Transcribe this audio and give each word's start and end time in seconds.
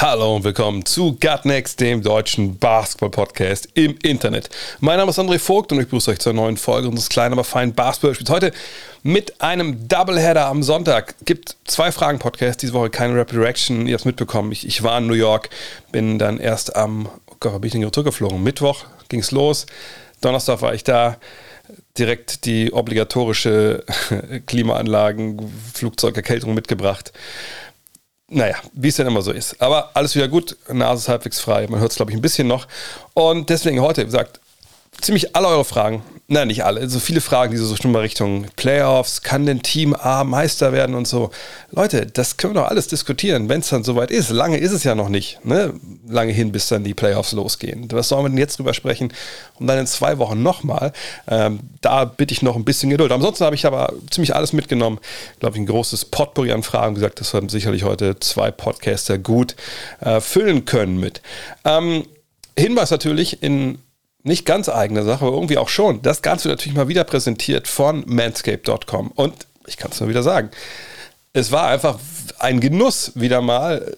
Hallo 0.00 0.36
und 0.36 0.44
willkommen 0.44 0.86
zu 0.86 1.18
Gutnext, 1.20 1.78
dem 1.78 2.02
deutschen 2.02 2.56
Basketball-Podcast 2.56 3.68
im 3.74 3.98
Internet. 4.02 4.48
Mein 4.78 4.96
Name 4.96 5.10
ist 5.10 5.18
André 5.18 5.38
Vogt 5.38 5.72
und 5.72 5.78
ich 5.78 5.88
begrüße 5.88 6.12
euch 6.12 6.20
zur 6.20 6.32
neuen 6.32 6.56
Folge 6.56 6.88
unseres 6.88 7.10
kleinen, 7.10 7.34
aber 7.34 7.44
feinen 7.44 7.74
Basketball-Spiels. 7.74 8.30
Heute 8.30 8.52
mit 9.02 9.42
einem 9.42 9.88
Doubleheader 9.88 10.46
am 10.46 10.62
Sonntag. 10.62 11.16
Gibt 11.26 11.54
zwei 11.66 11.92
Fragen-Podcasts, 11.92 12.62
diese 12.62 12.72
Woche 12.72 12.88
keine 12.88 13.14
Rapid 13.14 13.36
Reaction. 13.36 13.86
Ihr 13.86 13.92
habt 13.92 14.00
es 14.00 14.06
mitbekommen, 14.06 14.52
ich, 14.52 14.66
ich 14.66 14.82
war 14.82 14.96
in 14.96 15.06
New 15.06 15.12
York, 15.12 15.50
bin 15.92 16.18
dann 16.18 16.38
erst 16.38 16.76
am, 16.76 17.10
oh 17.26 17.34
Gott, 17.38 17.60
bin 17.60 17.66
ich 17.66 17.72
denn 17.72 17.92
zurückgeflogen? 17.92 18.42
Mittwoch 18.42 18.86
ging 19.10 19.20
es 19.20 19.32
los, 19.32 19.66
Donnerstag 20.22 20.62
war 20.62 20.72
ich 20.72 20.82
da 20.82 21.18
direkt 21.98 22.46
die 22.46 22.72
obligatorische 22.72 23.84
Klimaanlagen, 24.46 25.52
Flugzeugerkältung 25.74 26.54
mitgebracht. 26.54 27.12
Naja, 28.32 28.56
wie 28.74 28.88
es 28.88 28.96
denn 28.96 29.08
immer 29.08 29.22
so 29.22 29.32
ist. 29.32 29.60
Aber 29.60 29.90
alles 29.94 30.14
wieder 30.14 30.28
gut, 30.28 30.56
Nase 30.68 31.02
ist 31.02 31.08
halbwegs 31.08 31.40
frei, 31.40 31.66
man 31.68 31.80
hört 31.80 31.90
es, 31.90 31.96
glaube 31.96 32.12
ich, 32.12 32.16
ein 32.16 32.22
bisschen 32.22 32.46
noch. 32.46 32.68
Und 33.12 33.50
deswegen 33.50 33.80
heute, 33.80 34.02
wie 34.02 34.06
gesagt, 34.06 34.39
ziemlich 35.00 35.36
alle 35.36 35.48
eure 35.48 35.64
Fragen, 35.64 36.02
nein, 36.30 36.48
nicht 36.48 36.64
alle, 36.64 36.88
so 36.88 37.00
viele 37.00 37.20
Fragen, 37.20 37.50
die 37.52 37.58
so 37.58 37.74
schon 37.76 37.90
mal 37.90 38.00
Richtung 38.00 38.46
Playoffs, 38.54 39.22
kann 39.22 39.46
denn 39.46 39.62
Team 39.62 39.94
A 39.94 40.22
Meister 40.24 40.72
werden 40.72 40.94
und 40.94 41.08
so. 41.08 41.30
Leute, 41.72 42.06
das 42.06 42.36
können 42.36 42.54
wir 42.54 42.62
doch 42.62 42.68
alles 42.68 42.86
diskutieren, 42.86 43.48
wenn 43.48 43.60
es 43.60 43.68
dann 43.68 43.82
soweit 43.82 44.10
ist. 44.10 44.30
Lange 44.30 44.56
ist 44.58 44.70
es 44.70 44.84
ja 44.84 44.94
noch 44.94 45.08
nicht, 45.08 45.44
ne? 45.44 45.74
Lange 46.08 46.32
hin, 46.32 46.52
bis 46.52 46.68
dann 46.68 46.84
die 46.84 46.94
Playoffs 46.94 47.32
losgehen. 47.32 47.88
Was 47.90 48.08
sollen 48.08 48.24
wir 48.24 48.28
denn 48.28 48.38
jetzt 48.38 48.58
drüber 48.58 48.74
sprechen? 48.74 49.12
Und 49.58 49.66
dann 49.66 49.78
in 49.78 49.86
zwei 49.86 50.18
Wochen 50.18 50.42
nochmal. 50.42 50.92
Ähm, 51.28 51.60
da 51.80 52.04
bitte 52.04 52.32
ich 52.32 52.42
noch 52.42 52.56
ein 52.56 52.64
bisschen 52.64 52.90
Geduld. 52.90 53.12
Ansonsten 53.12 53.44
habe 53.44 53.56
ich 53.56 53.66
aber 53.66 53.92
ziemlich 54.10 54.34
alles 54.34 54.52
mitgenommen. 54.52 54.98
Glaube 55.40 55.56
ich, 55.56 55.62
ein 55.62 55.66
großes 55.66 56.06
Potpourri 56.06 56.52
an 56.52 56.62
Fragen. 56.62 56.94
Gesagt, 56.94 57.20
das 57.20 57.34
haben 57.34 57.48
sicherlich 57.48 57.82
heute 57.82 58.18
zwei 58.20 58.50
Podcaster 58.50 59.18
gut 59.18 59.56
äh, 60.00 60.20
füllen 60.20 60.64
können 60.64 60.98
mit. 60.98 61.22
Ähm, 61.64 62.04
Hinweis 62.56 62.90
natürlich 62.90 63.42
in 63.42 63.78
nicht 64.22 64.44
ganz 64.44 64.68
eigene 64.68 65.02
Sache, 65.02 65.24
aber 65.24 65.34
irgendwie 65.34 65.58
auch 65.58 65.68
schon. 65.68 66.02
Das 66.02 66.22
Ganze 66.22 66.48
natürlich 66.48 66.76
mal 66.76 66.88
wieder 66.88 67.04
präsentiert 67.04 67.68
von 67.68 68.04
manscape.com. 68.06 69.12
Und 69.12 69.34
ich 69.66 69.76
kann 69.76 69.90
es 69.92 70.00
nur 70.00 70.08
wieder 70.08 70.22
sagen, 70.22 70.50
es 71.32 71.52
war 71.52 71.68
einfach 71.68 71.98
ein 72.38 72.60
Genuss, 72.60 73.12
wieder 73.14 73.40
mal 73.40 73.96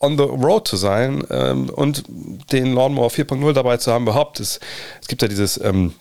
on 0.00 0.16
the 0.16 0.24
road 0.24 0.68
zu 0.68 0.76
sein 0.76 1.24
ähm, 1.30 1.70
und 1.70 2.04
den 2.52 2.74
Lawnmower 2.74 3.10
4.0 3.10 3.52
dabei 3.52 3.76
zu 3.76 3.92
haben. 3.92 4.04
Überhaupt, 4.04 4.40
es, 4.40 4.60
es 5.00 5.08
gibt 5.08 5.22
ja 5.22 5.28
dieses 5.28 5.60
ähm, 5.62 5.94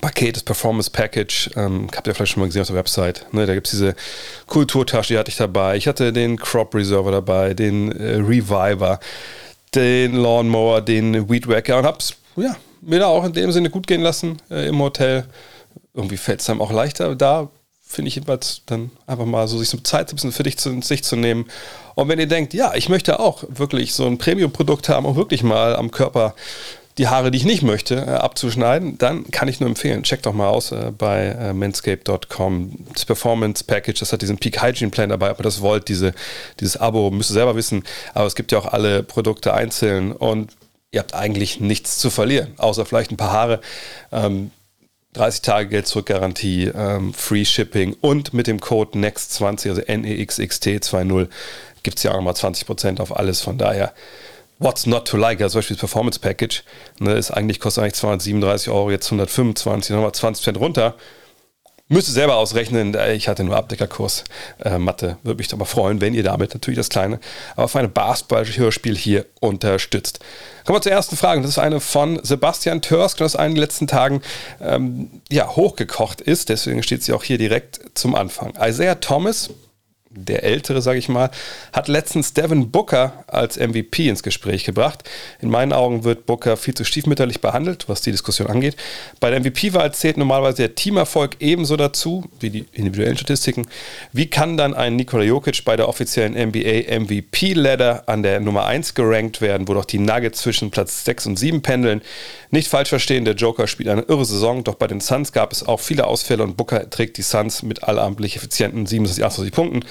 Paket, 0.00 0.36
das 0.36 0.42
Performance 0.42 0.90
Package, 0.90 1.50
ähm, 1.56 1.88
habt 1.94 2.06
ihr 2.06 2.14
vielleicht 2.14 2.32
schon 2.32 2.40
mal 2.40 2.46
gesehen 2.46 2.62
auf 2.62 2.68
der 2.68 2.76
Website. 2.76 3.26
Ne? 3.32 3.46
Da 3.46 3.54
gibt 3.54 3.66
es 3.66 3.72
diese 3.72 3.94
Kulturtasche, 4.46 5.14
die 5.14 5.18
hatte 5.18 5.30
ich 5.30 5.36
dabei. 5.36 5.76
Ich 5.76 5.86
hatte 5.86 6.12
den 6.12 6.38
Crop 6.38 6.74
Reserver 6.74 7.10
dabei, 7.10 7.54
den 7.54 7.92
äh, 7.92 8.14
Reviver, 8.16 8.98
den 9.74 10.14
Lawnmower, 10.14 10.80
den 10.80 11.28
Weed 11.30 11.46
Wacker 11.46 11.78
und 11.78 11.84
hab's 11.84 12.14
ja, 12.36 12.56
mir 12.80 12.98
da 12.98 13.06
auch 13.06 13.24
in 13.24 13.32
dem 13.32 13.52
Sinne 13.52 13.70
gut 13.70 13.86
gehen 13.86 14.00
lassen 14.00 14.40
äh, 14.50 14.68
im 14.68 14.78
Hotel. 14.80 15.26
Irgendwie 15.94 16.16
fällt 16.16 16.40
es 16.40 16.50
einem 16.50 16.60
auch 16.60 16.72
leichter. 16.72 17.14
Da 17.14 17.48
finde 17.80 18.08
ich 18.08 18.14
jedenfalls 18.14 18.62
dann 18.66 18.90
einfach 19.06 19.26
mal 19.26 19.46
so 19.48 19.58
sich 19.58 19.68
so 19.68 19.78
Zeit 19.78 20.10
ein 20.10 20.16
bisschen 20.16 20.32
für 20.32 20.42
dich 20.42 20.58
zu 20.58 20.80
sich 20.80 21.04
zu 21.04 21.16
nehmen. 21.16 21.46
Und 21.94 22.08
wenn 22.08 22.18
ihr 22.18 22.26
denkt, 22.26 22.54
ja, 22.54 22.74
ich 22.74 22.88
möchte 22.88 23.20
auch 23.20 23.44
wirklich 23.48 23.94
so 23.94 24.06
ein 24.06 24.18
Premium-Produkt 24.18 24.88
haben, 24.88 25.06
um 25.06 25.16
wirklich 25.16 25.42
mal 25.42 25.76
am 25.76 25.90
Körper 25.90 26.34
die 26.98 27.08
Haare, 27.08 27.30
die 27.30 27.38
ich 27.38 27.44
nicht 27.44 27.62
möchte, 27.62 27.96
äh, 27.96 28.10
abzuschneiden, 28.10 28.98
dann 28.98 29.30
kann 29.30 29.48
ich 29.48 29.60
nur 29.60 29.68
empfehlen, 29.68 30.02
checkt 30.02 30.26
doch 30.26 30.34
mal 30.34 30.48
aus 30.48 30.72
äh, 30.72 30.92
bei 30.96 31.26
äh, 31.28 31.52
manscape.com. 31.54 32.72
Das 32.92 33.04
Performance 33.04 33.64
Package, 33.64 34.00
das 34.00 34.12
hat 34.12 34.20
diesen 34.20 34.38
Peak 34.38 34.62
Hygiene 34.62 34.90
Plan 34.90 35.08
dabei, 35.08 35.30
ob 35.30 35.40
ihr 35.40 35.44
das 35.44 35.62
wollt, 35.62 35.88
diese, 35.88 36.12
dieses 36.60 36.76
Abo, 36.76 37.10
müsst 37.10 37.30
ihr 37.30 37.34
selber 37.34 37.56
wissen, 37.56 37.82
aber 38.12 38.26
es 38.26 38.34
gibt 38.34 38.52
ja 38.52 38.58
auch 38.58 38.66
alle 38.66 39.02
Produkte 39.02 39.54
einzeln 39.54 40.12
und 40.12 40.50
ihr 40.92 41.00
habt 41.00 41.14
eigentlich 41.14 41.58
nichts 41.58 41.98
zu 41.98 42.10
verlieren, 42.10 42.54
außer 42.58 42.86
vielleicht 42.86 43.10
ein 43.10 43.16
paar 43.16 43.32
Haare. 43.32 43.60
Ähm, 44.12 44.52
30 45.14 45.42
Tage 45.42 45.68
Geld 45.68 45.86
zurück 45.86 46.06
Garantie, 46.06 46.70
ähm, 46.74 47.12
Free 47.12 47.44
Shipping 47.44 47.96
und 48.00 48.32
mit 48.32 48.46
dem 48.46 48.60
Code 48.60 48.98
NEXT20, 48.98 49.68
also 49.68 49.82
NEXXT20, 49.82 51.28
gibt 51.82 51.98
es 51.98 52.02
ja 52.02 52.12
auch 52.12 52.16
nochmal 52.16 52.34
20% 52.34 53.00
auf 53.00 53.16
alles. 53.16 53.40
Von 53.40 53.58
daher, 53.58 53.92
what's 54.58 54.86
not 54.86 55.06
to 55.06 55.16
like? 55.16 55.40
Also 55.40 55.54
zum 55.54 55.58
Beispiel 55.58 55.76
das 55.76 55.80
Performance 55.80 56.18
Package, 56.18 56.62
ne, 56.98 57.12
ist 57.14 57.30
eigentlich, 57.30 57.60
kostet 57.60 57.82
eigentlich 57.82 57.94
237 57.94 58.70
Euro, 58.70 58.90
jetzt 58.90 59.06
125, 59.06 59.94
nochmal 59.94 60.10
20% 60.12 60.56
runter. 60.56 60.94
Müsste 61.88 62.12
selber 62.12 62.36
ausrechnen, 62.36 62.96
ich 63.14 63.28
hatte 63.28 63.44
nur 63.44 63.56
Abdeckerkurs 63.56 64.24
äh, 64.64 64.78
Mathe. 64.78 65.18
Würde 65.24 65.38
mich 65.38 65.52
aber 65.52 65.66
freuen, 65.66 66.00
wenn 66.00 66.14
ihr 66.14 66.22
damit 66.22 66.54
natürlich 66.54 66.78
das 66.78 66.88
kleine, 66.88 67.20
aber 67.54 67.68
feine 67.68 67.88
Basketball-Hörspiel 67.88 68.96
hier 68.96 69.26
unterstützt. 69.40 70.20
Kommen 70.64 70.78
wir 70.78 70.82
zur 70.82 70.92
ersten 70.92 71.16
Frage. 71.16 71.42
Das 71.42 71.50
ist 71.50 71.58
eine 71.58 71.80
von 71.80 72.18
Sebastian 72.22 72.80
Törsk, 72.80 73.18
das 73.18 73.34
in 73.34 73.42
den 73.42 73.56
letzten 73.56 73.88
Tagen 73.88 74.22
ähm, 74.62 75.20
ja, 75.30 75.54
hochgekocht 75.54 76.20
ist. 76.22 76.48
Deswegen 76.48 76.82
steht 76.82 77.02
sie 77.02 77.12
auch 77.12 77.24
hier 77.24 77.36
direkt 77.36 77.80
zum 77.94 78.14
Anfang. 78.14 78.54
Isaiah 78.58 79.00
Thomas, 79.00 79.50
der 80.14 80.42
Ältere, 80.42 80.82
sage 80.82 80.98
ich 80.98 81.08
mal, 81.08 81.30
hat 81.72 81.88
letztens 81.88 82.34
Devin 82.34 82.70
Booker 82.70 83.24
als 83.26 83.58
MVP 83.58 84.08
ins 84.08 84.22
Gespräch 84.22 84.64
gebracht. 84.64 85.08
In 85.40 85.50
meinen 85.50 85.72
Augen 85.72 86.04
wird 86.04 86.26
Booker 86.26 86.56
viel 86.56 86.74
zu 86.74 86.84
stiefmütterlich 86.84 87.40
behandelt, 87.40 87.88
was 87.88 88.02
die 88.02 88.10
Diskussion 88.10 88.48
angeht. 88.48 88.76
Bei 89.20 89.30
der 89.30 89.40
MVP-Wahl 89.40 89.92
zählt 89.94 90.16
normalerweise 90.16 90.58
der 90.58 90.74
Teamerfolg 90.74 91.36
ebenso 91.40 91.76
dazu 91.76 92.24
wie 92.40 92.50
die 92.50 92.66
individuellen 92.72 93.16
Statistiken. 93.16 93.66
Wie 94.12 94.26
kann 94.26 94.56
dann 94.56 94.74
ein 94.74 94.96
Nikola 94.96 95.24
Jokic 95.24 95.64
bei 95.64 95.76
der 95.76 95.88
offiziellen 95.88 96.34
NBA 96.34 97.00
MVP-Ladder 97.00 98.04
an 98.06 98.22
der 98.22 98.40
Nummer 98.40 98.66
1 98.66 98.94
gerankt 98.94 99.40
werden, 99.40 99.68
wo 99.68 99.74
doch 99.74 99.84
die 99.84 99.98
Nuggets 99.98 100.42
zwischen 100.42 100.70
Platz 100.70 101.04
6 101.04 101.26
und 101.26 101.38
7 101.38 101.62
pendeln? 101.62 102.02
Nicht 102.50 102.68
falsch 102.68 102.90
verstehen, 102.90 103.24
der 103.24 103.34
Joker 103.34 103.66
spielt 103.66 103.88
eine 103.88 104.02
irre 104.02 104.26
Saison, 104.26 104.62
doch 104.62 104.74
bei 104.74 104.86
den 104.86 105.00
Suns 105.00 105.32
gab 105.32 105.52
es 105.52 105.66
auch 105.66 105.80
viele 105.80 106.06
Ausfälle 106.06 106.42
und 106.42 106.56
Booker 106.56 106.90
trägt 106.90 107.16
die 107.16 107.22
Suns 107.22 107.62
mit 107.62 107.84
allamtlich 107.84 108.36
effizienten 108.36 108.84
27, 108.84 109.24
28 109.24 109.54
Punkten 109.54 109.84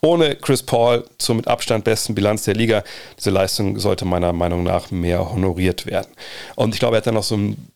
ohne 0.00 0.36
Chris 0.36 0.62
Paul 0.62 1.04
zur 1.18 1.34
mit 1.34 1.46
Abstand 1.46 1.84
besten 1.84 2.14
Bilanz 2.14 2.44
der 2.44 2.54
Liga. 2.54 2.82
Diese 3.18 3.30
Leistung 3.30 3.78
sollte 3.78 4.04
meiner 4.04 4.32
Meinung 4.32 4.62
nach 4.62 4.90
mehr 4.90 5.30
honoriert 5.30 5.86
werden. 5.86 6.08
Und 6.56 6.74
ich 6.74 6.80
glaube, 6.80 6.96
er 6.96 6.98
hat 6.98 7.06
dann 7.06 7.14
noch 7.14 7.22
so 7.22 7.36
ein 7.36 7.70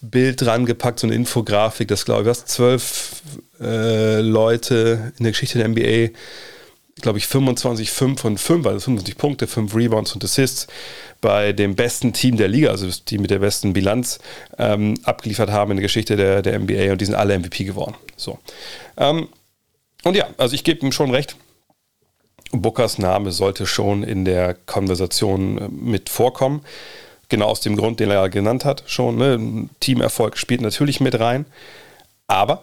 Bild 0.00 0.42
dran 0.42 0.66
gepackt, 0.66 1.00
so 1.00 1.06
eine 1.06 1.14
Infografik, 1.14 1.88
das 1.88 2.04
glaube 2.04 2.22
ich, 2.22 2.28
was 2.28 2.46
zwölf 2.46 3.22
äh, 3.60 4.20
Leute 4.20 5.12
in 5.18 5.24
der 5.24 5.32
Geschichte 5.32 5.58
der 5.58 5.68
NBA, 5.68 6.16
glaube 7.00 7.18
ich, 7.18 7.26
25, 7.26 7.90
5 7.90 8.24
und 8.24 8.38
5, 8.38 8.66
also 8.66 8.80
25 8.80 9.16
Punkte, 9.16 9.46
5 9.46 9.74
Rebounds 9.74 10.14
und 10.14 10.24
Assists 10.24 10.66
bei 11.20 11.52
dem 11.52 11.74
besten 11.74 12.12
Team 12.12 12.36
der 12.36 12.48
Liga, 12.48 12.70
also 12.70 12.88
die 13.08 13.18
mit 13.18 13.30
der 13.30 13.38
besten 13.38 13.72
Bilanz 13.72 14.18
ähm, 14.58 14.94
abgeliefert 15.04 15.50
haben 15.50 15.72
in 15.72 15.76
der 15.78 15.82
Geschichte 15.82 16.16
der, 16.16 16.42
der 16.42 16.58
NBA 16.58 16.92
und 16.92 17.00
die 17.00 17.06
sind 17.06 17.14
alle 17.14 17.38
MVP 17.38 17.64
geworden. 17.64 17.94
So. 18.16 18.38
Ähm, 18.96 19.28
und 20.04 20.16
ja, 20.16 20.26
also 20.38 20.54
ich 20.54 20.64
gebe 20.64 20.84
ihm 20.84 20.92
schon 20.92 21.10
recht. 21.10 21.36
Bookers 22.52 22.98
Name 22.98 23.32
sollte 23.32 23.66
schon 23.66 24.02
in 24.02 24.24
der 24.24 24.54
Konversation 24.54 25.58
äh, 25.58 25.68
mit 25.68 26.08
vorkommen. 26.08 26.64
Genau 27.28 27.46
aus 27.46 27.60
dem 27.60 27.76
Grund, 27.76 27.98
den 27.98 28.10
er 28.10 28.16
ja 28.22 28.26
genannt 28.28 28.64
hat, 28.64 28.84
schon. 28.86 29.16
Ne? 29.16 29.68
Teamerfolg 29.80 30.38
spielt 30.38 30.60
natürlich 30.60 31.00
mit 31.00 31.18
rein. 31.18 31.44
Aber 32.28 32.62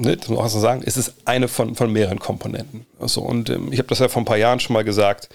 ne, 0.00 0.16
das 0.16 0.28
muss 0.28 0.36
man 0.36 0.46
auch 0.46 0.50
so 0.50 0.60
sagen, 0.60 0.82
es 0.84 0.96
ist 0.96 1.14
eine 1.24 1.48
von, 1.48 1.74
von 1.74 1.92
mehreren 1.92 2.18
Komponenten. 2.18 2.86
Also, 2.98 3.20
und 3.20 3.50
ähm, 3.50 3.72
ich 3.72 3.78
habe 3.78 3.88
das 3.88 3.98
ja 3.98 4.08
vor 4.08 4.22
ein 4.22 4.24
paar 4.26 4.36
Jahren 4.36 4.60
schon 4.60 4.74
mal 4.74 4.84
gesagt, 4.84 5.28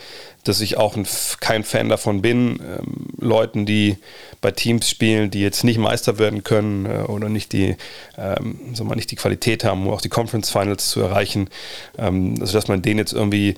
dass 0.44 0.62
ich 0.62 0.78
auch 0.78 0.96
ein, 0.96 1.08
kein 1.40 1.64
Fan 1.64 1.90
davon 1.90 2.22
bin, 2.22 2.60
ähm, 2.60 3.08
Leuten, 3.20 3.66
die 3.66 3.98
bei 4.42 4.52
Teams 4.52 4.90
spielen, 4.90 5.32
die 5.32 5.42
jetzt 5.42 5.64
nicht 5.64 5.78
Meister 5.78 6.18
werden 6.18 6.44
können 6.44 6.86
äh, 6.86 7.04
oder 7.04 7.30
nicht 7.30 7.54
die, 7.54 7.76
ähm, 8.18 8.60
sagen 8.74 8.90
wir, 8.90 8.96
nicht 8.96 9.12
die 9.12 9.16
Qualität 9.16 9.64
haben, 9.64 9.88
um 9.88 9.94
auch 9.94 10.02
die 10.02 10.10
Conference 10.10 10.50
Finals 10.50 10.90
zu 10.90 11.02
erreichen, 11.02 11.50
ähm, 11.98 12.36
also 12.40 12.54
dass 12.54 12.68
man 12.68 12.82
denen 12.82 13.00
jetzt 13.00 13.14
irgendwie 13.14 13.56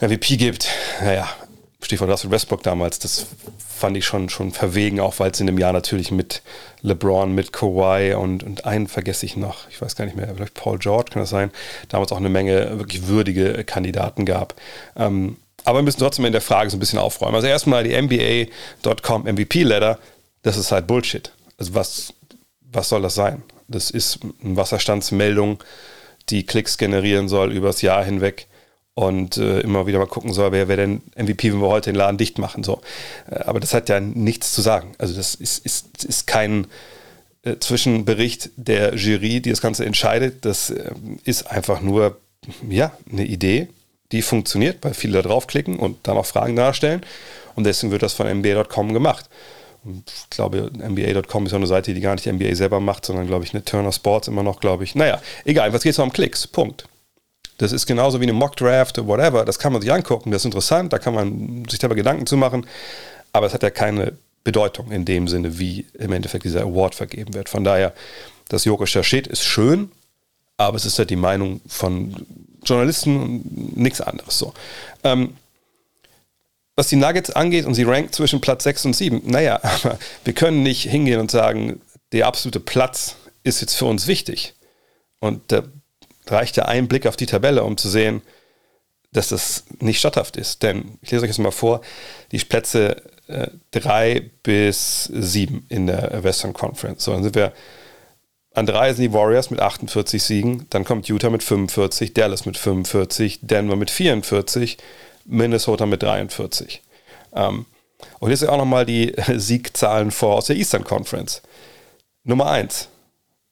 MVP 0.00 0.36
gibt, 0.36 0.68
naja, 1.02 1.28
Stichwort 1.80 2.10
Russell 2.10 2.30
Westbrook 2.30 2.62
damals, 2.62 2.98
das 2.98 3.26
fand 3.58 3.96
ich 3.96 4.04
schon, 4.04 4.28
schon 4.28 4.50
verwegen, 4.50 4.98
auch 4.98 5.18
weil 5.20 5.30
es 5.30 5.40
in 5.40 5.46
dem 5.46 5.58
Jahr 5.58 5.72
natürlich 5.72 6.10
mit 6.10 6.42
LeBron, 6.82 7.32
mit 7.32 7.52
Kawhi 7.52 8.14
und, 8.14 8.42
und 8.42 8.64
einen 8.64 8.88
vergesse 8.88 9.24
ich 9.24 9.36
noch, 9.36 9.68
ich 9.70 9.80
weiß 9.80 9.94
gar 9.94 10.04
nicht 10.04 10.16
mehr, 10.16 10.28
vielleicht 10.34 10.54
Paul 10.54 10.78
George 10.78 11.12
kann 11.12 11.22
das 11.22 11.30
sein, 11.30 11.50
damals 11.88 12.10
auch 12.10 12.16
eine 12.16 12.28
Menge 12.28 12.78
wirklich 12.78 13.06
würdige 13.06 13.62
Kandidaten 13.64 14.24
gab. 14.24 14.54
Ähm, 14.96 15.36
aber 15.64 15.78
wir 15.78 15.82
müssen 15.84 16.00
trotzdem 16.00 16.24
in 16.24 16.32
der 16.32 16.40
Frage 16.40 16.70
so 16.70 16.76
ein 16.76 16.80
bisschen 16.80 16.98
aufräumen. 16.98 17.34
Also 17.34 17.46
erstmal 17.46 17.84
die 17.84 18.00
NBA.com 18.00 19.22
MVP-Letter 19.24 19.98
das 20.42 20.56
ist 20.56 20.72
halt 20.72 20.86
Bullshit. 20.86 21.32
Also 21.58 21.74
was, 21.74 22.14
was 22.60 22.88
soll 22.88 23.02
das 23.02 23.14
sein? 23.14 23.42
Das 23.66 23.90
ist 23.90 24.20
eine 24.42 24.56
Wasserstandsmeldung, 24.56 25.62
die 26.30 26.46
Klicks 26.46 26.78
generieren 26.78 27.28
soll 27.28 27.52
übers 27.52 27.82
Jahr 27.82 28.04
hinweg 28.04 28.46
und 28.98 29.36
äh, 29.36 29.60
immer 29.60 29.86
wieder 29.86 30.00
mal 30.00 30.08
gucken 30.08 30.32
soll, 30.32 30.50
wer 30.50 30.66
wäre 30.66 30.80
denn 30.80 31.02
MVP, 31.16 31.52
wenn 31.52 31.60
wir 31.60 31.68
heute 31.68 31.92
den 31.92 31.94
Laden 31.94 32.18
dicht 32.18 32.38
machen. 32.38 32.64
So. 32.64 32.80
Äh, 33.30 33.36
aber 33.44 33.60
das 33.60 33.72
hat 33.72 33.88
ja 33.88 34.00
nichts 34.00 34.52
zu 34.52 34.60
sagen. 34.60 34.96
Also 34.98 35.14
das 35.14 35.36
ist, 35.36 35.64
ist, 35.64 36.04
ist 36.04 36.26
kein 36.26 36.66
äh, 37.44 37.54
Zwischenbericht 37.60 38.50
der 38.56 38.96
Jury, 38.96 39.40
die 39.40 39.50
das 39.50 39.60
Ganze 39.60 39.86
entscheidet. 39.86 40.44
Das 40.44 40.70
äh, 40.70 40.90
ist 41.22 41.48
einfach 41.48 41.80
nur 41.80 42.18
ja, 42.68 42.90
eine 43.08 43.24
Idee, 43.24 43.68
die 44.10 44.20
funktioniert, 44.20 44.78
weil 44.82 44.94
viele 44.94 45.22
da 45.22 45.28
draufklicken 45.28 45.78
und 45.78 46.08
dann 46.08 46.16
auch 46.16 46.26
Fragen 46.26 46.56
darstellen. 46.56 47.02
Und 47.54 47.62
deswegen 47.62 47.92
wird 47.92 48.02
das 48.02 48.14
von 48.14 48.26
NBA.com 48.26 48.92
gemacht. 48.92 49.26
Ich 49.84 50.30
glaube, 50.30 50.72
NBA.com 50.76 51.46
ist 51.46 51.52
auch 51.52 51.58
eine 51.58 51.68
Seite, 51.68 51.94
die 51.94 52.00
gar 52.00 52.16
nicht 52.16 52.26
NBA 52.26 52.56
selber 52.56 52.80
macht, 52.80 53.06
sondern, 53.06 53.28
glaube 53.28 53.44
ich, 53.44 53.54
eine 53.54 53.64
Turner 53.64 53.92
Sports 53.92 54.26
immer 54.26 54.42
noch, 54.42 54.58
glaube 54.58 54.82
ich. 54.82 54.96
Naja, 54.96 55.22
egal, 55.44 55.72
was 55.72 55.84
geht 55.84 55.92
es 55.92 56.00
um 56.00 56.12
Klicks? 56.12 56.48
Punkt. 56.48 56.88
Das 57.58 57.72
ist 57.72 57.86
genauso 57.86 58.20
wie 58.20 58.24
eine 58.24 58.32
Mock-Draft, 58.32 59.06
whatever. 59.06 59.44
Das 59.44 59.58
kann 59.58 59.72
man 59.72 59.82
sich 59.82 59.92
angucken, 59.92 60.30
das 60.30 60.42
ist 60.42 60.46
interessant, 60.46 60.92
da 60.92 60.98
kann 60.98 61.14
man 61.14 61.64
sich 61.68 61.78
dabei 61.78 61.94
Gedanken 61.94 62.26
zu 62.26 62.36
machen. 62.36 62.66
Aber 63.32 63.46
es 63.46 63.52
hat 63.52 63.62
ja 63.62 63.70
keine 63.70 64.14
Bedeutung 64.44 64.90
in 64.92 65.04
dem 65.04 65.28
Sinne, 65.28 65.58
wie 65.58 65.86
im 65.94 66.12
Endeffekt 66.12 66.44
dieser 66.44 66.62
Award 66.62 66.94
vergeben 66.94 67.34
wird. 67.34 67.48
Von 67.48 67.64
daher, 67.64 67.92
dass 68.48 68.64
Jokic 68.64 68.92
da 68.92 69.02
steht, 69.02 69.26
ist 69.26 69.44
schön, 69.44 69.90
aber 70.56 70.76
es 70.76 70.86
ist 70.86 70.98
halt 70.98 71.10
die 71.10 71.16
Meinung 71.16 71.60
von 71.66 72.14
Journalisten 72.64 73.20
und 73.20 73.76
nichts 73.76 74.00
anderes 74.00 74.38
so. 74.38 74.54
Ähm, 75.04 75.34
was 76.76 76.86
die 76.86 76.96
Nuggets 76.96 77.30
angeht 77.30 77.66
und 77.66 77.74
sie 77.74 77.82
rankt 77.82 78.14
zwischen 78.14 78.40
Platz 78.40 78.62
6 78.62 78.86
und 78.86 78.96
7, 78.96 79.22
naja, 79.24 79.60
aber 79.62 79.98
wir 80.24 80.32
können 80.32 80.62
nicht 80.62 80.82
hingehen 80.82 81.20
und 81.20 81.30
sagen, 81.30 81.80
der 82.12 82.26
absolute 82.26 82.60
Platz 82.60 83.16
ist 83.42 83.60
jetzt 83.60 83.74
für 83.74 83.86
uns 83.86 84.06
wichtig. 84.06 84.54
Und 85.20 85.42
da 85.48 85.64
reicht 86.30 86.56
ja 86.56 86.64
ein 86.66 86.88
Blick 86.88 87.06
auf 87.06 87.16
die 87.16 87.26
Tabelle, 87.26 87.64
um 87.64 87.76
zu 87.76 87.88
sehen, 87.88 88.22
dass 89.12 89.28
das 89.28 89.64
nicht 89.80 89.98
statthaft 89.98 90.36
ist. 90.36 90.62
Denn 90.62 90.98
ich 91.02 91.10
lese 91.10 91.24
euch 91.24 91.30
jetzt 91.30 91.38
mal 91.38 91.50
vor, 91.50 91.80
die 92.32 92.38
Plätze 92.38 93.02
3 93.72 94.10
äh, 94.10 94.20
bis 94.42 95.04
7 95.04 95.66
in 95.68 95.86
der 95.86 96.22
Western 96.22 96.52
Conference. 96.52 97.04
So, 97.04 97.12
dann 97.12 97.22
sind 97.22 97.34
wir 97.34 97.52
an 98.54 98.66
3 98.66 98.94
sind 98.94 99.04
die 99.04 99.12
Warriors 99.12 99.50
mit 99.50 99.60
48 99.60 100.22
Siegen, 100.22 100.66
dann 100.70 100.84
kommt 100.84 101.08
Utah 101.08 101.30
mit 101.30 101.42
45, 101.42 102.12
Dallas 102.14 102.44
mit 102.44 102.56
45, 102.56 103.40
Denver 103.42 103.76
mit 103.76 103.90
44, 103.90 104.78
Minnesota 105.26 105.86
mit 105.86 106.02
43. 106.02 106.82
Ähm, 107.34 107.66
und 108.18 108.28
hier 108.28 108.36
sind 108.36 108.48
auch 108.48 108.58
nochmal 108.58 108.86
die 108.86 109.14
Siegzahlen 109.36 110.10
vor 110.10 110.36
aus 110.36 110.46
der 110.46 110.56
Eastern 110.56 110.84
Conference. 110.84 111.42
Nummer 112.24 112.50
1, 112.50 112.88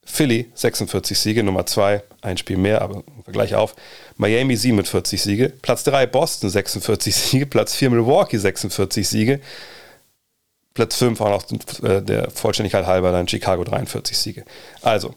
Philly 0.06 0.50
46 0.55 1.19
Siege, 1.19 1.43
Nummer 1.43 1.67
2, 1.67 2.03
ein 2.23 2.38
Spiel 2.38 2.56
mehr, 2.56 2.81
aber 2.81 3.03
gleich 3.26 3.55
auf. 3.55 3.75
Miami 4.17 4.56
47 4.56 5.20
Siege, 5.20 5.53
Platz 5.61 5.85
3 5.85 6.06
Boston 6.06 6.49
46 6.49 7.14
Siege, 7.14 7.47
Platz 7.47 7.75
4 7.75 7.91
Milwaukee 7.91 8.38
46 8.38 9.06
Siege, 9.08 9.41
Platz 10.75 10.97
5 10.97 11.20
auch 11.20 11.31
noch 11.31 11.82
äh, 11.82 12.00
der 12.00 12.31
Vollständigkeit 12.31 12.87
halber 12.87 13.11
dann 13.12 13.26
Chicago 13.26 13.64
43 13.64 14.17
Siege. 14.17 14.44
Also, 14.81 15.14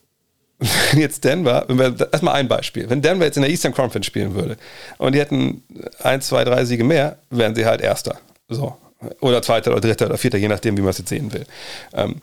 wenn 0.58 1.00
jetzt 1.00 1.22
Denver, 1.24 1.66
erstmal 2.12 2.34
ein 2.34 2.48
Beispiel, 2.48 2.90
wenn 2.90 3.00
Denver 3.00 3.24
jetzt 3.24 3.36
in 3.36 3.42
der 3.42 3.50
Eastern 3.50 3.72
Conference 3.72 4.06
spielen 4.06 4.34
würde 4.34 4.56
und 4.98 5.14
die 5.14 5.20
hätten 5.20 5.62
ein, 6.02 6.20
zwei, 6.20 6.44
drei 6.44 6.64
Siege 6.64 6.84
mehr, 6.84 7.18
wären 7.30 7.54
sie 7.54 7.64
halt 7.64 7.80
Erster. 7.80 8.18
So. 8.48 8.76
Oder 9.20 9.40
Zweiter 9.40 9.70
oder 9.70 9.80
Dritter 9.80 10.06
oder 10.06 10.18
Vierter, 10.18 10.36
je 10.36 10.48
nachdem, 10.48 10.76
wie 10.76 10.82
man 10.82 10.90
es 10.90 10.98
jetzt 10.98 11.08
sehen 11.08 11.32
will. 11.32 11.46
Ähm, 11.94 12.16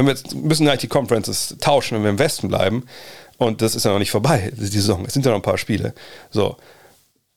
wenn 0.00 0.06
wir 0.06 0.14
jetzt 0.14 0.34
müssen 0.34 0.66
eigentlich 0.66 0.80
die 0.80 0.88
Conferences 0.88 1.56
tauschen, 1.60 1.96
wenn 1.96 2.04
wir 2.04 2.10
im 2.10 2.18
Westen 2.18 2.48
bleiben, 2.48 2.86
und 3.36 3.60
das 3.60 3.74
ist 3.74 3.84
ja 3.84 3.92
noch 3.92 3.98
nicht 3.98 4.10
vorbei, 4.10 4.50
die 4.56 4.66
Saison, 4.66 5.04
es 5.04 5.12
sind 5.12 5.26
ja 5.26 5.30
noch 5.30 5.38
ein 5.38 5.42
paar 5.42 5.58
Spiele. 5.58 5.94
So. 6.30 6.56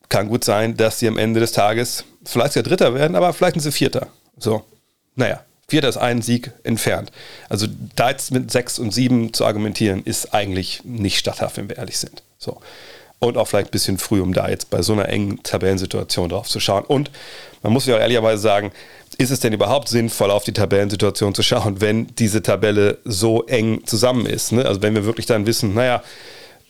Kann 0.08 0.30
gut 0.30 0.46
sein, 0.46 0.78
dass 0.78 1.00
sie 1.00 1.08
am 1.08 1.18
Ende 1.18 1.42
des 1.42 1.52
Tages 1.52 2.06
vielleicht 2.24 2.56
ja 2.56 2.62
Dritter 2.62 2.94
werden, 2.94 3.16
aber 3.18 3.34
vielleicht 3.34 3.56
sind 3.56 3.64
sie 3.64 3.72
Vierter. 3.72 4.08
So. 4.38 4.64
Naja, 5.16 5.44
Vierter 5.68 5.90
ist 5.90 5.98
ein 5.98 6.22
Sieg 6.22 6.52
entfernt. 6.64 7.12
Also 7.50 7.68
da 7.96 8.12
jetzt 8.12 8.32
mit 8.32 8.50
sechs 8.50 8.80
und 8.80 8.94
sieben 8.94 9.34
zu 9.34 9.46
argumentieren, 9.46 10.04
ist 10.04 10.34
eigentlich 10.34 10.86
nicht 10.86 11.18
statthaft, 11.18 11.58
wenn 11.58 11.68
wir 11.68 11.78
ehrlich 11.78 11.98
sind. 11.98 12.24
So. 12.38 12.62
Und 13.20 13.38
auch 13.38 13.48
vielleicht 13.48 13.70
ein 13.70 13.72
bisschen 13.72 13.98
früh, 13.98 14.22
um 14.22 14.34
da 14.34 14.48
jetzt 14.48 14.70
bei 14.70 14.82
so 14.82 14.94
einer 14.94 15.10
engen 15.10 15.44
Tabellensituation 15.44 16.30
drauf 16.30 16.48
zu 16.48 16.62
schauen. 16.62 16.86
Und 16.86 17.12
man 17.62 17.74
muss 17.74 17.86
ja 17.88 17.96
auch 17.96 18.00
ehrlicherweise 18.00 18.42
sagen, 18.42 18.72
ist 19.16 19.32
es 19.32 19.40
denn 19.40 19.54
überhaupt 19.54 19.90
sinnvoll, 19.90 20.32
auf 20.32 20.44
die 20.44 20.54
Tabellensituation 20.54 21.34
zu 21.36 21.44
schauen, 21.44 21.82
wenn 21.82 22.08
diese 22.16 22.42
Tabelle 22.42 23.00
so 23.04 23.44
eng 23.46 23.86
zusammen 23.86 24.26
ist? 24.26 24.52
Ne? 24.52 24.66
Also 24.66 24.82
wenn 24.82 24.96
wir 24.96 25.06
wirklich 25.06 25.26
dann 25.26 25.46
wissen, 25.46 25.74
naja, 25.74 26.04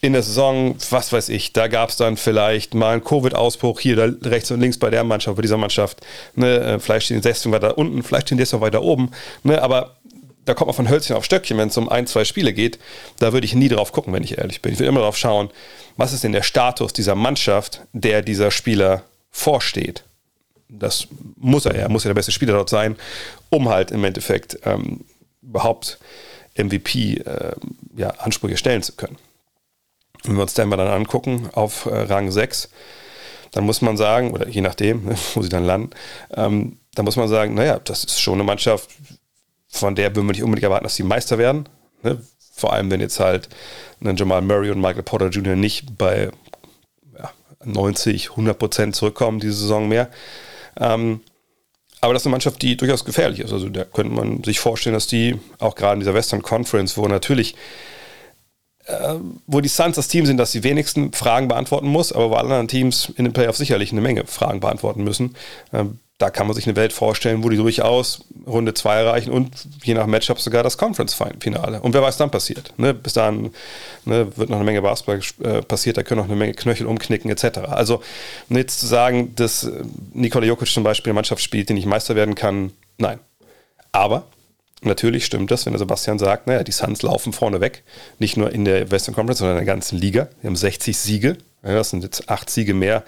in 0.00 0.12
der 0.12 0.22
Saison, 0.22 0.76
was 0.90 1.12
weiß 1.12 1.30
ich, 1.30 1.54
da 1.54 1.66
gab 1.66 1.88
es 1.88 1.96
dann 1.96 2.18
vielleicht 2.18 2.74
mal 2.74 2.92
einen 2.92 3.04
Covid-Ausbruch 3.04 3.80
hier 3.80 3.96
da 3.96 4.28
rechts 4.28 4.50
und 4.50 4.60
links 4.60 4.76
bei 4.78 4.90
der 4.90 5.02
Mannschaft, 5.02 5.36
bei 5.36 5.42
dieser 5.42 5.56
Mannschaft. 5.56 6.00
Ne? 6.34 6.60
Äh, 6.60 6.78
vielleicht 6.78 7.06
stehen 7.06 7.16
die 7.16 7.22
Sechsten 7.22 7.52
weiter 7.52 7.78
unten, 7.78 8.02
vielleicht 8.02 8.28
stehen 8.28 8.36
die 8.36 8.42
jetzt 8.42 8.52
noch 8.52 8.60
weiter 8.60 8.82
oben. 8.82 9.12
Ne? 9.44 9.62
Aber 9.62 9.96
da 10.44 10.52
kommt 10.52 10.68
man 10.68 10.74
von 10.74 10.90
Hölzchen 10.90 11.16
auf 11.16 11.24
Stöckchen, 11.24 11.56
wenn 11.56 11.68
es 11.68 11.76
um 11.78 11.88
ein, 11.88 12.06
zwei 12.06 12.24
Spiele 12.24 12.52
geht. 12.52 12.78
Da 13.18 13.32
würde 13.32 13.46
ich 13.46 13.54
nie 13.54 13.68
drauf 13.68 13.92
gucken, 13.92 14.12
wenn 14.12 14.22
ich 14.22 14.36
ehrlich 14.36 14.60
bin. 14.60 14.72
Ich 14.72 14.78
würde 14.78 14.88
immer 14.88 15.00
darauf 15.00 15.16
schauen, 15.16 15.48
was 15.96 16.12
ist 16.12 16.22
denn 16.22 16.32
der 16.32 16.42
Status 16.42 16.92
dieser 16.92 17.14
Mannschaft, 17.14 17.80
der 17.94 18.20
dieser 18.20 18.50
Spieler 18.50 19.04
vorsteht. 19.30 20.04
Das 20.68 21.08
muss 21.36 21.66
er, 21.66 21.74
er 21.74 21.88
muss 21.88 22.04
ja 22.04 22.08
der 22.08 22.14
beste 22.14 22.32
Spieler 22.32 22.54
dort 22.54 22.70
sein, 22.70 22.96
um 23.50 23.68
halt 23.68 23.90
im 23.90 24.04
Endeffekt 24.04 24.58
ähm, 24.64 25.04
überhaupt 25.42 25.98
MVP-Ansprüche 26.56 28.52
äh, 28.52 28.54
ja, 28.54 28.56
stellen 28.56 28.82
zu 28.82 28.92
können. 28.92 29.16
Wenn 30.24 30.36
wir 30.36 30.42
uns 30.42 30.54
Denver 30.54 30.76
dann 30.76 30.88
angucken 30.88 31.50
auf 31.52 31.86
äh, 31.86 31.94
Rang 31.94 32.30
6, 32.30 32.70
dann 33.52 33.64
muss 33.64 33.82
man 33.82 33.96
sagen, 33.96 34.32
oder 34.32 34.48
je 34.48 34.62
nachdem, 34.62 35.10
wo 35.34 35.42
sie 35.42 35.48
dann 35.48 35.64
landen, 35.64 35.90
ähm, 36.34 36.78
dann 36.94 37.04
muss 37.04 37.16
man 37.16 37.28
sagen, 37.28 37.54
naja, 37.54 37.80
das 37.84 38.04
ist 38.04 38.20
schon 38.20 38.34
eine 38.34 38.44
Mannschaft, 38.44 38.90
von 39.68 39.94
der 39.94 40.14
würden 40.14 40.26
wir 40.26 40.32
nicht 40.32 40.42
unbedingt 40.42 40.64
erwarten, 40.64 40.84
dass 40.84 40.94
sie 40.96 41.02
Meister 41.02 41.38
werden. 41.38 41.68
Ne? 42.02 42.22
Vor 42.54 42.72
allem, 42.72 42.90
wenn 42.90 43.00
jetzt 43.00 43.18
halt 43.18 43.48
ein 44.00 44.16
Jamal 44.16 44.42
Murray 44.42 44.70
und 44.70 44.80
Michael 44.80 45.02
Porter 45.02 45.28
Jr. 45.28 45.56
nicht 45.56 45.98
bei 45.98 46.30
ja, 47.18 47.30
90, 47.64 48.30
100 48.30 48.58
Prozent 48.58 48.96
zurückkommen 48.96 49.40
diese 49.40 49.54
Saison 49.54 49.88
mehr. 49.88 50.08
Ähm, 50.78 51.20
aber 52.00 52.12
das 52.12 52.22
ist 52.22 52.26
eine 52.26 52.32
Mannschaft, 52.32 52.60
die 52.60 52.76
durchaus 52.76 53.04
gefährlich 53.04 53.40
ist. 53.40 53.52
Also 53.52 53.70
da 53.70 53.84
könnte 53.84 54.14
man 54.14 54.44
sich 54.44 54.60
vorstellen, 54.60 54.94
dass 54.94 55.06
die 55.06 55.38
auch 55.58 55.74
gerade 55.74 55.94
in 55.94 56.00
dieser 56.00 56.14
Western 56.14 56.42
Conference, 56.42 56.96
wo 56.98 57.08
natürlich 57.08 57.54
äh, 58.86 59.14
wo 59.46 59.60
die 59.60 59.68
Suns 59.68 59.96
das 59.96 60.08
Team 60.08 60.26
sind, 60.26 60.36
das 60.36 60.52
die 60.52 60.62
wenigsten 60.62 61.12
Fragen 61.12 61.48
beantworten 61.48 61.86
muss, 61.86 62.12
aber 62.12 62.30
wo 62.30 62.34
alle 62.34 62.48
anderen 62.48 62.68
Teams 62.68 63.10
in 63.16 63.24
den 63.24 63.32
Playoffs 63.32 63.58
sicherlich 63.58 63.92
eine 63.92 64.02
Menge 64.02 64.26
Fragen 64.26 64.60
beantworten 64.60 65.02
müssen. 65.02 65.34
Ähm, 65.72 65.98
da 66.18 66.30
kann 66.30 66.46
man 66.46 66.54
sich 66.54 66.66
eine 66.66 66.76
Welt 66.76 66.92
vorstellen, 66.92 67.42
wo 67.42 67.48
die 67.48 67.56
durchaus 67.56 68.24
Runde 68.46 68.72
2 68.72 68.94
erreichen 68.94 69.30
und 69.32 69.50
je 69.82 69.94
nach 69.94 70.06
Matchup 70.06 70.38
sogar 70.38 70.62
das 70.62 70.78
Conference-Finale. 70.78 71.80
Und 71.80 71.92
wer 71.92 72.02
weiß 72.02 72.16
dann 72.18 72.30
passiert. 72.30 72.72
Ne? 72.76 72.94
Bis 72.94 73.14
dahin 73.14 73.50
ne, 74.04 74.36
wird 74.36 74.48
noch 74.48 74.56
eine 74.56 74.64
Menge 74.64 74.80
Basketball 74.80 75.20
äh, 75.42 75.62
passiert, 75.62 75.96
da 75.96 76.04
können 76.04 76.20
noch 76.20 76.28
eine 76.28 76.36
Menge 76.36 76.54
Knöchel 76.54 76.86
umknicken 76.86 77.30
etc. 77.30 77.58
Also 77.68 78.00
jetzt 78.48 78.78
zu 78.78 78.86
sagen, 78.86 79.34
dass 79.34 79.64
äh, 79.64 79.82
Nikola 80.12 80.46
Jokic 80.46 80.68
zum 80.68 80.84
Beispiel 80.84 81.10
eine 81.10 81.16
Mannschaft 81.16 81.42
spielt, 81.42 81.68
die 81.68 81.74
nicht 81.74 81.86
Meister 81.86 82.14
werden 82.14 82.36
kann, 82.36 82.72
nein. 82.96 83.18
Aber 83.90 84.26
natürlich 84.82 85.24
stimmt 85.24 85.50
das, 85.50 85.66
wenn 85.66 85.72
der 85.72 85.80
Sebastian 85.80 86.20
sagt, 86.20 86.46
naja, 86.46 86.62
die 86.62 86.72
Suns 86.72 87.02
laufen 87.02 87.32
vorne 87.32 87.60
weg. 87.60 87.82
Nicht 88.20 88.36
nur 88.36 88.52
in 88.52 88.64
der 88.64 88.90
Western 88.90 89.16
Conference, 89.16 89.38
sondern 89.38 89.58
in 89.58 89.64
der 89.64 89.74
ganzen 89.74 89.98
Liga. 89.98 90.28
Wir 90.40 90.48
haben 90.48 90.56
60 90.56 90.96
Siege. 90.96 91.38
Ja, 91.64 91.74
das 91.74 91.90
sind 91.90 92.04
jetzt 92.04 92.28
acht 92.28 92.50
Siege 92.50 92.74
mehr 92.74 93.02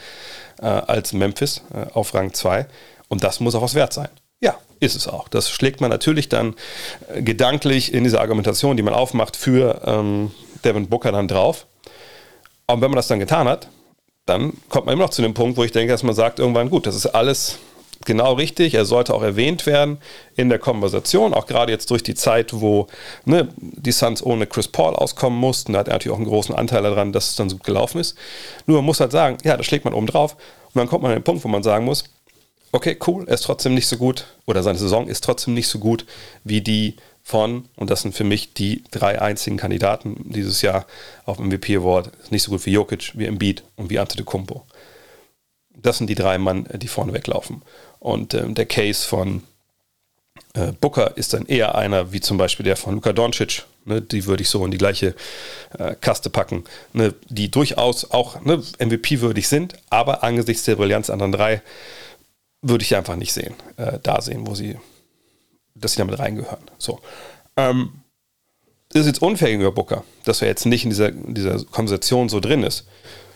äh, 0.60 0.66
als 0.66 1.12
Memphis 1.12 1.62
äh, 1.74 1.92
auf 1.92 2.14
Rang 2.14 2.32
2. 2.32 2.66
Und 3.08 3.24
das 3.24 3.40
muss 3.40 3.54
auch 3.54 3.62
was 3.62 3.74
wert 3.74 3.92
sein. 3.92 4.08
Ja, 4.40 4.58
ist 4.80 4.96
es 4.96 5.08
auch. 5.08 5.28
Das 5.28 5.50
schlägt 5.50 5.80
man 5.80 5.90
natürlich 5.90 6.28
dann 6.28 6.54
äh, 7.12 7.22
gedanklich 7.22 7.92
in 7.94 8.04
diese 8.04 8.20
Argumentation, 8.20 8.76
die 8.76 8.82
man 8.82 8.94
aufmacht, 8.94 9.36
für 9.36 9.82
ähm, 9.84 10.30
Devin 10.64 10.88
Booker 10.88 11.12
dann 11.12 11.28
drauf. 11.28 11.66
Und 12.66 12.80
wenn 12.80 12.90
man 12.90 12.96
das 12.96 13.08
dann 13.08 13.20
getan 13.20 13.48
hat, 13.48 13.68
dann 14.26 14.52
kommt 14.68 14.86
man 14.86 14.94
immer 14.94 15.04
noch 15.04 15.10
zu 15.10 15.22
dem 15.22 15.34
Punkt, 15.34 15.56
wo 15.56 15.64
ich 15.64 15.72
denke, 15.72 15.92
dass 15.92 16.02
man 16.02 16.14
sagt, 16.14 16.40
irgendwann, 16.40 16.68
gut, 16.68 16.86
das 16.86 16.96
ist 16.96 17.06
alles 17.06 17.58
genau 18.04 18.34
richtig. 18.34 18.74
Er 18.74 18.84
sollte 18.84 19.14
auch 19.14 19.22
erwähnt 19.22 19.66
werden 19.66 19.98
in 20.34 20.48
der 20.48 20.58
Konversation, 20.58 21.32
auch 21.32 21.46
gerade 21.46 21.72
jetzt 21.72 21.90
durch 21.90 22.02
die 22.02 22.14
Zeit, 22.14 22.52
wo 22.52 22.88
ne, 23.24 23.48
die 23.56 23.92
Suns 23.92 24.24
ohne 24.24 24.46
Chris 24.46 24.68
Paul 24.68 24.94
auskommen 24.94 25.38
mussten. 25.38 25.72
Da 25.72 25.80
hat 25.80 25.88
er 25.88 25.94
natürlich 25.94 26.14
auch 26.14 26.20
einen 26.20 26.28
großen 26.28 26.54
Anteil 26.54 26.82
daran, 26.82 27.12
dass 27.12 27.30
es 27.30 27.36
dann 27.36 27.48
so 27.48 27.56
gut 27.56 27.66
gelaufen 27.66 28.00
ist. 28.00 28.16
Nur 28.66 28.78
man 28.78 28.84
muss 28.84 29.00
halt 29.00 29.12
sagen, 29.12 29.38
ja, 29.44 29.56
da 29.56 29.62
schlägt 29.62 29.84
man 29.84 29.94
oben 29.94 30.06
drauf. 30.06 30.34
Und 30.34 30.80
dann 30.80 30.88
kommt 30.88 31.02
man 31.02 31.12
an 31.12 31.18
den 31.18 31.24
Punkt, 31.24 31.44
wo 31.44 31.48
man 31.48 31.62
sagen 31.62 31.84
muss, 31.84 32.04
okay, 32.76 32.96
cool, 33.06 33.24
er 33.26 33.34
ist 33.34 33.44
trotzdem 33.44 33.74
nicht 33.74 33.88
so 33.88 33.96
gut 33.96 34.26
oder 34.46 34.62
seine 34.62 34.78
Saison 34.78 35.08
ist 35.08 35.24
trotzdem 35.24 35.54
nicht 35.54 35.68
so 35.68 35.78
gut 35.78 36.06
wie 36.44 36.60
die 36.60 36.96
von, 37.22 37.68
und 37.74 37.90
das 37.90 38.02
sind 38.02 38.14
für 38.14 38.24
mich 38.24 38.54
die 38.54 38.84
drei 38.92 39.20
einzigen 39.20 39.56
Kandidaten 39.56 40.30
dieses 40.32 40.62
Jahr 40.62 40.86
auf 41.24 41.38
dem 41.38 41.46
MVP 41.46 41.76
Award, 41.76 42.12
nicht 42.30 42.44
so 42.44 42.52
gut 42.52 42.64
wie 42.66 42.70
Jokic, 42.72 43.12
wie 43.14 43.26
Embiid 43.26 43.64
und 43.74 43.90
wie 43.90 43.98
Antetokounmpo. 43.98 44.64
Das 45.74 45.98
sind 45.98 46.08
die 46.08 46.14
drei 46.14 46.38
Mann, 46.38 46.68
die 46.74 46.88
vorne 46.88 47.12
weglaufen. 47.12 47.62
Und 47.98 48.34
ähm, 48.34 48.54
der 48.54 48.66
Case 48.66 49.06
von 49.06 49.42
Äh, 50.54 50.72
Booker 50.80 51.16
ist 51.16 51.34
dann 51.34 51.46
eher 51.46 51.74
einer 51.74 52.12
wie 52.12 52.20
zum 52.20 52.38
Beispiel 52.38 52.64
der 52.64 52.76
von 52.76 52.94
Luka 52.94 53.12
Doncic. 53.12 53.64
Ne, 53.84 54.02
die 54.02 54.26
würde 54.26 54.42
ich 54.42 54.48
so 54.48 54.64
in 54.64 54.72
die 54.72 54.78
gleiche 54.78 55.14
äh, 55.78 55.94
Kaste 56.00 56.28
packen, 56.28 56.64
ne, 56.92 57.14
die 57.28 57.50
durchaus 57.50 58.10
auch 58.10 58.40
ne, 58.44 58.60
MVP-würdig 58.80 59.46
sind, 59.46 59.74
aber 59.90 60.24
angesichts 60.24 60.64
der 60.64 60.74
Brillanz 60.74 61.08
anderen 61.08 61.30
drei 61.30 61.62
würde 62.68 62.82
ich 62.82 62.96
einfach 62.96 63.16
nicht 63.16 63.32
sehen, 63.32 63.54
äh, 63.76 63.98
da 64.02 64.20
sehen, 64.20 64.46
wo 64.46 64.54
sie, 64.54 64.76
dass 65.74 65.92
sie 65.92 65.98
damit 65.98 66.18
reingehören. 66.18 66.64
So. 66.78 67.00
Ähm, 67.56 67.90
das 68.90 69.00
ist 69.02 69.06
jetzt 69.06 69.22
unfair 69.22 69.48
gegenüber 69.48 69.72
Booker, 69.72 70.04
dass 70.24 70.42
er 70.42 70.48
jetzt 70.48 70.66
nicht 70.66 70.84
in 70.84 70.90
dieser, 70.90 71.10
dieser 71.10 71.64
Konversation 71.64 72.28
so 72.28 72.40
drin 72.40 72.62
ist. 72.62 72.86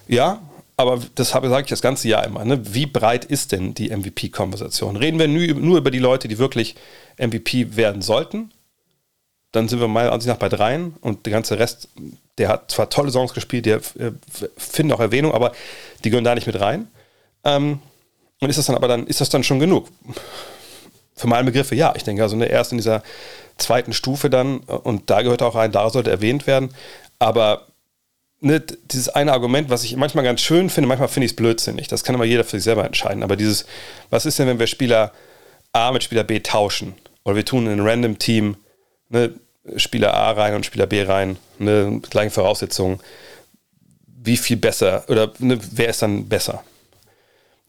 Ja, 0.06 0.40
aber 0.76 1.00
das 1.14 1.30
sage 1.30 1.60
ich 1.60 1.68
das 1.68 1.82
ganze 1.82 2.08
Jahr 2.08 2.25
immer. 2.25 2.44
Ne? 2.44 2.75
Wie 2.75 2.87
breit 2.87 3.25
ist 3.25 3.52
denn 3.52 3.75
die 3.75 3.94
MVP-Konversation? 3.94 4.96
Reden 4.96 5.18
wir 5.18 5.28
nur, 5.28 5.76
über 5.76 5.90
die 5.90 5.99
Leute, 5.99 6.28
die 6.28 6.38
wirklich 6.38 6.76
MVP 7.18 7.76
werden 7.76 8.00
sollten? 8.00 8.50
Dann 9.52 9.68
sind 9.68 9.80
wir 9.80 9.88
meiner 9.88 10.12
Ansicht 10.12 10.28
nach 10.28 10.38
bei 10.38 10.49
dreien 10.49 10.94
und 11.00 11.26
der 11.26 11.32
ganze 11.32 11.58
Rest, 11.58 11.88
der 12.38 12.49
hat 12.49 12.70
zwar 12.70 12.88
tolle 12.88 13.10
Songs 13.10 13.34
gespielt, 13.34 13.66
der 13.66 13.76
äh, 13.99 14.12
finden 14.56 14.92
auch 14.92 15.00
Erwähnung, 15.00 15.32
aber 15.32 15.52
die 16.04 16.10
gehören 16.10 16.25
da 16.25 16.34
nicht 16.34 16.46
mit 16.46 16.58
rein. 16.58 16.88
Ähm, 17.44 17.80
und 18.40 18.50
ist 18.50 18.59
das 18.59 18.66
dann 18.66 18.76
aber 18.76 18.88
dann, 18.88 19.06
ist 19.06 19.20
das 19.20 19.30
dann 19.30 19.44
schon 19.44 19.61
genug? 19.61 19.88
Für 21.14 21.26
meine 21.26 21.44
Begriffe 21.44 21.75
ja. 21.75 21.92
Ich 21.97 22.04
denke 22.04 22.23
also 22.23 22.37
ne, 22.37 22.47
erst 22.47 22.73
in 22.73 22.78
dieser 22.78 23.02
zweiten 23.59 23.92
Stufe 23.92 24.30
dann, 24.30 24.59
und 24.59 25.11
da 25.11 25.23
gehört 25.23 25.42
auch 25.42 25.54
rein, 25.54 25.73
da 25.73 25.90
sollte 25.90 26.11
erwähnt 26.11 26.47
werden. 26.47 26.70
Aber 27.18 27.66
ne, 28.40 28.61
dieses 28.61 29.11
eine 29.11 29.32
Argument, 29.32 29.68
was 29.68 29.85
ich 29.85 29.94
manchmal 29.97 30.25
ganz 30.25 30.40
schön 30.40 30.70
finde, 30.70 30.88
manchmal 30.88 31.09
finde 31.09 31.26
ich 31.26 31.32
es 31.32 31.37
blödsinnig. 31.37 31.88
Das 31.88 32.04
kann 32.04 32.14
immer 32.14 32.25
jeder 32.25 32.44
für 32.44 32.56
sich 32.56 32.64
selber 32.64 32.85
entscheiden. 32.85 33.23
Aber 33.23 33.37
dieses, 33.37 33.66
was 34.09 34.26
ist 34.26 34.38
denn, 34.38 34.47
wenn 34.47 34.59
wir 34.59 34.66
Spieler 34.66 35.12
A 35.73 35.92
mit 35.92 36.02
Spieler 36.02 36.25
B 36.25 36.40
tauschen? 36.40 36.94
Oder 37.25 37.37
wir 37.37 37.44
tun 37.44 37.66
in 37.66 37.73
ein 37.73 37.87
random 37.87 38.18
Team 38.18 38.56
ne, 39.11 39.35
Spieler 39.76 40.14
A 40.14 40.32
rein 40.32 40.54
und 40.54 40.64
Spieler 40.64 40.87
B 40.87 41.02
rein, 41.02 41.37
ne, 41.59 42.00
gleiche 42.09 42.30
Voraussetzungen. 42.30 43.00
Wie 44.06 44.37
viel 44.37 44.56
besser 44.56 45.04
oder 45.09 45.32
ne, 45.38 45.59
wer 45.73 45.88
ist 45.88 46.02
dann 46.02 46.28
besser? 46.28 46.64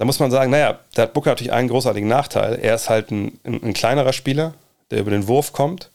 Da 0.02 0.06
muss 0.06 0.18
man 0.18 0.32
sagen, 0.32 0.50
naja, 0.50 0.80
da 0.96 1.04
hat 1.04 1.14
Booker 1.14 1.30
natürlich 1.30 1.54
einen 1.54 1.70
großartigen 1.70 2.10
Nachteil. 2.10 2.58
Er 2.60 2.74
ist 2.74 2.90
halt 2.90 3.12
ein, 3.12 3.40
ein, 3.44 3.62
ein 3.62 3.74
kleinerer 3.74 4.14
Spieler, 4.14 4.56
der 4.90 5.00
über 5.00 5.12
den 5.12 5.28
Wurf 5.28 5.54
kommt 5.54 5.92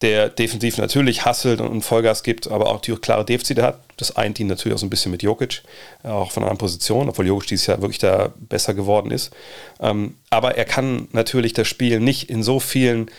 der 0.00 0.28
defensiv 0.28 0.76
natürlich 0.76 1.24
hasselt 1.24 1.62
und 1.62 1.80
Vollgas 1.80 2.22
gibt, 2.22 2.48
aber 2.48 2.68
auch 2.68 2.82
die 2.82 2.94
klare 2.94 3.24
Defizite 3.24 3.62
hat. 3.62 3.80
Das 3.96 4.16
eint 4.16 4.38
ihn 4.38 4.48
natürlich 4.48 4.74
auch 4.74 4.78
so 4.78 4.84
ein 4.84 4.90
bisschen 4.90 5.10
mit 5.10 5.22
Jokic, 5.22 5.62
äh, 6.02 6.08
auch 6.08 6.30
von 6.30 6.42
einer 6.42 6.50
anderen 6.50 6.66
Position, 6.66 7.08
obwohl 7.08 7.26
Jokic 7.26 7.48
dieses 7.48 7.66
Jahr 7.66 7.80
wirklich 7.80 8.00
da 8.00 8.32
besser 8.36 8.74
geworden 8.74 9.10
ist. 9.10 9.32
Ähm, 9.80 10.16
aber 10.28 10.56
er 10.56 10.66
kann 10.66 11.08
natürlich 11.12 11.54
das 11.54 11.68
Spiel 11.68 12.00
nicht 12.00 12.28
in 12.28 12.42
so 12.42 12.60
vielen 12.60 13.10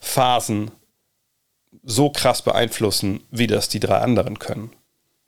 Phasen 0.00 0.72
so 1.84 2.10
krass 2.10 2.42
beeinflussen, 2.42 3.22
wie 3.30 3.46
das 3.46 3.68
die 3.68 3.80
drei 3.80 3.98
anderen 3.98 4.40
können. 4.40 4.72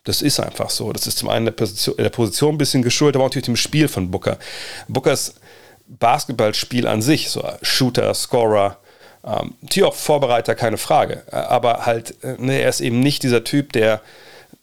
Das 0.04 0.20
ist 0.23 0.38
einfach 0.38 0.70
so. 0.70 0.92
Das 0.92 1.06
ist 1.06 1.18
zum 1.18 1.30
einen 1.30 1.46
der 1.46 1.52
Position, 1.52 1.96
der 1.96 2.11
Position 2.11 2.54
ein 2.54 2.58
bisschen 2.58 2.82
geschuldet, 2.82 3.16
aber 3.16 3.25
auch 3.25 3.28
natürlich 3.28 3.46
dem 3.46 3.56
Spiel 3.56 3.88
von 3.88 4.11
Booker. 4.11 4.38
Bookers 4.87 5.34
Basketballspiel 5.87 6.87
an 6.87 7.02
sich, 7.02 7.30
so 7.30 7.46
Shooter, 7.62 8.12
Scorer, 8.14 8.78
ähm, 9.25 9.54
Vorbereiter, 9.92 10.54
keine 10.54 10.78
Frage. 10.78 11.23
Äh, 11.30 11.37
aber 11.37 11.87
halt, 11.87 12.23
äh, 12.23 12.37
ne, 12.38 12.61
er 12.61 12.68
ist 12.68 12.80
eben 12.80 13.00
nicht 13.00 13.23
dieser 13.23 13.44
Typ, 13.44 13.73
der 13.73 14.00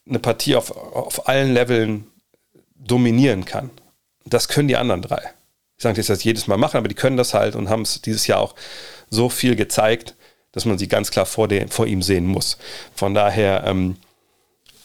eine 0.08 0.20
Partie 0.20 0.56
auf, 0.56 0.72
auf 0.72 1.28
allen 1.28 1.54
Leveln 1.54 2.08
dominieren 2.76 3.46
kann. 3.46 3.70
Das 4.26 4.48
können 4.48 4.68
die 4.68 4.78
anderen 4.78 5.02
drei. 5.02 5.22
Ich 5.78 5.84
sage 5.84 5.94
nicht, 5.94 6.00
dass 6.00 6.06
sie 6.08 6.14
das 6.14 6.24
jedes 6.24 6.48
Mal 6.48 6.58
machen, 6.58 6.78
aber 6.78 6.88
die 6.88 6.96
können 6.96 7.18
das 7.18 7.34
halt 7.34 7.56
und 7.56 7.70
haben 7.70 7.82
es 7.82 8.02
dieses 8.02 8.28
Jahr 8.28 8.40
auch 8.40 8.56
so 9.10 9.30
viel 9.30 9.56
gezeigt, 9.56 10.16
dass 10.52 10.66
man 10.66 10.78
sie 10.78 10.88
ganz 10.88 11.12
klar 11.12 11.26
vor, 11.26 11.48
dem, 11.48 11.70
vor 11.70 11.88
ihm 11.88 12.02
sehen 12.02 12.26
muss. 12.26 12.58
Von 12.94 13.14
daher, 13.14 13.64
ähm, 13.66 13.98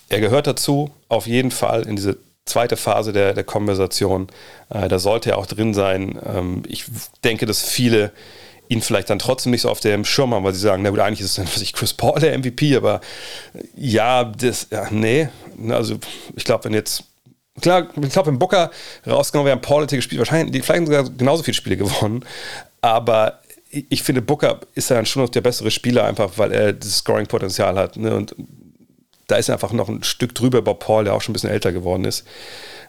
er 0.08 0.20
gehört 0.20 0.46
dazu, 0.46 0.90
auf 1.08 1.26
jeden 1.26 1.50
Fall 1.50 1.86
in 1.86 1.96
diese 1.96 2.18
zweite 2.44 2.76
Phase 2.76 3.12
der, 3.12 3.34
der 3.34 3.44
Konversation. 3.44 4.28
Äh, 4.70 4.88
da 4.88 4.98
sollte 4.98 5.30
er 5.30 5.38
auch 5.38 5.46
drin 5.46 5.74
sein. 5.74 6.18
Ähm, 6.24 6.62
ich 6.68 6.84
denke, 7.24 7.46
dass 7.46 7.62
viele 7.62 8.12
ihn 8.68 8.82
vielleicht 8.82 9.10
dann 9.10 9.18
trotzdem 9.18 9.52
nicht 9.52 9.62
so 9.62 9.70
auf 9.70 9.80
dem 9.80 10.04
Schirm 10.04 10.34
haben, 10.34 10.44
weil 10.44 10.54
sie 10.54 10.60
sagen, 10.60 10.82
na 10.82 10.90
gut, 10.90 11.00
eigentlich 11.00 11.20
ist 11.20 11.30
es 11.30 11.34
dann 11.36 11.46
was 11.46 11.62
ich 11.62 11.72
Chris 11.72 11.92
Paul 11.92 12.18
der 12.20 12.36
MVP, 12.36 12.76
aber 12.76 13.00
ja, 13.76 14.24
das, 14.24 14.68
ja, 14.70 14.88
nee, 14.90 15.28
also 15.68 15.98
ich 16.34 16.44
glaube, 16.44 16.64
wenn 16.64 16.74
jetzt 16.74 17.04
Klar, 17.60 17.86
ich 18.02 18.10
glaube, 18.10 18.30
wenn 18.30 18.38
Booker 18.38 18.70
rausgenommen 19.06 19.48
wäre, 19.48 19.56
Paul 19.56 19.84
hätte 19.84 19.96
gespielt, 19.96 20.18
wahrscheinlich, 20.18 20.62
vielleicht 20.62 20.84
sogar 20.84 21.04
genauso 21.08 21.42
viele 21.42 21.54
Spiele 21.54 21.78
gewonnen. 21.78 22.22
Aber 22.82 23.40
ich 23.70 24.02
finde, 24.02 24.20
Booker 24.20 24.60
ist 24.74 24.90
dann 24.90 25.06
schon 25.06 25.22
noch 25.22 25.30
der 25.30 25.40
bessere 25.40 25.70
Spieler, 25.70 26.04
einfach 26.04 26.32
weil 26.36 26.52
er 26.52 26.74
das 26.74 26.98
Scoring-Potenzial 26.98 27.78
hat. 27.78 27.96
Ne? 27.96 28.14
Und 28.14 28.34
da 29.26 29.36
ist 29.36 29.48
er 29.48 29.54
einfach 29.54 29.72
noch 29.72 29.88
ein 29.88 30.02
Stück 30.02 30.34
drüber 30.34 30.62
bei 30.62 30.74
Paul, 30.74 31.04
der 31.04 31.14
auch 31.14 31.20
schon 31.20 31.32
ein 31.32 31.34
bisschen 31.34 31.50
älter 31.50 31.72
geworden 31.72 32.04
ist. 32.04 32.24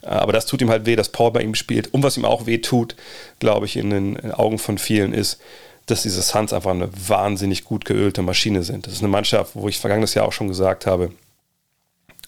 Aber 0.01 0.32
das 0.32 0.46
tut 0.46 0.62
ihm 0.62 0.70
halt 0.70 0.86
weh, 0.86 0.96
dass 0.96 1.10
Paul 1.10 1.32
bei 1.32 1.41
ihm 1.41 1.56
spielt. 1.56 1.94
Und 1.94 2.03
was 2.03 2.17
ihm 2.17 2.25
auch 2.25 2.46
weh 2.46 2.60
tut, 2.60 2.96
glaube 3.39 3.65
ich, 3.65 3.77
in 3.77 3.89
den 3.89 4.32
Augen 4.32 4.60
von 4.60 4.77
vielen 4.77 5.13
ist, 5.13 5.39
dass 5.88 6.03
diese 6.03 6.22
Suns 6.22 6.53
einfach 6.53 6.72
eine 6.72 6.89
wahnsinnig 7.08 7.63
gut 7.63 7.86
geölte 7.86 8.22
Maschine 8.22 8.62
sind. 8.62 8.86
Das 8.86 8.94
ist 8.94 9.00
eine 9.00 9.08
Mannschaft, 9.08 9.51
wo 9.56 9.67
ich 9.67 9.79
vergangenes 9.79 10.13
Jahr 10.13 10.25
auch 10.25 10.34
schon 10.34 10.50
gesagt 10.50 10.86
habe, 10.86 11.12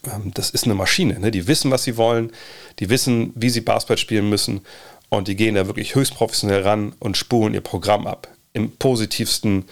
ähm, 0.04 0.32
das 0.34 0.50
ist 0.50 0.64
eine 0.64 0.74
Maschine. 0.74 1.20
Ne? 1.20 1.30
Die 1.30 1.46
wissen, 1.46 1.70
was 1.70 1.84
sie 1.84 1.96
wollen, 1.96 2.32
die 2.78 2.88
wissen, 2.88 3.32
wie 3.34 3.50
sie 3.50 3.60
Basketball 3.60 3.98
spielen 3.98 4.28
müssen 4.28 4.62
und 5.10 5.28
die 5.28 5.36
gehen 5.36 5.54
da 5.54 5.66
wirklich 5.66 5.94
höchst 5.94 6.14
professionell 6.14 6.62
ran 6.62 6.94
und 6.98 7.16
spulen 7.16 7.54
ihr 7.54 7.60
Programm 7.60 8.06
ab. 8.06 8.28
Im 8.52 8.72
positivsten 8.72 9.66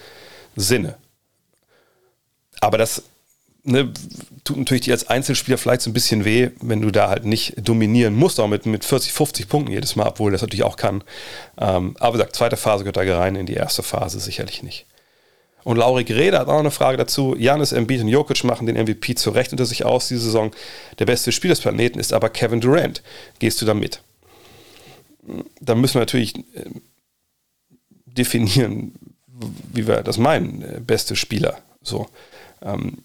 Sinne. 0.55 0.95
Aber 2.61 2.77
das 2.77 3.03
ne, 3.63 3.91
tut 4.43 4.57
natürlich 4.57 4.83
dir 4.83 4.93
als 4.93 5.07
Einzelspieler 5.07 5.57
vielleicht 5.57 5.81
so 5.81 5.89
ein 5.89 5.93
bisschen 5.93 6.25
weh, 6.25 6.49
wenn 6.61 6.81
du 6.81 6.91
da 6.91 7.09
halt 7.09 7.25
nicht 7.25 7.55
dominieren 7.57 8.15
musst, 8.15 8.39
auch 8.39 8.47
mit, 8.47 8.65
mit 8.65 8.85
40, 8.85 9.13
50 9.13 9.49
Punkten 9.49 9.71
jedes 9.71 9.95
Mal, 9.95 10.07
obwohl 10.07 10.31
das 10.31 10.41
natürlich 10.41 10.63
auch 10.63 10.77
kann. 10.77 11.03
Ähm, 11.57 11.95
aber 11.99 12.13
wie 12.13 12.17
gesagt, 12.17 12.35
zweite 12.35 12.57
Phase 12.57 12.83
gehört 12.83 12.97
da 12.97 13.17
rein, 13.17 13.35
in 13.35 13.45
die 13.45 13.53
erste 13.53 13.83
Phase 13.83 14.19
sicherlich 14.19 14.63
nicht. 14.63 14.85
Und 15.63 15.77
Laurik 15.77 16.09
Rede 16.09 16.39
hat 16.39 16.47
auch 16.47 16.53
noch 16.53 16.59
eine 16.59 16.71
Frage 16.71 16.97
dazu. 16.97 17.35
Janis 17.37 17.73
Embiid 17.73 18.01
und 18.01 18.07
Jokic 18.07 18.43
machen 18.43 18.65
den 18.65 18.77
MVP 18.77 19.15
zu 19.15 19.29
Recht 19.31 19.51
unter 19.51 19.65
sich 19.65 19.85
aus 19.85 20.07
diese 20.07 20.21
Saison. 20.21 20.51
Der 20.99 21.05
beste 21.05 21.31
Spieler 21.31 21.53
des 21.53 21.61
Planeten 21.61 21.99
ist 21.99 22.13
aber 22.13 22.29
Kevin 22.29 22.61
Durant. 22.61 23.03
Gehst 23.39 23.61
du 23.61 23.65
da 23.65 23.73
mit? 23.73 24.01
Da 25.59 25.75
müssen 25.75 25.95
wir 25.95 25.99
natürlich 25.99 26.37
äh, 26.37 26.41
definieren, 28.05 28.93
wie 29.73 29.85
wir 29.85 30.01
das 30.01 30.17
meinen, 30.17 30.61
äh, 30.61 30.79
beste 30.79 31.15
Spieler. 31.15 31.59
So. 31.81 32.07
Ähm, 32.61 32.99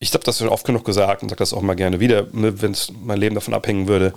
ich 0.00 0.12
habe 0.14 0.24
das 0.24 0.38
schon 0.38 0.48
oft 0.48 0.64
genug 0.64 0.84
gesagt 0.84 1.22
und 1.22 1.28
sage 1.28 1.40
das 1.40 1.52
auch 1.52 1.62
mal 1.62 1.74
gerne 1.74 2.00
wieder, 2.00 2.26
ne, 2.32 2.60
wenn 2.62 2.76
mein 3.02 3.18
Leben 3.18 3.34
davon 3.34 3.54
abhängen 3.54 3.88
würde, 3.88 4.14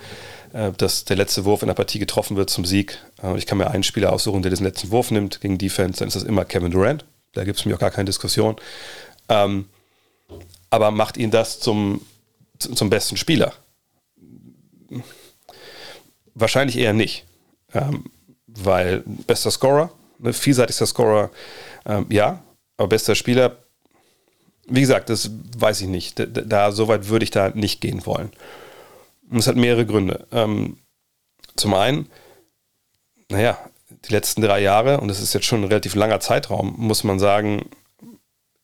äh, 0.53 0.71
dass 0.73 1.05
der 1.05 1.17
letzte 1.17 1.45
Wurf 1.45 1.63
in 1.63 1.67
der 1.67 1.73
Partie 1.73 1.99
getroffen 1.99 2.37
wird 2.37 2.49
zum 2.49 2.65
Sieg. 2.65 2.99
Äh, 3.23 3.37
ich 3.37 3.45
kann 3.45 3.57
mir 3.57 3.71
einen 3.71 3.83
Spieler 3.83 4.13
aussuchen, 4.13 4.41
der 4.43 4.51
diesen 4.51 4.65
letzten 4.65 4.91
Wurf 4.91 5.11
nimmt 5.11 5.41
gegen 5.41 5.57
Defense, 5.57 5.99
dann 5.99 6.07
ist 6.07 6.15
das 6.15 6.23
immer 6.23 6.45
Kevin 6.45 6.71
Durant. 6.71 7.05
Da 7.33 7.43
gibt 7.45 7.59
es 7.59 7.65
mir 7.65 7.75
auch 7.75 7.79
gar 7.79 7.91
keine 7.91 8.05
Diskussion. 8.05 8.57
Ähm, 9.29 9.65
aber 10.69 10.91
macht 10.91 11.17
ihn 11.17 11.31
das 11.31 11.59
zum, 11.59 12.01
zum 12.59 12.89
besten 12.89 13.17
Spieler? 13.17 13.53
Wahrscheinlich 16.35 16.77
eher 16.77 16.93
nicht. 16.93 17.25
Ähm, 17.73 18.05
weil 18.47 19.03
bester 19.05 19.49
Scorer, 19.49 19.91
ne, 20.19 20.33
vielseitigster 20.33 20.85
Scorer, 20.85 21.31
ähm, 21.85 22.05
ja, 22.09 22.43
aber 22.77 22.89
bester 22.89 23.15
Spieler 23.15 23.57
wie 24.71 24.81
gesagt, 24.81 25.09
das 25.09 25.29
weiß 25.57 25.81
ich 25.81 25.87
nicht. 25.87 26.17
Da, 26.17 26.25
da 26.25 26.71
so 26.71 26.87
weit 26.87 27.09
würde 27.09 27.23
ich 27.23 27.31
da 27.31 27.49
nicht 27.49 27.81
gehen 27.81 28.05
wollen. 28.05 28.31
Und 29.29 29.39
es 29.39 29.47
hat 29.47 29.55
mehrere 29.55 29.85
Gründe. 29.85 30.25
Ähm, 30.31 30.77
zum 31.55 31.73
einen, 31.73 32.07
naja, 33.29 33.57
die 33.89 34.13
letzten 34.13 34.41
drei 34.41 34.61
Jahre, 34.61 34.99
und 34.99 35.09
das 35.09 35.19
ist 35.19 35.33
jetzt 35.33 35.45
schon 35.45 35.61
ein 35.61 35.67
relativ 35.67 35.95
langer 35.95 36.19
Zeitraum, 36.19 36.73
muss 36.77 37.03
man 37.03 37.19
sagen, 37.19 37.69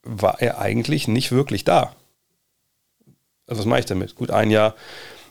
war 0.03 0.41
er 0.41 0.59
eigentlich 0.59 1.07
nicht 1.07 1.31
wirklich 1.31 1.63
da. 1.63 1.95
Also 3.47 3.59
was 3.59 3.65
mache 3.65 3.81
ich 3.81 3.85
damit? 3.85 4.15
Gut, 4.15 4.31
ein 4.31 4.49
Jahr 4.49 4.75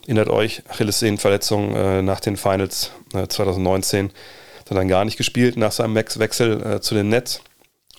erinnert 0.03 0.29
euch, 0.29 0.63
Achillessehnenverletzung 0.69 1.75
äh, 1.75 2.03
nach 2.03 2.21
den 2.21 2.37
Finals 2.37 2.93
äh, 3.15 3.27
2019, 3.27 4.11
hat 4.61 4.71
er 4.71 4.75
dann 4.75 4.89
gar 4.89 5.05
nicht 5.05 5.17
gespielt 5.17 5.57
nach 5.57 5.73
seinem 5.73 5.95
Wechsel 5.95 6.63
äh, 6.63 6.81
zu 6.81 6.95
den 6.95 7.09
Nets. 7.09 7.41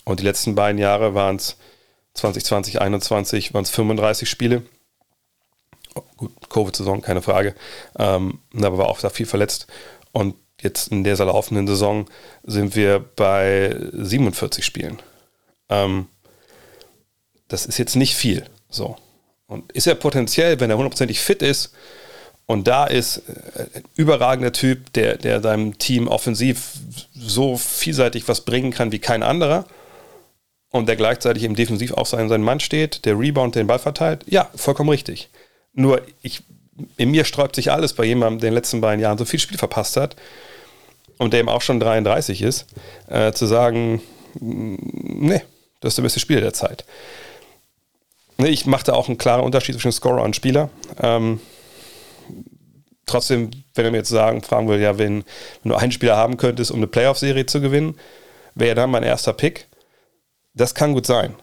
Und 0.04 0.20
die 0.20 0.24
letzten 0.24 0.54
beiden 0.54 0.78
Jahre 0.78 1.14
waren 1.14 1.36
es 1.36 1.56
2020, 2.18 2.74
2021 2.74 3.54
waren 3.54 3.64
es 3.64 3.70
35 3.70 4.28
Spiele. 4.28 4.62
Oh, 5.94 6.02
gut, 6.16 6.32
Covid-Saison, 6.48 7.00
keine 7.00 7.22
Frage. 7.22 7.54
Ähm, 7.98 8.40
aber 8.54 8.78
war 8.78 8.88
auch 8.88 9.00
da 9.00 9.10
viel 9.10 9.26
verletzt. 9.26 9.66
Und 10.12 10.34
jetzt 10.60 10.88
in 10.88 11.04
dieser 11.04 11.26
laufenden 11.26 11.66
Saison 11.66 12.06
sind 12.44 12.76
wir 12.76 12.98
bei 12.98 13.76
47 13.92 14.64
Spielen. 14.64 14.98
Ähm, 15.68 16.06
das 17.48 17.66
ist 17.66 17.78
jetzt 17.78 17.96
nicht 17.96 18.14
viel. 18.14 18.44
So. 18.68 18.96
Und 19.46 19.72
ist 19.72 19.86
er 19.86 19.94
potenziell, 19.94 20.60
wenn 20.60 20.70
er 20.70 20.76
hundertprozentig 20.76 21.20
fit 21.20 21.42
ist 21.42 21.72
und 22.46 22.66
da 22.66 22.86
ist, 22.86 23.18
äh, 23.54 23.66
ein 23.74 23.84
überragender 23.94 24.52
Typ, 24.52 24.92
der, 24.94 25.16
der 25.16 25.40
seinem 25.40 25.78
Team 25.78 26.08
offensiv 26.08 26.72
so 27.14 27.56
vielseitig 27.56 28.28
was 28.28 28.44
bringen 28.44 28.72
kann 28.72 28.92
wie 28.92 28.98
kein 28.98 29.22
anderer 29.22 29.66
und 30.70 30.88
der 30.88 30.96
gleichzeitig 30.96 31.44
eben 31.44 31.54
defensiv 31.54 31.92
auch 31.92 32.06
sein, 32.06 32.28
sein 32.28 32.42
Mann 32.42 32.60
steht, 32.60 33.04
der 33.04 33.18
Rebound 33.18 33.54
den 33.54 33.66
Ball 33.66 33.78
verteilt, 33.78 34.24
ja, 34.26 34.50
vollkommen 34.54 34.90
richtig. 34.90 35.30
Nur 35.72 36.02
ich, 36.22 36.42
in 36.96 37.10
mir 37.10 37.24
sträubt 37.24 37.56
sich 37.56 37.72
alles 37.72 37.94
bei 37.94 38.04
jemandem, 38.04 38.40
der 38.40 38.48
in 38.48 38.52
den 38.52 38.58
letzten 38.58 38.80
beiden 38.80 39.00
Jahren 39.00 39.18
so 39.18 39.24
viel 39.24 39.40
Spiel 39.40 39.58
verpasst 39.58 39.96
hat 39.96 40.16
und 41.18 41.32
der 41.32 41.40
eben 41.40 41.48
auch 41.48 41.62
schon 41.62 41.80
33 41.80 42.42
ist, 42.42 42.66
äh, 43.08 43.32
zu 43.32 43.46
sagen, 43.46 44.02
nee, 44.40 45.42
das 45.80 45.92
ist 45.92 45.98
der 45.98 46.02
beste 46.02 46.20
Spieler 46.20 46.40
der 46.40 46.52
Zeit. 46.52 46.84
Nee, 48.36 48.48
ich 48.48 48.66
mache 48.66 48.84
da 48.84 48.92
auch 48.92 49.08
einen 49.08 49.18
klaren 49.18 49.44
Unterschied 49.44 49.74
zwischen 49.74 49.92
Scorer 49.92 50.22
und 50.22 50.36
Spieler. 50.36 50.70
Ähm, 51.00 51.40
trotzdem, 53.06 53.50
wenn 53.74 53.84
er 53.84 53.90
mir 53.90 53.98
jetzt 53.98 54.10
sagen, 54.10 54.42
fragen 54.42 54.68
will, 54.68 54.80
ja, 54.80 54.98
wenn, 54.98 55.24
wenn 55.62 55.70
du 55.70 55.74
einen 55.74 55.92
Spieler 55.92 56.16
haben 56.16 56.36
könntest, 56.36 56.70
um 56.70 56.78
eine 56.78 56.86
Playoff-Serie 56.86 57.46
zu 57.46 57.60
gewinnen, 57.60 57.98
wäre 58.54 58.74
dann 58.74 58.90
mein 58.90 59.02
erster 59.02 59.32
Pick. 59.32 59.67
Das 60.58 60.74
kann 60.74 60.92
gut 60.92 61.06
sein. 61.06 61.34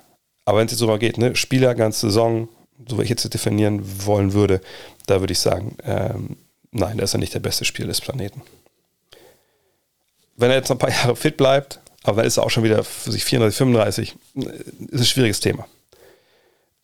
Aber 0.43 0.59
wenn 0.59 0.67
es 0.67 0.73
jetzt 0.73 0.79
so 0.79 0.87
mal 0.87 0.99
geht, 0.99 1.17
ne, 1.17 1.35
Spieler, 1.35 1.73
ganze 1.73 2.07
Saison, 2.07 2.49
so 2.87 2.99
wie 2.99 3.03
ich 3.03 3.09
jetzt 3.09 3.33
definieren 3.33 3.81
wollen 4.05 4.33
würde, 4.33 4.61
da 5.07 5.21
würde 5.21 5.31
ich 5.31 5.39
sagen, 5.39 5.77
ähm, 5.83 6.37
nein, 6.71 6.97
da 6.97 7.05
ist 7.05 7.15
er 7.15 7.19
nicht 7.19 7.33
der 7.33 7.39
beste 7.39 7.65
Spieler 7.65 7.87
des 7.87 8.01
Planeten. 8.01 8.41
Wenn 10.35 10.51
er 10.51 10.57
jetzt 10.57 10.69
noch 10.69 10.75
ein 10.75 10.79
paar 10.79 10.89
Jahre 11.03 11.15
fit 11.15 11.37
bleibt, 11.37 11.79
aber 12.03 12.17
dann 12.17 12.27
ist 12.27 12.37
er 12.37 12.43
auch 12.43 12.49
schon 12.49 12.63
wieder 12.63 12.83
für 12.83 13.11
sich 13.11 13.23
34, 13.23 13.57
35, 13.57 14.15
ist 14.35 14.99
ein 14.99 15.05
schwieriges 15.05 15.39
Thema. 15.39 15.65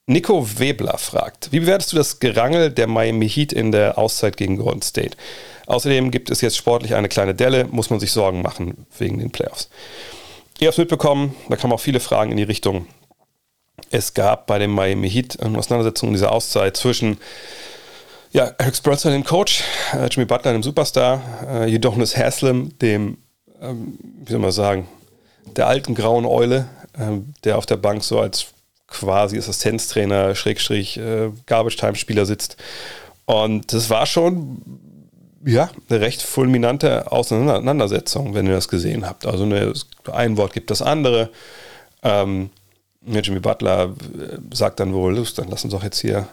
Nico 0.07 0.59
Webler 0.59 0.97
fragt, 0.97 1.51
wie 1.51 1.59
bewertest 1.59 1.91
du 1.91 1.97
das 1.97 2.19
Gerangel 2.19 2.71
der 2.71 2.87
Miami 2.87 3.29
Heat 3.29 3.53
in 3.53 3.71
der 3.71 3.97
Auszeit 3.97 4.35
gegen 4.37 4.57
Golden 4.57 4.81
State? 4.81 5.17
Außerdem 5.67 6.11
gibt 6.11 6.31
es 6.31 6.41
jetzt 6.41 6.57
sportlich 6.57 6.95
eine 6.95 7.07
kleine 7.07 7.35
Delle, 7.35 7.65
muss 7.65 7.89
man 7.89 7.99
sich 7.99 8.11
Sorgen 8.11 8.41
machen 8.41 8.87
wegen 8.97 9.19
den 9.19 9.31
Playoffs. 9.31 9.69
Ihr 10.61 10.67
habt 10.67 10.75
es 10.75 10.77
mitbekommen, 10.77 11.35
da 11.49 11.55
kamen 11.55 11.73
auch 11.73 11.79
viele 11.79 11.99
Fragen 11.99 12.29
in 12.29 12.37
die 12.37 12.43
Richtung. 12.43 12.85
Es 13.89 14.13
gab 14.13 14.45
bei 14.45 14.59
dem 14.59 14.69
Miami 14.69 15.09
Heat 15.09 15.39
eine 15.41 15.57
Auseinandersetzung 15.57 16.09
in 16.09 16.13
dieser 16.13 16.31
Auszeit 16.31 16.77
zwischen 16.77 17.17
ja, 18.31 18.53
Eric 18.59 18.75
Spurzer, 18.75 19.09
dem 19.09 19.23
Coach, 19.23 19.63
äh, 19.91 20.05
Jimmy 20.11 20.25
Butler, 20.25 20.51
dem 20.51 20.61
Superstar, 20.61 21.65
äh, 21.65 21.75
Udonis 21.75 22.15
Haslam, 22.15 22.77
dem, 22.77 23.17
ähm, 23.59 23.97
wie 24.23 24.31
soll 24.31 24.39
man 24.39 24.51
sagen, 24.51 24.87
der 25.47 25.65
alten 25.65 25.95
grauen 25.95 26.27
Eule, 26.27 26.69
ähm, 26.95 27.33
der 27.43 27.57
auf 27.57 27.65
der 27.65 27.77
Bank 27.77 28.03
so 28.03 28.19
als 28.19 28.53
quasi 28.85 29.39
Assistenztrainer, 29.39 30.35
Schrägstrich, 30.35 30.95
äh, 30.97 31.31
Garbage-Time-Spieler 31.47 32.27
sitzt. 32.27 32.57
Und 33.25 33.73
das 33.73 33.89
war 33.89 34.05
schon, 34.05 34.61
ja, 35.45 35.69
eine 35.89 36.01
recht 36.01 36.21
fulminante 36.21 37.11
Auseinandersetzung, 37.11 38.33
wenn 38.33 38.47
ihr 38.47 38.53
das 38.53 38.67
gesehen 38.67 39.05
habt. 39.05 39.25
Also 39.25 39.43
eine, 39.43 39.73
ein 40.11 40.37
Wort 40.37 40.53
gibt 40.53 40.71
das 40.71 40.81
andere. 40.81 41.29
Ähm, 42.03 42.49
Jimmy 43.05 43.39
Butler 43.39 43.85
äh, 43.85 44.37
sagt 44.53 44.79
dann 44.79 44.93
wohl, 44.93 45.15
Lust, 45.15 45.37
dann 45.37 45.49
lass 45.49 45.63
uns 45.63 45.73
doch 45.73 45.83
jetzt 45.83 45.99
hier 45.99 46.27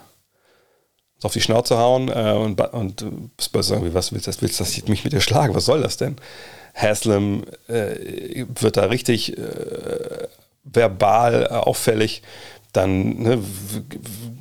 auf 1.22 1.32
die 1.32 1.40
Schnauze 1.40 1.78
hauen 1.78 2.08
äh, 2.08 2.32
und, 2.32 2.60
und 2.60 3.02
äh, 3.02 3.62
sagen, 3.62 3.92
was 3.94 4.12
willst 4.12 4.26
du, 4.26 4.32
willst, 4.40 4.60
dass 4.60 4.76
ich 4.76 4.86
mich 4.88 5.04
mit 5.04 5.12
dir 5.12 5.20
schlagen? 5.20 5.54
Was 5.54 5.64
soll 5.64 5.82
das 5.82 5.96
denn? 5.96 6.16
Haslam 6.74 7.44
äh, 7.66 8.44
wird 8.60 8.76
da 8.76 8.84
richtig 8.84 9.36
äh, 9.36 10.28
verbal 10.64 11.48
äh, 11.50 11.54
auffällig. 11.54 12.22
Dann, 12.72 13.22
ne, 13.22 13.42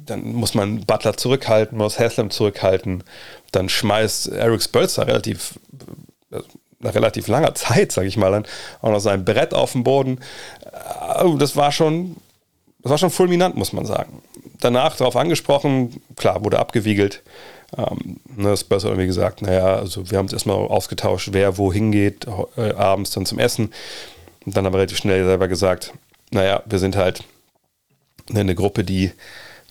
dann 0.05 0.33
muss 0.33 0.53
man 0.53 0.81
Butler 0.81 1.15
zurückhalten, 1.15 1.77
muss 1.77 1.97
Haslam 1.97 2.29
zurückhalten. 2.29 3.03
Dann 3.51 3.69
schmeißt 3.69 4.29
Eric 4.29 4.61
Spölzer 4.61 5.07
relativ 5.07 5.59
äh, 6.31 6.41
nach 6.79 6.95
relativ 6.95 7.27
langer 7.27 7.55
Zeit, 7.55 7.91
sage 7.91 8.07
ich 8.07 8.17
mal, 8.17 8.31
dann 8.31 8.45
auch 8.81 8.91
noch 8.91 8.99
sein 8.99 9.25
Brett 9.25 9.53
auf 9.53 9.71
dem 9.71 9.83
Boden. 9.83 10.19
Äh, 10.61 11.37
das 11.37 11.55
war 11.55 11.71
schon, 11.71 12.17
das 12.81 12.91
war 12.91 12.97
schon 12.97 13.09
fulminant, 13.11 13.55
muss 13.55 13.73
man 13.73 13.85
sagen. 13.85 14.21
Danach 14.59 14.95
darauf 14.95 15.15
angesprochen, 15.15 16.01
klar, 16.15 16.43
wurde 16.43 16.59
abgewiegelt. 16.59 17.21
Ähm, 17.77 18.17
ne, 18.35 18.55
Spurs 18.55 18.83
hat 18.83 18.91
irgendwie 18.91 19.07
gesagt, 19.07 19.41
naja, 19.41 19.75
also 19.75 20.09
wir 20.09 20.17
haben 20.17 20.27
es 20.27 20.33
erstmal 20.33 20.55
ausgetauscht, 20.57 21.29
wer 21.31 21.57
wohin 21.57 21.91
geht, 21.91 22.25
äh, 22.55 22.71
abends 22.73 23.11
dann 23.11 23.25
zum 23.25 23.39
Essen. 23.39 23.73
Und 24.45 24.55
dann 24.55 24.65
aber 24.65 24.77
relativ 24.77 24.97
schnell 24.97 25.25
selber 25.25 25.47
gesagt, 25.47 25.93
naja, 26.31 26.63
wir 26.65 26.79
sind 26.79 26.95
halt 26.95 27.23
eine 28.33 28.55
Gruppe, 28.55 28.83
die, 28.83 29.11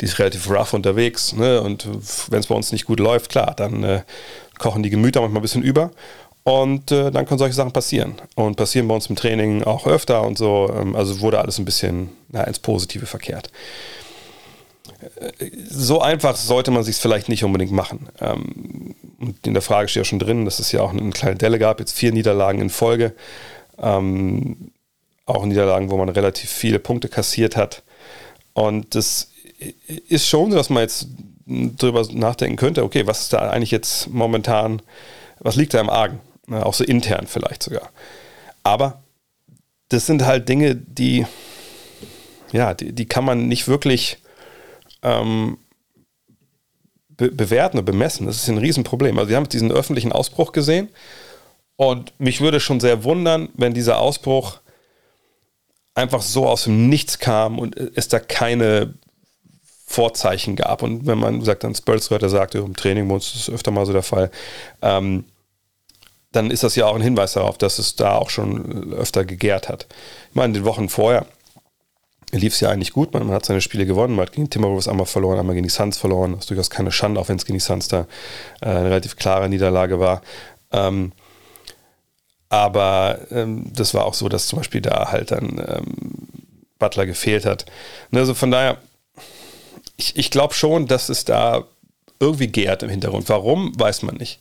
die 0.00 0.04
ist 0.04 0.18
relativ 0.18 0.50
rough 0.50 0.72
unterwegs. 0.74 1.32
Ne? 1.32 1.60
Und 1.60 1.88
wenn 2.30 2.40
es 2.40 2.46
bei 2.46 2.54
uns 2.54 2.72
nicht 2.72 2.86
gut 2.86 3.00
läuft, 3.00 3.30
klar, 3.30 3.54
dann 3.56 3.82
äh, 3.82 4.02
kochen 4.58 4.82
die 4.82 4.90
Gemüter 4.90 5.20
manchmal 5.20 5.40
ein 5.40 5.42
bisschen 5.42 5.62
über. 5.62 5.90
Und 6.44 6.92
äh, 6.92 7.10
dann 7.10 7.26
können 7.26 7.38
solche 7.38 7.54
Sachen 7.54 7.72
passieren. 7.72 8.14
Und 8.36 8.56
passieren 8.56 8.86
bei 8.86 8.94
uns 8.94 9.06
im 9.06 9.16
Training 9.16 9.64
auch 9.64 9.86
öfter 9.86 10.22
und 10.22 10.38
so. 10.38 10.72
Ähm, 10.72 10.94
also 10.94 11.20
wurde 11.20 11.40
alles 11.40 11.58
ein 11.58 11.64
bisschen 11.64 12.10
na, 12.28 12.44
ins 12.44 12.58
Positive 12.58 13.06
verkehrt 13.06 13.50
so 15.68 16.00
einfach 16.00 16.36
sollte 16.36 16.70
man 16.70 16.84
sich 16.84 16.96
vielleicht 16.96 17.28
nicht 17.28 17.44
unbedingt 17.44 17.72
machen. 17.72 18.08
Ähm, 18.20 18.94
und 19.18 19.46
in 19.46 19.54
der 19.54 19.62
Frage 19.62 19.88
steht 19.88 20.02
ja 20.02 20.04
schon 20.04 20.18
drin, 20.18 20.44
dass 20.44 20.58
es 20.58 20.72
ja 20.72 20.82
auch 20.82 20.90
eine 20.90 21.10
kleine 21.10 21.36
Delle 21.36 21.58
gab, 21.58 21.80
jetzt 21.80 21.96
vier 21.96 22.12
Niederlagen 22.12 22.60
in 22.60 22.70
Folge. 22.70 23.14
Ähm, 23.78 24.72
auch 25.24 25.44
Niederlagen, 25.44 25.90
wo 25.90 25.96
man 25.96 26.08
relativ 26.08 26.50
viele 26.50 26.78
Punkte 26.78 27.08
kassiert 27.08 27.56
hat. 27.56 27.82
Und 28.52 28.94
das 28.94 29.32
ist 30.08 30.26
schon 30.26 30.50
so, 30.50 30.56
dass 30.56 30.70
man 30.70 30.82
jetzt 30.82 31.08
darüber 31.46 32.06
nachdenken 32.12 32.56
könnte, 32.56 32.82
okay, 32.82 33.06
was 33.06 33.22
ist 33.22 33.32
da 33.32 33.50
eigentlich 33.50 33.70
jetzt 33.70 34.08
momentan, 34.08 34.82
was 35.38 35.56
liegt 35.56 35.74
da 35.74 35.80
im 35.80 35.90
Argen? 35.90 36.20
Auch 36.50 36.74
so 36.74 36.84
intern 36.84 37.26
vielleicht 37.26 37.62
sogar. 37.62 37.90
Aber 38.62 39.02
das 39.88 40.06
sind 40.06 40.24
halt 40.24 40.48
Dinge, 40.48 40.74
die, 40.74 41.26
ja, 42.52 42.74
die, 42.74 42.92
die 42.92 43.06
kann 43.06 43.24
man 43.24 43.48
nicht 43.48 43.68
wirklich 43.68 44.18
ähm, 45.02 45.58
be 47.08 47.30
bewerten 47.30 47.78
und 47.78 47.84
bemessen. 47.84 48.26
Das 48.26 48.36
ist 48.36 48.48
ein 48.48 48.58
Riesenproblem. 48.58 49.18
Also 49.18 49.30
wir 49.30 49.36
haben 49.36 49.48
diesen 49.48 49.72
öffentlichen 49.72 50.12
Ausbruch 50.12 50.52
gesehen 50.52 50.88
und 51.76 52.12
mich 52.18 52.40
würde 52.40 52.60
schon 52.60 52.80
sehr 52.80 53.04
wundern, 53.04 53.48
wenn 53.54 53.74
dieser 53.74 53.98
Ausbruch 53.98 54.60
einfach 55.94 56.22
so 56.22 56.46
aus 56.46 56.64
dem 56.64 56.88
Nichts 56.88 57.18
kam 57.18 57.58
und 57.58 57.76
es 57.76 58.08
da 58.08 58.18
keine 58.18 58.94
Vorzeichen 59.86 60.56
gab. 60.56 60.82
Und 60.82 61.06
wenn 61.06 61.18
man 61.18 61.42
sagt, 61.42 61.64
dann 61.64 61.74
Spurs-Rötter 61.74 62.28
sagte, 62.28 62.58
im 62.58 62.76
Training 62.76 63.08
bei 63.08 63.14
uns 63.14 63.34
ist 63.34 63.48
das 63.48 63.54
öfter 63.54 63.70
mal 63.70 63.86
so 63.86 63.92
der 63.92 64.02
Fall, 64.02 64.30
ähm, 64.82 65.24
dann 66.32 66.50
ist 66.50 66.64
das 66.64 66.76
ja 66.76 66.86
auch 66.86 66.94
ein 66.94 67.02
Hinweis 67.02 67.32
darauf, 67.32 67.56
dass 67.56 67.78
es 67.78 67.96
da 67.96 68.16
auch 68.16 68.28
schon 68.28 68.92
öfter 68.92 69.24
gegärt 69.24 69.68
hat. 69.68 69.86
Ich 70.30 70.34
meine, 70.34 70.52
die 70.52 70.64
Wochen 70.64 70.88
vorher 70.88 71.26
lief 72.32 72.54
es 72.54 72.60
ja 72.60 72.68
eigentlich 72.68 72.92
gut. 72.92 73.14
Man, 73.14 73.26
man, 73.26 73.34
hat 73.34 73.46
seine 73.46 73.60
Spiele 73.60 73.86
gewonnen. 73.86 74.16
Man 74.16 74.26
hat 74.26 74.32
gegen 74.32 74.50
Timberwolves 74.50 74.88
einmal 74.88 75.06
verloren, 75.06 75.38
einmal 75.38 75.54
gegen 75.54 75.66
die 75.66 75.72
Suns 75.72 75.96
verloren. 75.96 76.32
Das 76.32 76.40
ist 76.40 76.50
durchaus 76.50 76.68
keine 76.68 76.92
Schande, 76.92 77.20
auch 77.20 77.28
wenn 77.28 77.36
es 77.36 77.46
gegen 77.46 77.58
die 77.58 77.64
Suns 77.64 77.88
da 77.88 78.06
äh, 78.60 78.66
eine 78.66 78.90
relativ 78.90 79.16
klare 79.16 79.48
Niederlage 79.48 80.00
war. 80.00 80.22
Ähm, 80.72 81.12
aber 82.48 83.18
ähm, 83.30 83.72
das 83.72 83.94
war 83.94 84.04
auch 84.04 84.14
so, 84.14 84.28
dass 84.28 84.48
zum 84.48 84.58
Beispiel 84.58 84.80
da 84.80 85.10
halt 85.10 85.30
dann 85.30 85.64
ähm, 85.66 86.28
Butler 86.78 87.06
gefehlt 87.06 87.46
hat. 87.46 87.66
Und 88.10 88.18
also 88.18 88.34
von 88.34 88.50
daher, 88.50 88.78
ich, 89.96 90.16
ich 90.16 90.30
glaube 90.30 90.54
schon, 90.54 90.86
dass 90.86 91.08
es 91.08 91.24
da 91.24 91.64
irgendwie 92.20 92.46
gärt 92.46 92.82
im 92.82 92.90
Hintergrund. 92.90 93.28
Warum, 93.28 93.78
weiß 93.78 94.02
man 94.02 94.16
nicht. 94.16 94.40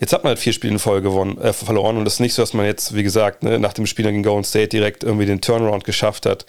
Jetzt 0.00 0.12
hat 0.12 0.24
man 0.24 0.30
halt 0.30 0.40
vier 0.40 0.52
Spiele 0.52 0.72
in 0.72 0.78
Folge 0.78 1.08
gewonnen, 1.08 1.38
äh, 1.38 1.52
verloren 1.52 1.96
und 1.96 2.06
es 2.06 2.14
ist 2.14 2.20
nicht 2.20 2.34
so, 2.34 2.42
dass 2.42 2.52
man 2.52 2.66
jetzt, 2.66 2.94
wie 2.94 3.04
gesagt, 3.04 3.44
ne, 3.44 3.60
nach 3.60 3.72
dem 3.72 3.86
Spiel 3.86 4.04
gegen 4.04 4.24
Golden 4.24 4.44
State 4.44 4.68
direkt 4.68 5.04
irgendwie 5.04 5.26
den 5.26 5.40
Turnaround 5.40 5.84
geschafft 5.84 6.26
hat. 6.26 6.46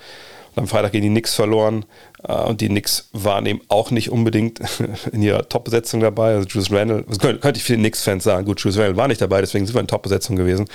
Und 0.55 0.63
am 0.63 0.67
Freitag 0.67 0.93
gegen 0.93 1.03
die 1.03 1.09
Knicks 1.09 1.35
verloren 1.35 1.85
äh, 2.27 2.33
und 2.33 2.61
die 2.61 2.69
Knicks 2.69 3.09
waren 3.11 3.45
eben 3.45 3.61
auch 3.67 3.91
nicht 3.91 4.09
unbedingt 4.09 4.61
in 5.11 5.21
ihrer 5.21 5.47
Top-Besetzung 5.47 5.99
dabei. 5.99 6.33
Also 6.33 6.47
Julius 6.47 6.71
Randle, 6.71 7.05
das 7.07 7.19
könnte, 7.19 7.39
könnte 7.39 7.59
ich 7.59 7.63
für 7.63 7.73
den 7.73 7.81
Knicks-Fans 7.81 8.23
sagen, 8.23 8.45
gut, 8.45 8.59
Julius 8.61 8.79
Randle 8.79 8.97
war 8.97 9.07
nicht 9.07 9.21
dabei, 9.21 9.41
deswegen 9.41 9.65
sind 9.65 9.75
wir 9.75 9.81
in 9.81 9.87
Top-Besetzung 9.87 10.35
gewesen. 10.35 10.65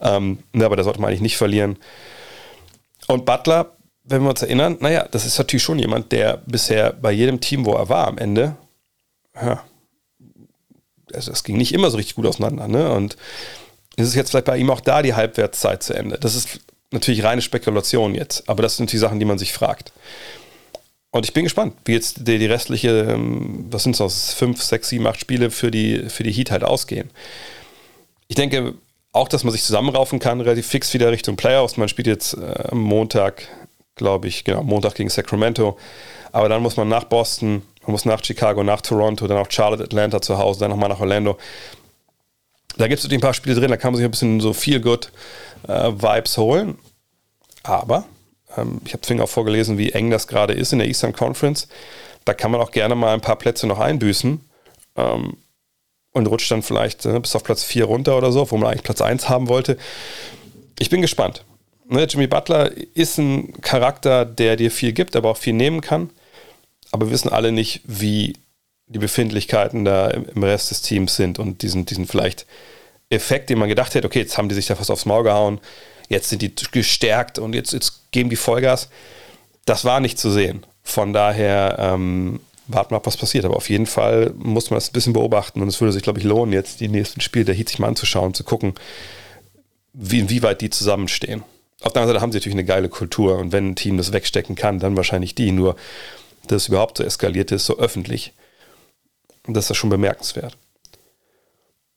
Ähm, 0.00 0.38
ne, 0.54 0.64
aber 0.64 0.76
da 0.76 0.82
sollte 0.82 1.00
man 1.00 1.10
eigentlich 1.10 1.20
nicht 1.20 1.36
verlieren. 1.36 1.76
Und 3.06 3.26
Butler, 3.26 3.76
wenn 4.04 4.22
wir 4.22 4.30
uns 4.30 4.42
erinnern, 4.42 4.76
naja, 4.80 5.08
das 5.10 5.24
ist 5.26 5.38
natürlich 5.38 5.62
schon 5.62 5.78
jemand, 5.78 6.12
der 6.12 6.38
bisher 6.46 6.92
bei 6.92 7.10
jedem 7.10 7.40
Team, 7.40 7.64
wo 7.64 7.72
er 7.72 7.88
war 7.88 8.06
am 8.06 8.18
Ende, 8.18 8.56
ja, 9.34 9.64
also 11.12 11.32
es 11.32 11.44
ging 11.44 11.56
nicht 11.56 11.72
immer 11.72 11.90
so 11.90 11.96
richtig 11.96 12.16
gut 12.16 12.26
auseinander. 12.26 12.68
Ne? 12.68 12.90
Und 12.90 13.16
ist 13.96 14.08
es 14.08 14.14
jetzt 14.14 14.30
vielleicht 14.30 14.46
bei 14.46 14.56
ihm 14.58 14.70
auch 14.70 14.80
da 14.80 15.02
die 15.02 15.14
Halbwertszeit 15.14 15.82
zu 15.82 15.94
Ende? 15.94 16.18
Das 16.18 16.34
ist 16.34 16.60
natürlich 16.90 17.24
reine 17.24 17.42
Spekulation 17.42 18.14
jetzt, 18.14 18.48
aber 18.48 18.62
das 18.62 18.76
sind 18.76 18.92
die 18.92 18.98
Sachen, 18.98 19.18
die 19.18 19.24
man 19.24 19.38
sich 19.38 19.52
fragt. 19.52 19.92
Und 21.10 21.24
ich 21.24 21.32
bin 21.32 21.44
gespannt, 21.44 21.74
wie 21.84 21.92
jetzt 21.92 22.26
die, 22.26 22.38
die 22.38 22.46
restliche, 22.46 23.06
ähm, 23.10 23.66
was 23.70 23.84
sind 23.84 23.98
es 23.98 24.34
fünf, 24.34 24.60
sechs, 24.62 24.88
sieben, 24.88 25.06
acht 25.06 25.20
Spiele 25.20 25.50
für 25.50 25.70
die, 25.70 26.08
für 26.08 26.24
die 26.24 26.32
Heat 26.32 26.50
halt 26.50 26.64
ausgehen. 26.64 27.10
Ich 28.26 28.34
denke 28.34 28.74
auch, 29.12 29.28
dass 29.28 29.44
man 29.44 29.52
sich 29.52 29.62
zusammenraufen 29.62 30.18
kann, 30.18 30.40
relativ 30.40 30.66
fix 30.66 30.92
wieder 30.92 31.12
Richtung 31.12 31.36
Playoffs. 31.36 31.76
Man 31.76 31.88
spielt 31.88 32.08
jetzt 32.08 32.34
äh, 32.34 32.64
am 32.70 32.80
Montag, 32.80 33.46
glaube 33.96 34.28
ich, 34.28 34.44
genau, 34.44 34.62
Montag 34.62 34.94
gegen 34.94 35.10
Sacramento. 35.10 35.78
Aber 36.32 36.48
dann 36.48 36.62
muss 36.62 36.76
man 36.76 36.88
nach 36.88 37.04
Boston, 37.04 37.62
man 37.82 37.92
muss 37.92 38.04
nach 38.04 38.24
Chicago, 38.24 38.62
nach 38.64 38.80
Toronto, 38.80 39.26
dann 39.26 39.38
auch 39.38 39.50
Charlotte, 39.50 39.84
Atlanta 39.84 40.20
zu 40.20 40.38
Hause, 40.38 40.60
dann 40.60 40.70
nochmal 40.70 40.88
nach 40.88 41.00
Orlando. 41.00 41.38
Da 42.76 42.88
gibt 42.88 42.98
es 42.98 43.04
natürlich 43.04 43.20
ein 43.20 43.26
paar 43.26 43.34
Spiele 43.34 43.54
drin, 43.54 43.70
da 43.70 43.76
kann 43.76 43.92
man 43.92 43.98
sich 43.98 44.04
ein 44.04 44.10
bisschen 44.10 44.40
so 44.40 44.52
viel 44.52 44.80
good 44.80 45.12
äh, 45.68 45.92
Vibes 45.92 46.36
holen. 46.38 46.76
Aber 47.62 48.04
ähm, 48.56 48.80
ich 48.84 48.92
habe 48.92 49.06
Finger 49.06 49.26
vorgelesen, 49.26 49.78
wie 49.78 49.92
eng 49.92 50.10
das 50.10 50.26
gerade 50.26 50.54
ist 50.54 50.72
in 50.72 50.80
der 50.80 50.88
Eastern 50.88 51.12
Conference. 51.12 51.68
Da 52.24 52.34
kann 52.34 52.50
man 52.50 52.60
auch 52.60 52.72
gerne 52.72 52.94
mal 52.94 53.14
ein 53.14 53.20
paar 53.20 53.36
Plätze 53.36 53.66
noch 53.66 53.78
einbüßen 53.78 54.40
ähm, 54.96 55.36
und 56.12 56.26
rutscht 56.26 56.50
dann 56.50 56.62
vielleicht 56.62 57.06
äh, 57.06 57.20
bis 57.20 57.36
auf 57.36 57.44
Platz 57.44 57.62
4 57.62 57.84
runter 57.84 58.16
oder 58.16 58.32
so, 58.32 58.50
wo 58.50 58.56
man 58.56 58.70
eigentlich 58.70 58.82
Platz 58.82 59.00
1 59.00 59.28
haben 59.28 59.48
wollte. 59.48 59.76
Ich 60.78 60.90
bin 60.90 61.00
gespannt. 61.00 61.44
Ne, 61.86 62.04
Jimmy 62.04 62.26
Butler 62.26 62.70
ist 62.94 63.18
ein 63.18 63.60
Charakter, 63.60 64.24
der 64.24 64.56
dir 64.56 64.70
viel 64.70 64.92
gibt, 64.92 65.16
aber 65.16 65.30
auch 65.30 65.36
viel 65.36 65.52
nehmen 65.52 65.80
kann. 65.80 66.10
Aber 66.90 67.06
wir 67.06 67.12
wissen 67.12 67.28
alle 67.28 67.52
nicht, 67.52 67.82
wie 67.84 68.34
die 68.86 68.98
Befindlichkeiten 68.98 69.84
da 69.84 70.08
im 70.08 70.42
Rest 70.42 70.70
des 70.70 70.82
Teams 70.82 71.16
sind 71.16 71.38
und 71.38 71.62
diesen, 71.62 71.86
diesen 71.86 72.06
vielleicht 72.06 72.46
Effekt, 73.10 73.50
den 73.50 73.58
man 73.58 73.68
gedacht 73.68 73.94
hätte, 73.94 74.06
okay, 74.06 74.20
jetzt 74.20 74.38
haben 74.38 74.48
die 74.48 74.54
sich 74.54 74.66
da 74.66 74.76
fast 74.76 74.90
aufs 74.90 75.06
Maul 75.06 75.24
gehauen, 75.24 75.60
jetzt 76.08 76.28
sind 76.28 76.42
die 76.42 76.54
gestärkt 76.72 77.38
und 77.38 77.54
jetzt, 77.54 77.72
jetzt 77.72 78.10
geben 78.12 78.30
die 78.30 78.36
Vollgas. 78.36 78.88
Das 79.64 79.84
war 79.84 80.00
nicht 80.00 80.18
zu 80.18 80.30
sehen. 80.30 80.64
Von 80.82 81.12
daher 81.12 81.76
ähm, 81.78 82.40
warten 82.66 82.92
wir 82.92 82.96
ab, 82.96 83.06
was 83.06 83.16
passiert. 83.16 83.44
Aber 83.44 83.56
auf 83.56 83.70
jeden 83.70 83.86
Fall 83.86 84.32
muss 84.36 84.70
man 84.70 84.76
das 84.76 84.90
ein 84.90 84.92
bisschen 84.92 85.12
beobachten 85.12 85.62
und 85.62 85.68
es 85.68 85.80
würde 85.80 85.92
sich, 85.92 86.02
glaube 86.02 86.18
ich, 86.18 86.24
lohnen, 86.24 86.52
jetzt 86.52 86.80
die 86.80 86.88
nächsten 86.88 87.20
Spiele 87.20 87.46
der 87.46 87.54
Heat 87.54 87.68
sich 87.68 87.78
mal 87.78 87.88
anzuschauen, 87.88 88.34
zu 88.34 88.44
gucken, 88.44 88.74
wie, 89.92 90.20
inwieweit 90.20 90.60
die 90.60 90.70
zusammenstehen. 90.70 91.44
Auf 91.84 91.92
der 91.92 92.00
anderen 92.00 92.14
Seite 92.14 92.22
haben 92.22 92.32
sie 92.32 92.38
natürlich 92.38 92.54
eine 92.54 92.64
geile 92.64 92.88
Kultur 92.88 93.36
und 93.36 93.52
wenn 93.52 93.70
ein 93.70 93.76
Team 93.76 93.98
das 93.98 94.12
wegstecken 94.12 94.56
kann, 94.56 94.78
dann 94.78 94.96
wahrscheinlich 94.96 95.34
die. 95.34 95.52
Nur, 95.52 95.76
dass 96.46 96.62
es 96.62 96.68
überhaupt 96.68 96.96
so 96.96 97.04
eskaliert 97.04 97.52
ist, 97.52 97.66
so 97.66 97.78
öffentlich, 97.78 98.32
das 99.46 99.68
ist 99.68 99.76
schon 99.76 99.90
bemerkenswert. 99.90 100.56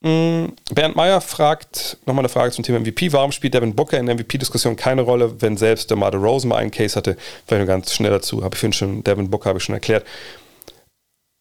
Mm, 0.02 0.48
Bernd 0.74 0.98
Meyer 0.98 1.22
fragt 1.22 1.98
nochmal 2.06 2.24
eine 2.24 2.30
Frage 2.30 2.52
zum 2.52 2.66
Thema 2.66 2.82
MVP. 2.82 3.14
Warum 3.14 3.32
spielt 3.32 3.54
Devin 3.54 3.76
Booker 3.76 3.98
in 3.98 4.08
der 4.08 4.16
MVP-Diskussion 4.16 4.76
keine 4.76 5.04
Rolle, 5.04 5.42
wenn 5.42 5.56
selbst 5.56 5.90
der 5.90 5.96
Marder 5.96 6.18
Rosen 6.18 6.50
mal 6.50 6.58
einen 6.58 6.72
Case 6.72 6.98
hatte? 6.98 7.16
Vielleicht 7.46 7.66
nur 7.66 7.68
ganz 7.68 7.94
schnell 7.94 8.12
dazu. 8.12 8.44
Habe 8.44 8.56
ich 8.56 8.60
vorhin 8.60 8.74
schon, 8.74 9.04
Devin 9.06 9.30
Booker 9.30 9.48
habe 9.48 9.60
ich 9.60 9.64
schon 9.64 9.76
erklärt. 9.76 10.06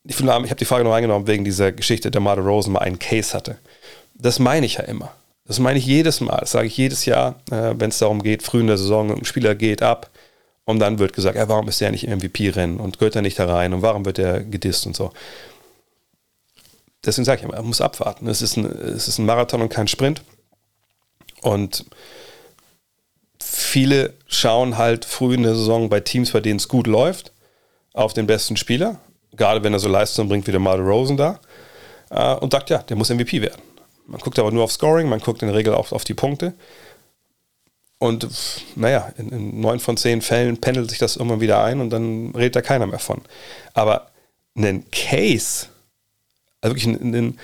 Ich, 0.04 0.20
ich 0.20 0.24
habe 0.28 0.54
die 0.54 0.64
Frage 0.64 0.84
noch 0.84 0.92
reingenommen 0.92 1.26
wegen 1.26 1.44
dieser 1.44 1.72
Geschichte, 1.72 2.12
der 2.12 2.20
Marder 2.20 2.42
Rosen 2.42 2.74
mal 2.74 2.78
einen 2.78 3.00
Case 3.00 3.34
hatte. 3.34 3.58
Das 4.14 4.38
meine 4.38 4.66
ich 4.66 4.74
ja 4.74 4.84
immer. 4.84 5.12
Das 5.46 5.58
meine 5.58 5.78
ich 5.78 5.86
jedes 5.86 6.20
Mal. 6.20 6.38
Das 6.40 6.52
sage 6.52 6.66
ich 6.66 6.76
jedes 6.76 7.04
Jahr, 7.04 7.36
äh, 7.50 7.74
wenn 7.76 7.90
es 7.90 7.98
darum 7.98 8.22
geht, 8.22 8.42
früh 8.42 8.60
in 8.60 8.66
der 8.66 8.78
Saison, 8.78 9.12
ein 9.12 9.24
Spieler 9.24 9.54
geht 9.54 9.82
ab 9.82 10.10
und 10.64 10.80
dann 10.80 10.98
wird 10.98 11.12
gesagt, 11.12 11.36
ja, 11.36 11.48
warum 11.48 11.68
ist 11.68 11.80
der 11.80 11.90
nicht 11.90 12.04
im 12.04 12.18
MVP-Rennen 12.18 12.78
und 12.78 12.98
gehört 12.98 13.16
er 13.16 13.22
nicht 13.22 13.38
da 13.38 13.46
rein 13.46 13.72
und 13.72 13.82
warum 13.82 14.04
wird 14.04 14.18
er 14.18 14.40
gedisst 14.40 14.86
und 14.86 14.96
so 14.96 15.12
deswegen 17.06 17.24
sage 17.24 17.38
ich 17.38 17.44
immer, 17.44 17.56
man 17.56 17.66
muss 17.66 17.80
abwarten. 17.80 18.26
Es 18.26 18.42
ist, 18.42 18.56
ein, 18.56 18.66
es 18.66 19.08
ist 19.08 19.18
ein 19.18 19.26
Marathon 19.26 19.62
und 19.62 19.68
kein 19.68 19.88
Sprint. 19.88 20.22
Und 21.42 21.84
viele 23.40 24.14
schauen 24.26 24.76
halt 24.76 25.04
früh 25.04 25.34
in 25.34 25.44
der 25.44 25.54
Saison 25.54 25.88
bei 25.88 26.00
Teams, 26.00 26.32
bei 26.32 26.40
denen 26.40 26.58
es 26.58 26.68
gut 26.68 26.86
läuft, 26.86 27.32
auf 27.92 28.12
den 28.12 28.26
besten 28.26 28.56
Spieler, 28.56 29.00
gerade 29.36 29.62
wenn 29.62 29.72
er 29.72 29.78
so 29.78 29.88
Leistung 29.88 30.28
bringt 30.28 30.46
wie 30.46 30.50
der 30.50 30.60
Marder 30.60 30.82
Rosen 30.82 31.16
da, 31.16 31.40
äh, 32.10 32.34
und 32.34 32.52
sagt, 32.52 32.70
ja, 32.70 32.78
der 32.78 32.96
muss 32.96 33.10
MVP 33.10 33.40
werden. 33.40 33.62
Man 34.06 34.20
guckt 34.20 34.38
aber 34.38 34.52
nur 34.52 34.64
auf 34.64 34.72
Scoring, 34.72 35.08
man 35.08 35.20
guckt 35.20 35.42
in 35.42 35.48
der 35.48 35.56
Regel 35.56 35.74
auf, 35.74 35.92
auf 35.92 36.04
die 36.04 36.14
Punkte. 36.14 36.54
Und 37.98 38.28
naja, 38.76 39.12
in 39.16 39.60
neun 39.60 39.80
von 39.80 39.96
zehn 39.96 40.20
Fällen 40.20 40.58
pendelt 40.60 40.90
sich 40.90 40.98
das 40.98 41.16
immer 41.16 41.40
wieder 41.40 41.64
ein 41.64 41.80
und 41.80 41.90
dann 41.90 42.32
redet 42.34 42.56
da 42.56 42.62
keiner 42.62 42.86
mehr 42.86 42.98
von. 42.98 43.22
Aber 43.72 44.10
einen 44.54 44.90
Case 44.90 45.68
also 46.66 46.74
wirklich 46.74 46.86
ein, 46.86 47.14
ein, 47.14 47.38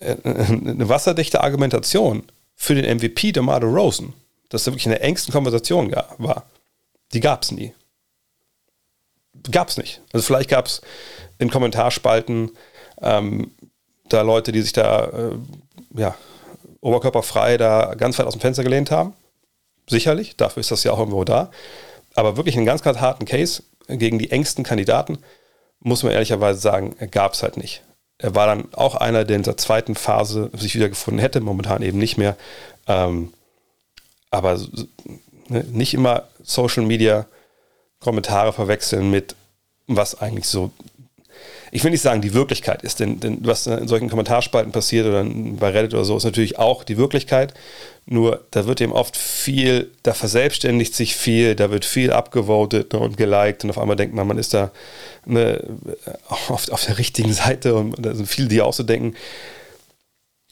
eine 0.00 0.88
wasserdichte 0.88 1.40
Argumentation 1.42 2.24
für 2.54 2.74
den 2.74 2.96
MVP 2.96 3.32
der 3.32 3.42
Marder 3.42 3.66
Rosen, 3.66 4.14
dass 4.48 4.66
er 4.66 4.72
wirklich 4.72 4.86
in 4.86 4.92
der 4.92 5.02
engsten 5.02 5.32
Konversation 5.32 5.92
war, 6.18 6.46
die 7.12 7.20
gab 7.20 7.42
es 7.42 7.50
nie. 7.50 7.72
Gab 9.50 9.68
es 9.68 9.76
nicht. 9.76 10.00
Also 10.12 10.24
vielleicht 10.24 10.50
gab 10.50 10.66
es 10.66 10.80
in 11.38 11.50
Kommentarspalten 11.50 12.50
ähm, 13.00 13.50
da 14.12 14.22
Leute, 14.22 14.52
die 14.52 14.62
sich 14.62 14.72
da 14.72 15.04
äh, 15.06 16.00
ja, 16.00 16.14
oberkörperfrei 16.80 17.56
da 17.56 17.94
ganz 17.94 18.18
weit 18.18 18.26
aus 18.26 18.34
dem 18.34 18.40
Fenster 18.40 18.62
gelehnt 18.62 18.90
haben. 18.90 19.14
Sicherlich, 19.88 20.36
dafür 20.36 20.60
ist 20.60 20.70
das 20.70 20.84
ja 20.84 20.92
auch 20.92 20.98
irgendwo 20.98 21.24
da. 21.24 21.50
Aber 22.14 22.36
wirklich 22.36 22.56
einen 22.56 22.66
ganz, 22.66 22.82
ganz 22.82 22.98
harten 22.98 23.24
Case 23.24 23.62
gegen 23.88 24.18
die 24.18 24.30
engsten 24.30 24.64
Kandidaten, 24.64 25.18
muss 25.80 26.02
man 26.02 26.12
ehrlicherweise 26.12 26.60
sagen, 26.60 26.94
gab 27.10 27.34
es 27.34 27.42
halt 27.42 27.56
nicht. 27.56 27.82
Er 28.18 28.34
war 28.34 28.46
dann 28.46 28.72
auch 28.74 28.94
einer, 28.94 29.24
der 29.24 29.36
in 29.36 29.42
der 29.42 29.56
zweiten 29.56 29.94
Phase 29.94 30.50
sich 30.54 30.74
wiedergefunden 30.74 31.18
hätte, 31.20 31.40
momentan 31.40 31.82
eben 31.82 31.98
nicht 31.98 32.18
mehr. 32.18 32.36
Ähm, 32.86 33.32
aber 34.30 34.60
ne, 35.48 35.64
nicht 35.72 35.94
immer 35.94 36.24
Social 36.42 36.84
Media 36.84 37.26
Kommentare 37.98 38.52
verwechseln 38.52 39.10
mit, 39.10 39.34
was 39.86 40.20
eigentlich 40.20 40.46
so, 40.46 40.70
ich 41.74 41.82
will 41.82 41.90
nicht 41.90 42.02
sagen, 42.02 42.20
die 42.20 42.34
Wirklichkeit 42.34 42.82
ist, 42.82 43.00
denn, 43.00 43.18
denn 43.18 43.38
was 43.44 43.66
in 43.66 43.88
solchen 43.88 44.10
Kommentarspalten 44.10 44.72
passiert 44.72 45.06
oder 45.06 45.24
bei 45.24 45.70
Reddit 45.70 45.94
oder 45.94 46.04
so, 46.04 46.18
ist 46.18 46.24
natürlich 46.24 46.58
auch 46.58 46.84
die 46.84 46.98
Wirklichkeit. 46.98 47.54
Nur 48.04 48.44
da 48.50 48.66
wird 48.66 48.82
eben 48.82 48.92
oft 48.92 49.16
viel, 49.16 49.90
da 50.02 50.12
verselbstständigt 50.12 50.94
sich 50.94 51.16
viel, 51.16 51.54
da 51.54 51.70
wird 51.70 51.86
viel 51.86 52.12
abgevotet 52.12 52.92
und 52.92 53.16
geliked 53.16 53.64
und 53.64 53.70
auf 53.70 53.78
einmal 53.78 53.96
denkt 53.96 54.14
man, 54.14 54.26
man 54.26 54.36
ist 54.36 54.52
da 54.52 54.70
ne, 55.24 55.64
auf, 56.28 56.68
auf 56.68 56.84
der 56.84 56.98
richtigen 56.98 57.32
Seite 57.32 57.74
und 57.74 57.94
da 58.04 58.14
sind 58.14 58.26
viele, 58.26 58.48
die 58.48 58.60
auch 58.60 58.74
so 58.74 58.82
denken. 58.82 59.16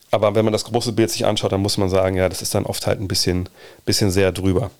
Aber 0.09 0.33
wenn 0.33 0.43
man 0.43 0.53
das 0.53 0.65
große 0.65 0.91
Bild 0.91 1.11
sich 1.11 1.27
anschaut, 1.27 1.51
dann 1.51 1.61
muss 1.61 1.77
man 1.77 1.89
sagen, 1.89 2.17
ja, 2.17 2.29
das 2.29 2.41
ist 2.41 2.55
dann 2.55 2.65
oft 2.65 2.87
halt 2.87 2.99
ein 2.99 3.07
bisschen, 3.07 3.47
bisschen 3.85 4.09
sehr 4.09 4.31
drüber. 4.31 4.71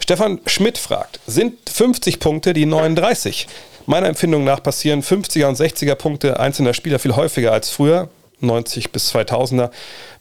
Stefan 0.00 0.40
Schmidt 0.46 0.78
fragt, 0.78 1.20
sind 1.28 1.70
50 1.70 2.18
Punkte 2.18 2.54
die 2.54 2.66
39? 2.66 3.46
Meiner 3.86 4.08
Empfindung 4.08 4.44
nach 4.44 4.62
passieren 4.62 5.02
50er 5.02 5.46
und 5.46 5.58
60er 5.58 5.94
Punkte 5.94 6.40
einzelner 6.40 6.74
Spieler 6.74 6.98
viel 6.98 7.16
häufiger 7.16 7.52
als 7.52 7.70
früher. 7.70 8.08
90 8.40 8.92
bis 8.92 9.14
2000er. 9.14 9.70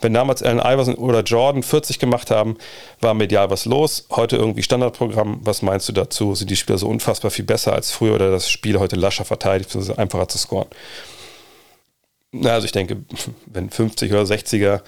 Wenn 0.01 0.13
damals 0.13 0.43
Allen 0.43 0.59
Iverson 0.59 0.95
oder 0.95 1.21
Jordan 1.21 1.63
40 1.63 1.99
gemacht 1.99 2.31
haben, 2.31 2.57
war 3.01 3.13
medial 3.13 3.49
was 3.49 3.65
los. 3.65 4.07
Heute 4.11 4.37
irgendwie 4.37 4.63
Standardprogramm. 4.63 5.39
Was 5.43 5.61
meinst 5.61 5.89
du 5.89 5.93
dazu? 5.93 6.35
Sind 6.35 6.49
die 6.49 6.55
Spieler 6.55 6.77
so 6.77 6.87
unfassbar 6.87 7.31
viel 7.31 7.45
besser 7.45 7.73
als 7.73 7.91
früher 7.91 8.15
oder 8.15 8.31
das 8.31 8.49
Spiel 8.49 8.79
heute 8.79 8.95
lascher 8.95 9.25
verteidigt, 9.25 9.75
also 9.75 9.95
einfacher 9.95 10.27
zu 10.27 10.37
scoren? 10.37 10.67
Also 12.43 12.65
ich 12.65 12.71
denke, 12.71 12.97
wenn 13.45 13.69
50 13.69 14.11
oder 14.11 14.23
60er 14.23 14.81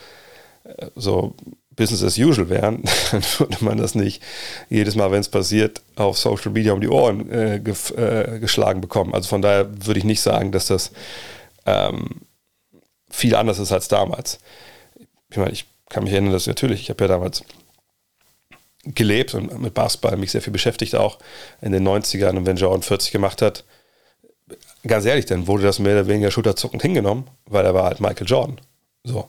äh, 0.64 0.88
so 0.96 1.34
Business 1.76 2.04
as 2.04 2.18
usual 2.18 2.50
wären, 2.50 2.84
dann 3.12 3.24
würde 3.38 3.64
man 3.64 3.78
das 3.78 3.96
nicht 3.96 4.22
jedes 4.70 4.96
Mal, 4.96 5.12
wenn 5.12 5.20
es 5.20 5.30
passiert, 5.30 5.82
auf 5.96 6.18
Social 6.18 6.52
Media 6.52 6.74
um 6.74 6.82
die 6.82 6.90
Ohren 6.90 7.30
äh, 7.32 7.56
äh, 7.58 8.40
geschlagen 8.40 8.82
bekommen. 8.82 9.14
Also 9.14 9.30
von 9.30 9.42
daher 9.42 9.86
würde 9.86 10.00
ich 10.00 10.06
nicht 10.06 10.22
sagen, 10.22 10.52
dass 10.52 10.68
das 10.68 10.92
ähm, 11.66 12.22
viel 13.10 13.36
anders 13.36 13.60
ist 13.60 13.72
als 13.72 13.88
damals. 13.88 14.40
Ich 15.30 15.38
meine, 15.38 15.52
ich 15.52 15.66
kann 15.90 16.04
mich 16.04 16.14
erinnern, 16.14 16.34
dass 16.34 16.48
natürlich, 16.48 16.82
ich 16.82 16.90
habe 16.90 17.04
ja 17.04 17.08
damals 17.08 17.44
gelebt 18.84 19.34
und 19.34 19.60
mit 19.60 19.74
Basketball 19.74 20.16
mich 20.18 20.32
sehr 20.32 20.42
viel 20.42 20.54
beschäftigt, 20.54 20.96
auch 20.96 21.18
in 21.62 21.72
den 21.72 21.88
90ern 21.88 22.38
und 22.38 22.46
wenn 22.46 22.58
Jordan 22.58 22.84
40 22.84 23.12
gemacht 23.12 23.42
hat, 23.42 23.64
ganz 24.86 25.06
ehrlich, 25.06 25.26
dann 25.26 25.48
wurde 25.48 25.64
das 25.64 25.80
mehr 25.80 25.94
oder 25.94 26.08
weniger 26.08 26.32
schulterzuckend 26.32 26.82
hingenommen, 26.82 27.28
weil 27.46 27.66
er 27.66 27.74
war 27.74 27.86
halt 27.86 28.00
Michael 28.00 28.28
Jordan. 28.28 28.62
So. 29.04 29.28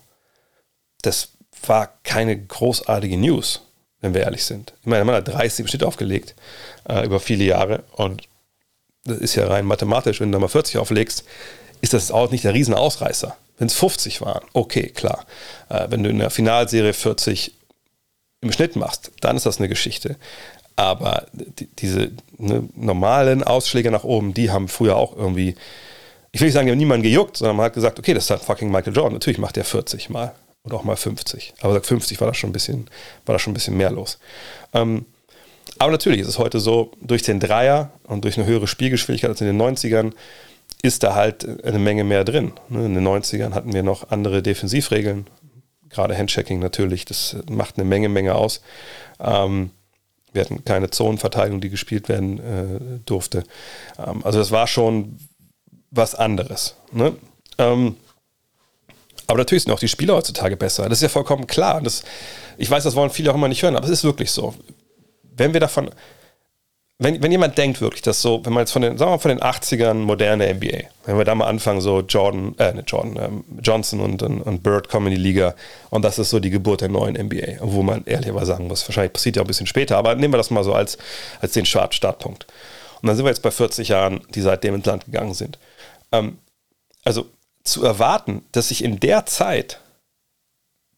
Das 1.03 1.36
war 1.69 1.99
keine 2.03 2.37
großartige 2.39 3.17
News, 3.17 3.63
wenn 4.01 4.15
wir 4.15 4.23
ehrlich 4.23 4.45
sind. 4.45 4.75
Ich 4.81 4.87
meine, 4.87 5.05
man 5.05 5.15
hat 5.15 5.29
30 5.29 5.61
im 5.61 5.67
Schnitt 5.69 5.85
aufgelegt 5.85 6.35
äh, 6.89 7.05
über 7.05 7.21
viele 7.21 7.45
Jahre 7.45 7.85
und 7.93 8.29
das 9.05 9.19
ist 9.19 9.35
ja 9.37 9.47
rein 9.47 9.67
mathematisch, 9.67 10.21
wenn 10.21 10.33
du 10.33 10.37
da 10.37 10.41
mal 10.41 10.49
40 10.49 10.79
auflegst, 10.79 11.25
ist 11.81 11.93
das 11.93 12.11
auch 12.11 12.31
nicht 12.31 12.45
der 12.45 12.55
Riesenausreißer. 12.55 13.37
Wenn 13.59 13.69
es 13.69 13.75
50 13.75 14.21
waren, 14.21 14.45
okay, 14.53 14.89
klar. 14.89 15.25
Äh, 15.69 15.87
wenn 15.91 16.03
du 16.03 16.11
in 16.11 16.19
der 16.19 16.31
Finalserie 16.31 16.93
40 16.93 17.53
im 18.41 18.53
Schnitt 18.53 18.77
machst, 18.77 19.13
dann 19.21 19.37
ist 19.37 19.47
das 19.47 19.59
eine 19.59 19.69
Geschichte. 19.69 20.17
Aber 20.75 21.27
die, 21.33 21.67
diese 21.67 22.11
ne, 22.37 22.69
normalen 22.75 23.43
Ausschläge 23.43 23.91
nach 23.91 24.05
oben, 24.05 24.35
die 24.35 24.51
haben 24.51 24.69
früher 24.69 24.97
auch 24.97 25.17
irgendwie, 25.17 25.55
ich 26.33 26.41
will 26.41 26.49
nicht 26.49 26.55
sagen, 26.55 26.67
die 26.67 26.73
haben 26.73 26.79
niemanden 26.79 27.05
gejuckt, 27.05 27.39
sondern 27.39 27.57
man 27.57 27.67
hat 27.67 27.75
gesagt, 27.75 27.99
okay, 27.99 28.13
das 28.13 28.25
ist 28.25 28.31
halt 28.31 28.43
fucking 28.43 28.71
Michael 28.71 28.95
Jordan. 28.95 29.15
Natürlich 29.15 29.39
macht 29.39 29.57
der 29.57 29.65
40 29.65 30.11
mal 30.11 30.35
oder 30.67 30.77
auch 30.77 30.85
mal 30.85 30.97
50. 30.97 31.55
Aber 31.63 31.81
50 31.81 32.21
war 32.21 32.29
da 32.29 32.35
schon 32.35 32.51
ein 32.51 32.53
bisschen, 32.53 32.89
war 33.25 33.35
da 33.35 33.39
schon 33.39 33.53
ein 33.53 33.55
bisschen 33.55 33.77
mehr 33.77 33.91
los. 33.91 34.19
Ähm, 34.75 35.07
aber 35.79 35.93
natürlich 35.93 36.21
ist 36.21 36.29
es 36.29 36.39
heute 36.39 36.61
so, 36.61 36.93
durch 37.01 37.23
den 37.23 37.41
Dreier 37.41 37.93
und 38.05 38.25
durch 38.25 38.39
eine 38.39 38.47
höhere 38.47 38.67
Spielgeschwindigkeit 38.67 39.31
als 39.31 39.41
in 39.41 39.47
den 39.47 39.61
90ern 39.61 40.13
ist 40.83 41.03
da 41.03 41.15
halt 41.15 41.65
eine 41.65 41.79
Menge 41.79 42.05
mehr 42.05 42.25
drin. 42.25 42.53
Ne, 42.69 42.87
in 42.87 42.95
den 42.95 43.07
90ern 43.07 43.53
hatten 43.53 43.73
wir 43.73 43.83
noch 43.83 44.11
andere 44.11 44.43
Defensivregeln, 44.43 45.27
gerade 45.89 46.17
Handchecking 46.17 46.59
natürlich, 46.59 47.05
das 47.05 47.37
macht 47.51 47.79
eine 47.79 47.85
Menge, 47.85 48.09
Menge 48.09 48.35
aus. 48.35 48.61
Ähm, 49.21 49.71
wir 50.33 50.43
hatten 50.43 50.65
keine 50.65 50.91
Zonenverteilung, 50.91 51.61
die 51.61 51.71
gespielt 51.71 52.09
werden 52.09 52.39
äh, 52.39 52.99
durfte. 53.07 53.45
Ähm, 53.99 54.25
also 54.25 54.39
das 54.39 54.51
war 54.51 54.67
schon 54.67 55.19
was 55.91 56.15
anderes. 56.15 56.77
Ne? 56.93 57.15
Ähm, 57.59 57.97
Aber 59.27 59.39
natürlich 59.39 59.65
sind 59.65 59.73
auch 59.73 59.81
die 59.81 59.89
Spieler 59.89 60.15
heutzutage 60.15 60.57
besser. 60.57 60.89
Das 60.89 60.99
ist 60.99 61.03
ja 61.03 61.09
vollkommen 61.09 61.47
klar. 61.47 61.81
Das, 61.83 62.03
ich 62.57 62.71
weiß, 62.71 62.85
das 62.85 62.95
wollen 62.95 63.11
viele 63.11 63.31
auch 63.31 63.35
immer 63.35 63.49
nicht 63.49 63.63
hören, 63.63 63.77
aber 63.77 63.85
es 63.85 63.91
ist 63.91 64.05
wirklich 64.05 64.31
so. 64.31 64.55
Wenn 65.23 65.53
wir 65.53 65.61
davon, 65.61 65.91
wenn, 66.99 67.23
wenn 67.23 67.31
jemand 67.31 67.59
denkt 67.59 67.81
wirklich, 67.81 68.01
dass 68.03 68.23
so, 68.23 68.45
wenn 68.45 68.55
man 68.55 68.63
jetzt 68.63 68.73
von 68.73 68.81
den, 68.81 68.97
sagen 68.97 69.11
wir 69.11 69.17
mal 69.17 69.21
von 69.21 69.29
den 69.31 69.41
80ern 69.41 69.95
moderne 69.95 70.55
NBA, 70.55 70.89
wenn 71.05 71.19
wir 71.19 71.25
da 71.25 71.35
mal 71.35 71.47
anfangen, 71.47 71.83
so 71.83 72.01
Jordan, 72.01 72.55
äh, 72.59 72.73
nicht 72.73 72.91
Jordan, 72.91 73.17
ähm, 73.21 73.45
Johnson 73.61 74.01
und, 74.01 74.23
und, 74.23 74.41
und 74.41 74.63
Bird 74.63 74.89
kommen 74.89 75.09
in 75.09 75.15
die 75.15 75.21
Liga 75.21 75.55
und 75.91 76.05
das 76.05 76.19
ist 76.19 76.31
so 76.31 76.41
die 76.41 76.51
Geburt 76.51 76.81
der 76.81 76.89
neuen 76.89 77.15
NBA, 77.15 77.59
wo 77.61 77.83
man 77.83 78.05
ehrlicherweise 78.07 78.47
sagen 78.47 78.69
muss, 78.69 78.89
wahrscheinlich 78.89 79.13
passiert 79.13 79.37
ja 79.37 79.43
auch 79.43 79.45
ein 79.45 79.49
bisschen 79.49 79.67
später, 79.67 79.99
aber 79.99 80.15
nehmen 80.15 80.33
wir 80.33 80.39
das 80.39 80.51
mal 80.51 80.65
so 80.65 80.73
als, 80.73 80.97
als 81.41 81.53
den 81.53 81.67
Startpunkt. 81.67 82.47
Und 83.03 83.09
dann 83.09 83.17
sind 83.17 83.27
wir 83.27 83.31
jetzt 83.31 83.43
bei 83.43 83.51
40 83.51 83.89
Jahren, 83.89 84.23
die 84.35 84.41
seitdem 84.41 84.75
ins 84.75 84.87
Land 84.87 85.05
gegangen 85.05 85.35
sind. 85.35 85.59
Ähm, 86.13 86.39
also 87.05 87.27
zu 87.67 87.85
erwarten, 87.85 88.45
dass 88.53 88.69
sich 88.69 88.83
in 88.83 89.01
der 89.01 89.27
Zeit 89.27 89.81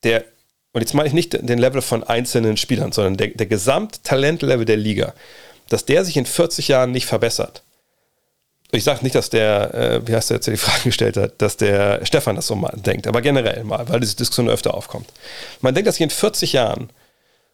der, 0.04 0.24
und 0.72 0.80
jetzt 0.80 0.94
meine 0.94 1.08
ich 1.08 1.14
nicht 1.14 1.32
den 1.32 1.58
Level 1.58 1.82
von 1.82 2.04
einzelnen 2.04 2.56
Spielern, 2.56 2.92
sondern 2.92 3.16
der, 3.16 3.28
der 3.28 3.46
Gesamttalentlevel 3.46 4.64
der 4.64 4.76
Liga, 4.76 5.14
dass 5.68 5.84
der 5.84 6.04
sich 6.04 6.16
in 6.16 6.26
40 6.26 6.68
Jahren 6.68 6.92
nicht 6.92 7.06
verbessert. 7.06 7.62
Ich 8.70 8.84
sage 8.84 9.02
nicht, 9.02 9.14
dass 9.14 9.30
der, 9.30 9.74
äh, 9.74 10.06
wie 10.06 10.14
heißt 10.14 10.30
der 10.30 10.36
jetzt, 10.36 10.46
der 10.46 10.54
die 10.54 10.60
Frage 10.60 10.82
gestellt 10.84 11.16
hat, 11.16 11.40
dass 11.40 11.56
der 11.56 12.04
Stefan 12.04 12.36
das 12.36 12.46
so 12.46 12.54
mal 12.54 12.76
denkt, 12.76 13.06
aber 13.06 13.22
generell 13.22 13.64
mal, 13.64 13.88
weil 13.88 14.00
diese 14.00 14.16
Diskussion 14.16 14.50
öfter 14.50 14.74
aufkommt. 14.74 15.08
Man 15.60 15.74
denkt, 15.74 15.88
dass 15.88 15.96
sich 15.96 16.04
in 16.04 16.10
40 16.10 16.52
Jahren 16.52 16.90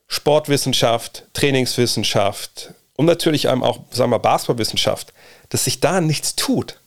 Sportwissenschaft, 0.09 1.25
Trainingswissenschaft 1.33 2.75
und 2.97 3.07
natürlich 3.07 3.49
einem 3.49 3.63
auch, 3.63 3.81
sagen 3.91 4.11
wir, 4.11 4.19
Basketballwissenschaft, 4.19 5.13
dass 5.49 5.65
sich 5.65 5.81
da 5.81 6.01
nichts 6.01 6.35
tut 6.35 6.79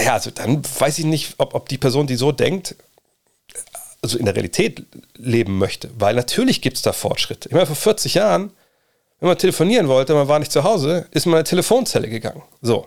ja, 0.00 0.14
also 0.14 0.30
dann 0.30 0.62
weiß 0.64 0.98
ich 0.98 1.04
nicht, 1.04 1.34
ob, 1.38 1.54
ob 1.54 1.68
die 1.68 1.78
Person, 1.78 2.06
die 2.06 2.16
so 2.16 2.32
denkt, 2.32 2.76
also 4.02 4.18
in 4.18 4.24
der 4.24 4.34
Realität 4.34 4.84
leben 5.16 5.58
möchte. 5.58 5.90
Weil 5.98 6.14
natürlich 6.14 6.62
gibt 6.62 6.76
es 6.76 6.82
da 6.82 6.92
Fortschritte. 6.92 7.48
Ich 7.48 7.54
meine, 7.54 7.66
vor 7.66 7.76
40 7.76 8.14
Jahren, 8.14 8.52
wenn 9.20 9.28
man 9.28 9.38
telefonieren 9.38 9.88
wollte, 9.88 10.14
man 10.14 10.28
war 10.28 10.38
nicht 10.38 10.52
zu 10.52 10.62
Hause, 10.62 11.06
ist 11.10 11.26
man 11.26 11.32
in 11.32 11.38
eine 11.38 11.44
Telefonzelle 11.44 12.08
gegangen. 12.08 12.42
So. 12.62 12.86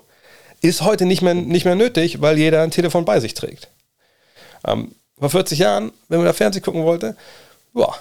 Ist 0.62 0.82
heute 0.82 1.06
nicht 1.06 1.22
mehr, 1.22 1.34
nicht 1.34 1.66
mehr 1.66 1.76
nötig, 1.76 2.22
weil 2.22 2.38
jeder 2.38 2.62
ein 2.62 2.72
Telefon 2.72 3.04
bei 3.04 3.20
sich 3.20 3.34
trägt. 3.34 3.68
Ähm, 4.66 4.96
vor 5.20 5.30
40 5.30 5.60
Jahren, 5.60 5.92
wenn 6.08 6.20
man 6.20 6.28
da 6.28 6.34
Fernsehen 6.34 6.64
gucken 6.64 6.84
wollte, 6.84 7.18
boah, 7.74 7.96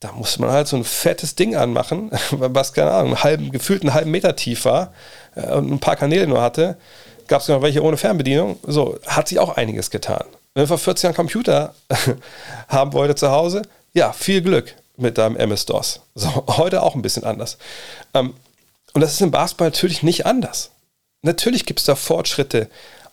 da 0.00 0.12
musste 0.12 0.40
man 0.40 0.50
halt 0.50 0.68
so 0.68 0.76
ein 0.76 0.84
fettes 0.84 1.34
Ding 1.34 1.56
anmachen, 1.56 2.10
was, 2.30 2.72
keine 2.72 2.92
Ahnung, 2.92 3.14
einen 3.14 3.24
halben, 3.24 3.52
gefühlt 3.52 3.82
einen 3.82 3.94
halben 3.94 4.10
Meter 4.10 4.34
tief 4.36 4.64
war 4.64 4.94
äh, 5.34 5.52
und 5.52 5.70
ein 5.70 5.78
paar 5.80 5.96
Kanäle 5.96 6.26
nur 6.26 6.40
hatte 6.40 6.76
gab 7.28 7.42
es 7.42 7.48
noch 7.48 7.62
welche 7.62 7.82
ohne 7.82 7.96
Fernbedienung. 7.96 8.58
So, 8.62 8.98
hat 9.06 9.28
sich 9.28 9.38
auch 9.38 9.56
einiges 9.56 9.90
getan. 9.90 10.24
Wenn 10.54 10.62
man 10.62 10.68
vor 10.68 10.78
40 10.78 11.04
Jahren 11.04 11.16
Computer 11.16 11.74
haben 12.68 12.92
wollte 12.92 13.14
zu 13.14 13.30
Hause, 13.30 13.62
ja, 13.92 14.12
viel 14.12 14.42
Glück 14.42 14.74
mit 14.96 15.18
deinem 15.18 15.36
MS-DOS. 15.36 16.00
So, 16.14 16.44
heute 16.56 16.82
auch 16.82 16.94
ein 16.94 17.02
bisschen 17.02 17.24
anders. 17.24 17.58
Ähm, 18.14 18.34
und 18.92 19.00
das 19.00 19.12
ist 19.12 19.20
im 19.20 19.30
Basketball 19.30 19.68
natürlich 19.68 20.02
nicht 20.02 20.26
anders. 20.26 20.70
Natürlich 21.22 21.66
gibt 21.66 21.80
es 21.80 21.86
da 21.86 21.96
Fortschritte 21.96 22.68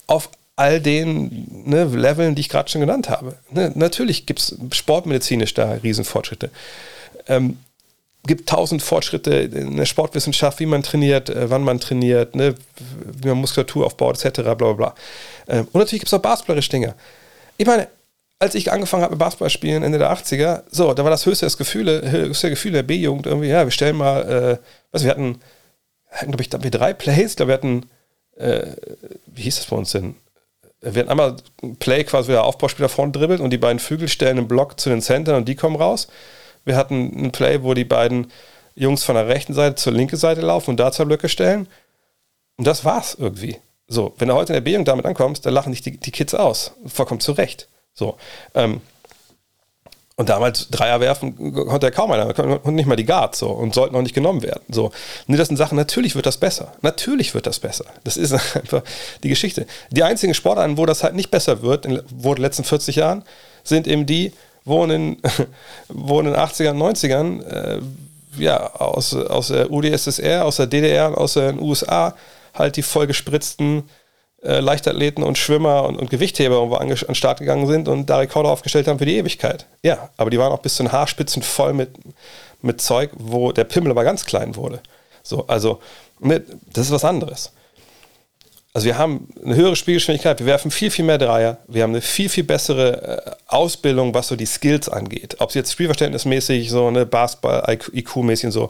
auf 0.06 0.30
all 0.56 0.80
den 0.80 1.47
ne, 1.65 1.86
Leveln, 1.86 2.36
die 2.36 2.41
ich 2.41 2.50
gerade 2.50 2.69
schon 2.69 2.82
genannt 2.82 3.10
habe. 3.10 3.38
Ne, 3.50 3.71
natürlich 3.74 4.26
gibt 4.26 4.39
es 4.39 4.58
sportmedizinisch 4.74 5.54
da 5.54 5.71
Riesenfortschritte. 5.71 6.52
Ähm, 7.28 7.58
gibt 8.26 8.48
tausend 8.48 8.82
Fortschritte 8.82 9.34
in 9.34 9.78
der 9.78 9.86
Sportwissenschaft, 9.86 10.60
wie 10.60 10.66
man 10.66 10.84
trainiert, 10.84 11.30
äh, 11.30 11.50
wann 11.50 11.64
man 11.64 11.80
trainiert, 11.80 12.36
ne, 12.36 12.56
wie 13.22 13.28
man 13.28 13.38
Muskulatur 13.38 13.86
aufbaut, 13.86 14.24
etc. 14.24 14.42
bla 14.42 14.54
bla 14.54 14.74
bla. 14.74 14.96
Ähm, 15.48 15.68
und 15.72 15.76
natürlich 15.76 16.02
gibt 16.02 16.08
es 16.08 16.14
auch 16.14 16.22
basketballerische 16.22 16.70
Dinge. 16.70 16.96
Ich 17.58 17.66
meine, 17.66 17.88
als 18.40 18.56
ich 18.56 18.72
angefangen 18.72 19.04
habe 19.04 19.14
mit 19.14 19.20
Basketball 19.20 19.50
spielen, 19.50 19.84
Ende 19.84 20.00
der 20.00 20.12
80er, 20.12 20.64
so, 20.72 20.94
da 20.94 21.04
war 21.04 21.12
das 21.12 21.26
höchste 21.26 21.46
das 21.46 21.58
Gefühle, 21.58 22.10
höchste 22.10 22.50
Gefühl 22.50 22.72
der 22.72 22.84
B-Jugend 22.84 23.28
irgendwie, 23.28 23.50
ja, 23.50 23.66
wir 23.66 23.72
stellen 23.72 23.98
mal, 23.98 24.58
äh, 24.60 24.66
was, 24.92 25.04
wir 25.04 25.12
hatten, 25.12 25.40
hatten 26.10 26.32
glaube 26.32 26.44
ich, 26.44 26.64
wir 26.64 26.72
drei 26.72 26.94
Plays, 26.94 27.36
glaube 27.36 27.50
wir 27.50 27.54
hatten, 27.54 27.86
äh, 28.38 28.66
wie 29.28 29.44
hieß 29.44 29.58
das 29.58 29.66
bei 29.68 29.76
uns 29.76 29.92
denn? 29.92 30.16
Wir 30.82 31.02
hatten 31.02 31.12
einmal 31.12 31.36
ein 31.62 31.76
Play 31.76 32.04
quasi, 32.04 32.30
wie 32.30 32.32
der 32.32 32.44
Aufbauspieler 32.44 32.90
vorne 32.90 33.12
dribbelt 33.12 33.40
und 33.40 33.52
die 33.52 33.60
beiden 33.60 33.78
Flügel 33.78 34.08
stellen 34.08 34.40
einen 34.40 34.48
Block 34.48 34.80
zu 34.80 34.90
den 34.90 35.02
Centern 35.02 35.36
und 35.36 35.48
die 35.48 35.56
kommen 35.56 35.76
raus. 35.76 36.08
Wir 36.65 36.76
hatten 36.76 37.26
ein 37.26 37.32
Play, 37.32 37.63
wo 37.63 37.74
die 37.74 37.86
beiden 37.86 38.32
Jungs 38.76 39.04
von 39.04 39.15
der 39.15 39.28
rechten 39.28 39.54
Seite 39.54 39.76
zur 39.76 39.93
linken 39.93 40.17
Seite 40.17 40.41
laufen 40.41 40.71
und 40.71 40.78
da 40.78 40.91
zwei 40.91 41.06
Blöcke 41.06 41.30
stellen. 41.30 41.67
Und 42.58 42.67
das 42.67 42.86
war's 42.86 43.15
irgendwie. 43.19 43.58
So, 43.88 44.13
wenn 44.17 44.30
du 44.30 44.36
heute 44.36 44.54
in 44.54 44.56
der 44.56 44.62
B-Jugend 44.62 44.88
damit 44.88 45.06
ankommst, 45.06 45.45
dann 45.45 45.54
lachen 45.54 45.71
dich 45.71 45.82
die, 45.82 45.97
die 45.97 46.12
Kids 46.12 46.34
aus. 46.34 46.74
Vollkommen 46.86 47.19
zu 47.19 47.34
Recht. 47.34 47.67
So. 47.93 48.17
Ähm, 48.56 48.82
und 50.15 50.30
damals 50.30 50.69
Dreier 50.69 51.00
werfen 51.00 51.54
konnte 51.54 51.88
ja 51.88 51.91
kaum 51.91 52.12
einer, 52.12 52.63
und 52.63 52.76
nicht 52.76 52.86
mal 52.86 52.95
die 52.95 53.06
Guards 53.06 53.39
so 53.39 53.50
und 53.50 53.74
sollten 53.74 53.95
auch 53.95 54.02
nicht 54.04 54.13
genommen 54.13 54.43
werden. 54.43 54.62
So. 54.69 54.91
Und 55.28 55.38
das 55.38 55.47
sind 55.47 55.58
Sachen, 55.58 55.76
natürlich 55.76 56.15
wird 56.15 56.26
das 56.26 56.38
besser. 56.38 56.74
Natürlich 56.82 57.34
wird 57.34 57.47
das 57.47 57.60
besser. 57.60 57.86
Das 58.04 58.17
ist 58.17 58.32
einfach 58.56 58.84
die 59.24 59.30
Geschichte. 59.30 59.65
Die 59.89 60.04
einzigen 60.04 60.36
Sportarten, 60.36 60.78
wo 60.78 60.86
das 60.86 61.04
halt 61.04 61.15
nicht 61.15 61.32
besser 61.32 61.63
wird, 61.63 61.86
in, 61.86 62.02
wo 62.12 62.30
in 62.30 62.36
den 62.36 62.43
letzten 62.43 62.63
40 62.63 62.97
Jahren, 62.97 63.24
sind 63.63 63.88
eben 63.88 64.06
die, 64.06 64.32
wo 64.65 64.84
in 64.84 64.89
den, 64.89 65.17
wo 65.89 66.19
in 66.19 66.26
den 66.28 66.36
80ern, 66.36 66.78
90ern 66.78 67.43
äh, 67.43 67.82
ja, 68.38 68.74
aus, 68.76 69.13
aus 69.15 69.50
der 69.50 69.71
UdSSR, 69.71 70.45
aus 70.45 70.58
der 70.58 70.67
DDR 70.67 71.10
und 71.10 71.15
aus 71.15 71.34
den 71.34 71.60
USA 71.60 72.15
halt 72.54 72.78
die 72.78 72.82
vollgespritzten 72.82 73.84
äh, 74.43 74.60
Leichtathleten 74.60 75.24
und 75.24 75.38
Schwimmer 75.38 75.84
und, 75.84 75.97
und 75.97 76.10
Gewichtheber 76.10 76.80
an, 76.80 76.88
den 76.88 77.15
Start 77.15 77.39
gegangen 77.39 77.67
sind 77.67 77.88
und 77.88 78.10
da 78.10 78.17
Rekorde 78.17 78.50
aufgestellt 78.50 78.88
haben 78.88 79.00
für 79.00 79.06
die 79.06 79.17
Ewigkeit. 79.17 79.67
Ja, 79.84 80.10
aber 80.17 80.30
die 80.30 80.39
waren 80.39 80.52
auch 80.52 80.62
bis 80.62 80.76
zu 80.76 80.84
den 80.84 80.91
Haarspitzen 80.91 81.41
voll 81.41 81.74
mit, 81.74 81.91
mit 82.62 82.82
Zeug, 82.82 83.12
wo 83.17 83.52
der 83.52 83.65
Pimmel 83.65 83.91
aber 83.91 84.04
ganz 84.04 84.26
klein 84.26 84.56
wurde. 84.56 84.82
So, 85.24 85.45
also, 85.47 85.80
mit, 86.19 86.47
das 86.74 86.88
ist 86.88 86.91
was 86.91 87.06
anderes. 87.06 87.52
Also 88.74 88.86
wir 88.86 88.98
haben 88.98 89.28
eine 89.44 89.56
höhere 89.56 89.76
Spielgeschwindigkeit, 89.76 90.40
wir 90.40 90.46
werfen 90.46 90.72
viel, 90.72 90.92
viel 90.92 91.04
mehr 91.04 91.18
Dreier, 91.18 91.58
wir 91.68 91.84
haben 91.84 91.92
eine 91.92 92.02
viel, 92.02 92.30
viel 92.30 92.46
bessere 92.46 93.26
äh, 93.26 93.32
Ausbildung, 93.48 94.14
was 94.14 94.30
so 94.30 94.38
die 94.38 94.46
Skills 94.46 94.88
angeht. 94.88 95.36
Ob 95.40 95.50
es 95.50 95.56
jetzt 95.56 95.74
spielverständnismäßig, 95.74 96.70
so 96.70 96.88
eine 96.88 97.06
Basketball-IQ-mäßig 97.06 98.46
und 98.46 98.52
so, 98.52 98.70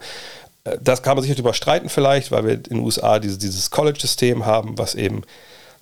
äh, 0.64 0.78
das 0.82 1.04
kann 1.04 1.16
man 1.16 1.22
sich 1.22 1.30
nicht 1.30 1.40
überstreiten 1.40 1.88
vielleicht, 1.88 2.32
weil 2.32 2.46
wir 2.46 2.54
in 2.54 2.64
den 2.64 2.80
USA 2.80 3.20
dieses, 3.20 3.38
dieses 3.38 3.70
College-System 3.70 4.46
haben, 4.46 4.76
was 4.78 4.96
eben 4.96 5.22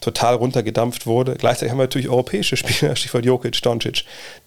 total 0.01 0.35
runtergedampft 0.35 1.07
wurde. 1.07 1.35
Gleichzeitig 1.35 1.71
haben 1.71 1.79
wir 1.79 1.83
natürlich 1.83 2.09
europäische 2.09 2.57
Spieler, 2.57 2.95
Stichwort 2.97 3.25
Jokic, 3.25 3.61
Doncic, 3.61 4.03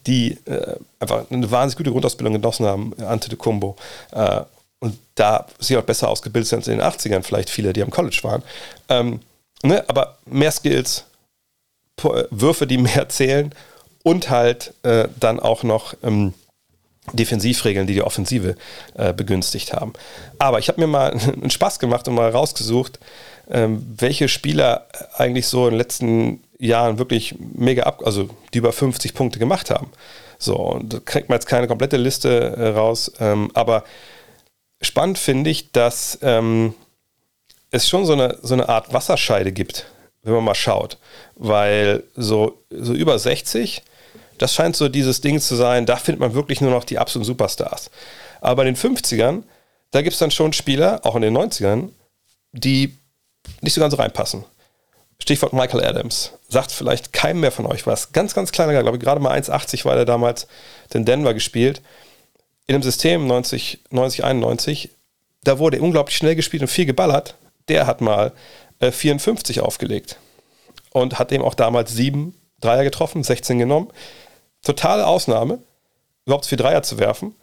die 0.06 0.38
äh, 0.44 0.76
einfach 1.00 1.30
eine 1.30 1.50
wahnsinnig 1.50 1.78
gute 1.78 1.92
Grundausbildung 1.92 2.34
genossen 2.34 2.66
haben, 2.66 2.92
Ante 3.02 3.30
de 3.30 3.38
Kumbo. 3.38 3.76
Äh, 4.12 4.42
und 4.80 4.98
da 5.14 5.46
sie 5.60 5.76
auch 5.76 5.82
besser 5.82 6.08
ausgebildet 6.08 6.48
sind 6.48 6.58
als 6.58 6.68
in 6.68 6.78
den 6.78 6.86
80ern, 6.86 7.22
vielleicht 7.22 7.50
viele, 7.50 7.72
die 7.72 7.82
am 7.82 7.90
College 7.90 8.18
waren. 8.22 8.42
Ähm, 8.88 9.20
Ne? 9.62 9.84
Aber 9.88 10.18
mehr 10.26 10.50
Skills, 10.50 11.04
Würfe, 12.30 12.66
die 12.66 12.78
mehr 12.78 13.08
zählen 13.08 13.54
und 14.02 14.30
halt 14.30 14.74
äh, 14.82 15.08
dann 15.18 15.40
auch 15.40 15.62
noch 15.62 15.94
ähm, 16.02 16.34
Defensivregeln, 17.12 17.86
die 17.86 17.94
die 17.94 18.02
Offensive 18.02 18.56
äh, 18.94 19.12
begünstigt 19.12 19.72
haben. 19.72 19.92
Aber 20.38 20.58
ich 20.58 20.68
habe 20.68 20.80
mir 20.80 20.86
mal 20.86 21.12
einen 21.12 21.50
Spaß 21.50 21.78
gemacht 21.78 22.06
und 22.08 22.14
mal 22.14 22.30
rausgesucht, 22.30 23.00
ähm, 23.50 23.84
welche 23.98 24.28
Spieler 24.28 24.86
eigentlich 25.16 25.46
so 25.46 25.66
in 25.66 25.72
den 25.72 25.78
letzten 25.78 26.42
Jahren 26.58 26.98
wirklich 26.98 27.34
mega 27.38 27.84
ab, 27.84 28.02
also 28.04 28.28
die 28.54 28.58
über 28.58 28.72
50 28.72 29.14
Punkte 29.14 29.38
gemacht 29.38 29.70
haben. 29.70 29.90
So, 30.38 30.56
und 30.56 30.92
da 30.92 30.98
kriegt 31.00 31.28
man 31.28 31.36
jetzt 31.36 31.46
keine 31.46 31.66
komplette 31.66 31.96
Liste 31.96 32.56
äh, 32.56 32.68
raus, 32.68 33.12
ähm, 33.20 33.50
aber 33.54 33.84
spannend 34.80 35.18
finde 35.18 35.50
ich, 35.50 35.72
dass 35.72 36.18
ähm, 36.22 36.74
es 37.72 37.88
schon 37.88 38.06
so 38.06 38.12
eine, 38.12 38.38
so 38.42 38.54
eine 38.54 38.68
Art 38.68 38.92
Wasserscheide 38.92 39.50
gibt, 39.50 39.86
wenn 40.22 40.34
man 40.34 40.44
mal 40.44 40.54
schaut. 40.54 40.98
Weil 41.34 42.04
so, 42.14 42.62
so 42.70 42.92
über 42.92 43.18
60, 43.18 43.82
das 44.38 44.54
scheint 44.54 44.76
so 44.76 44.88
dieses 44.88 45.20
Ding 45.20 45.40
zu 45.40 45.56
sein, 45.56 45.86
da 45.86 45.96
findet 45.96 46.20
man 46.20 46.34
wirklich 46.34 46.60
nur 46.60 46.70
noch 46.70 46.84
die 46.84 46.98
absoluten 46.98 47.26
Superstars. 47.26 47.90
Aber 48.40 48.64
in 48.64 48.74
den 48.74 48.76
50ern, 48.76 49.42
da 49.90 50.02
gibt 50.02 50.12
es 50.12 50.18
dann 50.18 50.30
schon 50.30 50.52
Spieler, 50.52 51.00
auch 51.04 51.16
in 51.16 51.22
den 51.22 51.36
90ern, 51.36 51.88
die 52.52 52.96
nicht 53.62 53.74
so 53.74 53.80
ganz 53.80 53.98
reinpassen. 53.98 54.44
Stichwort 55.18 55.52
Michael 55.52 55.84
Adams. 55.84 56.32
Sagt 56.48 56.72
vielleicht 56.72 57.12
keinem 57.12 57.40
mehr 57.40 57.52
von 57.52 57.66
euch 57.66 57.86
was. 57.86 58.12
Ganz, 58.12 58.34
ganz 58.34 58.52
kleiner, 58.52 58.82
glaube 58.82 58.98
ich, 58.98 59.02
gerade 59.02 59.20
mal 59.20 59.38
1,80 59.38 59.84
weil 59.84 59.98
er 59.98 60.04
damals 60.04 60.46
den 60.92 61.04
Denver 61.04 61.32
gespielt. 61.32 61.80
In 62.66 62.74
einem 62.74 62.82
System 62.82 63.26
90, 63.26 63.80
90, 63.90 64.24
91, 64.24 64.90
da 65.44 65.58
wurde 65.58 65.80
unglaublich 65.80 66.16
schnell 66.16 66.36
gespielt 66.36 66.62
und 66.62 66.68
viel 66.68 66.86
geballert 66.86 67.36
der 67.68 67.86
hat 67.86 68.00
mal 68.00 68.32
äh, 68.80 68.90
54 68.90 69.60
aufgelegt 69.60 70.18
und 70.92 71.18
hat 71.18 71.32
eben 71.32 71.44
auch 71.44 71.54
damals 71.54 71.92
sieben 71.92 72.34
Dreier 72.60 72.84
getroffen, 72.84 73.22
16 73.22 73.58
genommen. 73.58 73.88
Totale 74.62 75.06
Ausnahme, 75.06 75.58
überhaupt 76.26 76.46
vier 76.46 76.58
Dreier 76.58 76.82
zu 76.82 76.98
werfen. 76.98 77.34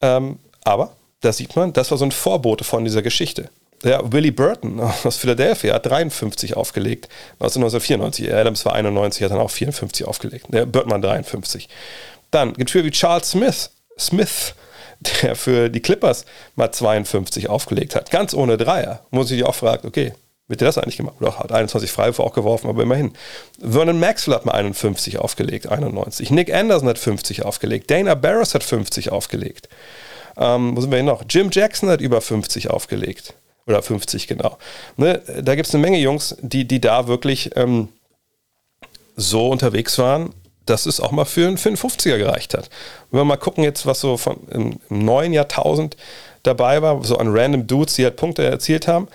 Ähm, 0.00 0.38
aber 0.64 0.96
da 1.20 1.32
sieht 1.32 1.56
man, 1.56 1.72
das 1.72 1.90
war 1.90 1.98
so 1.98 2.04
ein 2.04 2.12
Vorbote 2.12 2.64
von 2.64 2.84
dieser 2.84 3.02
Geschichte. 3.02 3.50
Ja, 3.84 4.00
Willie 4.12 4.32
Burton 4.32 4.80
aus 5.04 5.16
Philadelphia 5.16 5.74
hat 5.74 5.86
53 5.86 6.56
aufgelegt. 6.56 7.08
1994. 7.34 8.32
Adams 8.32 8.64
war 8.64 8.74
91, 8.74 9.22
hat 9.22 9.30
dann 9.30 9.38
auch 9.38 9.50
54 9.50 10.06
aufgelegt. 10.06 10.46
Der 10.48 10.66
Burton 10.66 11.00
53. 11.00 11.68
Dann 12.30 12.54
gibt 12.54 12.74
es 12.74 12.84
wie 12.84 12.90
Charles 12.90 13.30
Smith. 13.30 13.70
Smith, 13.98 14.54
der 15.22 15.36
für 15.36 15.68
die 15.68 15.80
Clippers 15.80 16.24
mal 16.56 16.72
52 16.72 17.48
aufgelegt 17.48 17.94
hat. 17.94 18.10
Ganz 18.10 18.34
ohne 18.34 18.56
Dreier. 18.56 19.04
Muss 19.10 19.30
ich 19.30 19.38
sich 19.38 19.44
auch 19.44 19.54
fragen, 19.54 19.86
okay, 19.86 20.12
wird 20.48 20.62
der 20.62 20.68
das 20.68 20.78
eigentlich 20.78 20.96
gemacht? 20.96 21.16
Oder 21.20 21.38
hat 21.38 21.52
21 21.52 21.90
Freiwürfe 21.90 22.22
auch 22.22 22.32
geworfen, 22.32 22.68
aber 22.68 22.82
immerhin. 22.82 23.12
Vernon 23.60 24.00
Maxwell 24.00 24.34
hat 24.34 24.46
mal 24.46 24.52
51 24.52 25.18
aufgelegt, 25.18 25.68
91. 25.68 26.30
Nick 26.30 26.52
Anderson 26.52 26.88
hat 26.88 26.98
50 26.98 27.44
aufgelegt. 27.44 27.90
Dana 27.90 28.14
Barros 28.14 28.54
hat 28.54 28.64
50 28.64 29.12
aufgelegt. 29.12 29.68
Ähm, 30.38 30.74
wo 30.74 30.80
sind 30.80 30.90
wir 30.90 30.98
hier 30.98 31.04
noch? 31.04 31.24
Jim 31.28 31.50
Jackson 31.52 31.90
hat 31.90 32.00
über 32.00 32.20
50 32.20 32.70
aufgelegt. 32.70 33.34
Oder 33.66 33.82
50, 33.82 34.26
genau. 34.26 34.56
Ne, 34.96 35.20
da 35.42 35.54
gibt 35.54 35.68
es 35.68 35.74
eine 35.74 35.82
Menge 35.82 35.98
Jungs, 35.98 36.36
die, 36.40 36.66
die 36.66 36.80
da 36.80 37.06
wirklich 37.06 37.50
ähm, 37.54 37.88
so 39.16 39.48
unterwegs 39.48 39.98
waren, 39.98 40.32
dass 40.68 40.86
es 40.86 41.00
auch 41.00 41.10
mal 41.10 41.24
für 41.24 41.46
einen 41.46 41.56
55er 41.56 42.18
gereicht 42.18 42.54
hat. 42.54 42.68
Wenn 43.10 43.20
wir 43.20 43.24
mal 43.24 43.36
gucken 43.36 43.64
jetzt, 43.64 43.86
was 43.86 44.00
so 44.00 44.16
von, 44.16 44.36
im, 44.50 44.80
im 44.90 45.04
neuen 45.04 45.32
Jahrtausend 45.32 45.96
dabei 46.42 46.82
war, 46.82 47.04
so 47.04 47.16
an 47.16 47.28
random 47.36 47.66
Dudes, 47.66 47.94
die 47.94 48.04
halt 48.04 48.16
Punkte 48.16 48.44
erzielt 48.44 48.86
haben, 48.86 49.08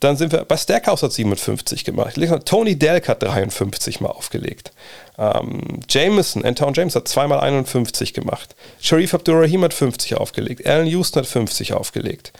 dann 0.00 0.16
sind 0.16 0.32
wir 0.32 0.44
bei 0.44 0.56
Stackhouse 0.56 1.02
hat 1.02 1.12
57 1.12 1.84
gemacht. 1.84 2.16
Tony 2.46 2.76
Delk 2.76 3.08
hat 3.08 3.22
53 3.22 4.00
mal 4.00 4.08
aufgelegt. 4.08 4.72
Ähm, 5.18 5.80
Jameson, 5.88 6.42
Anton 6.42 6.72
James 6.72 6.96
hat 6.96 7.06
zweimal 7.06 7.40
51 7.40 8.14
gemacht. 8.14 8.56
Sharif 8.80 9.12
Abdurrahim 9.12 9.62
hat 9.62 9.74
50 9.74 10.16
aufgelegt. 10.16 10.66
Alan 10.66 10.86
Houston 10.86 11.20
hat 11.20 11.26
50 11.26 11.74
aufgelegt. 11.74 12.32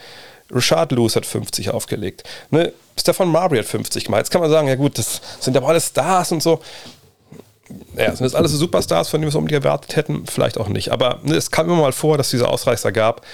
Rashad 0.49 0.91
Lewis 0.91 1.15
hat 1.15 1.25
50 1.25 1.69
aufgelegt. 1.69 2.23
Ne? 2.49 2.73
Stefan 2.99 3.29
Marbury 3.29 3.59
hat 3.59 3.67
50 3.67 4.05
gemacht. 4.05 4.21
Jetzt 4.21 4.31
kann 4.31 4.41
man 4.41 4.49
sagen, 4.49 4.67
ja 4.67 4.75
gut, 4.75 4.97
das 4.97 5.21
sind 5.39 5.55
aber 5.55 5.69
alles 5.69 5.87
Stars 5.87 6.31
und 6.31 6.41
so. 6.41 6.61
Ja, 7.95 8.15
sind 8.15 8.25
das 8.25 8.35
alles 8.35 8.51
Superstars, 8.51 9.09
von 9.09 9.19
denen 9.19 9.27
wir 9.27 9.29
es 9.29 9.35
unbedingt 9.35 9.63
erwartet 9.63 9.95
hätten? 9.95 10.25
Vielleicht 10.25 10.57
auch 10.57 10.67
nicht. 10.67 10.89
Aber 10.91 11.19
ne, 11.23 11.35
es 11.35 11.51
kam 11.51 11.67
immer 11.67 11.81
mal 11.81 11.91
vor, 11.91 12.17
dass 12.17 12.27
es 12.27 12.31
diese 12.31 12.47
Ausreißer 12.47 12.91
gab. 12.91 13.25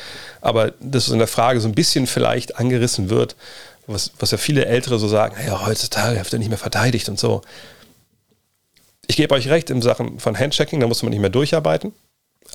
Aber 0.41 0.71
dass 0.79 1.07
es 1.07 1.13
in 1.13 1.19
der 1.19 1.27
Frage 1.27 1.59
so 1.59 1.67
ein 1.67 1.75
bisschen 1.75 2.07
vielleicht 2.07 2.57
angerissen 2.57 3.09
wird, 3.09 3.35
was, 3.87 4.11
was 4.19 4.31
ja 4.31 4.37
viele 4.37 4.65
Ältere 4.65 4.99
so 4.99 5.07
sagen, 5.07 5.35
ja, 5.45 5.65
heutzutage 5.65 6.17
wird 6.17 6.33
er 6.33 6.39
nicht 6.39 6.49
mehr 6.49 6.57
verteidigt 6.57 7.09
und 7.09 7.19
so. 7.19 7.41
Ich 9.07 9.15
gebe 9.15 9.33
euch 9.33 9.49
recht 9.49 9.69
in 9.69 9.81
Sachen 9.81 10.19
von 10.19 10.37
Handchecking, 10.37 10.79
da 10.79 10.87
muss 10.87 11.01
man 11.01 11.11
nicht 11.11 11.21
mehr 11.21 11.29
durcharbeiten. 11.29 11.93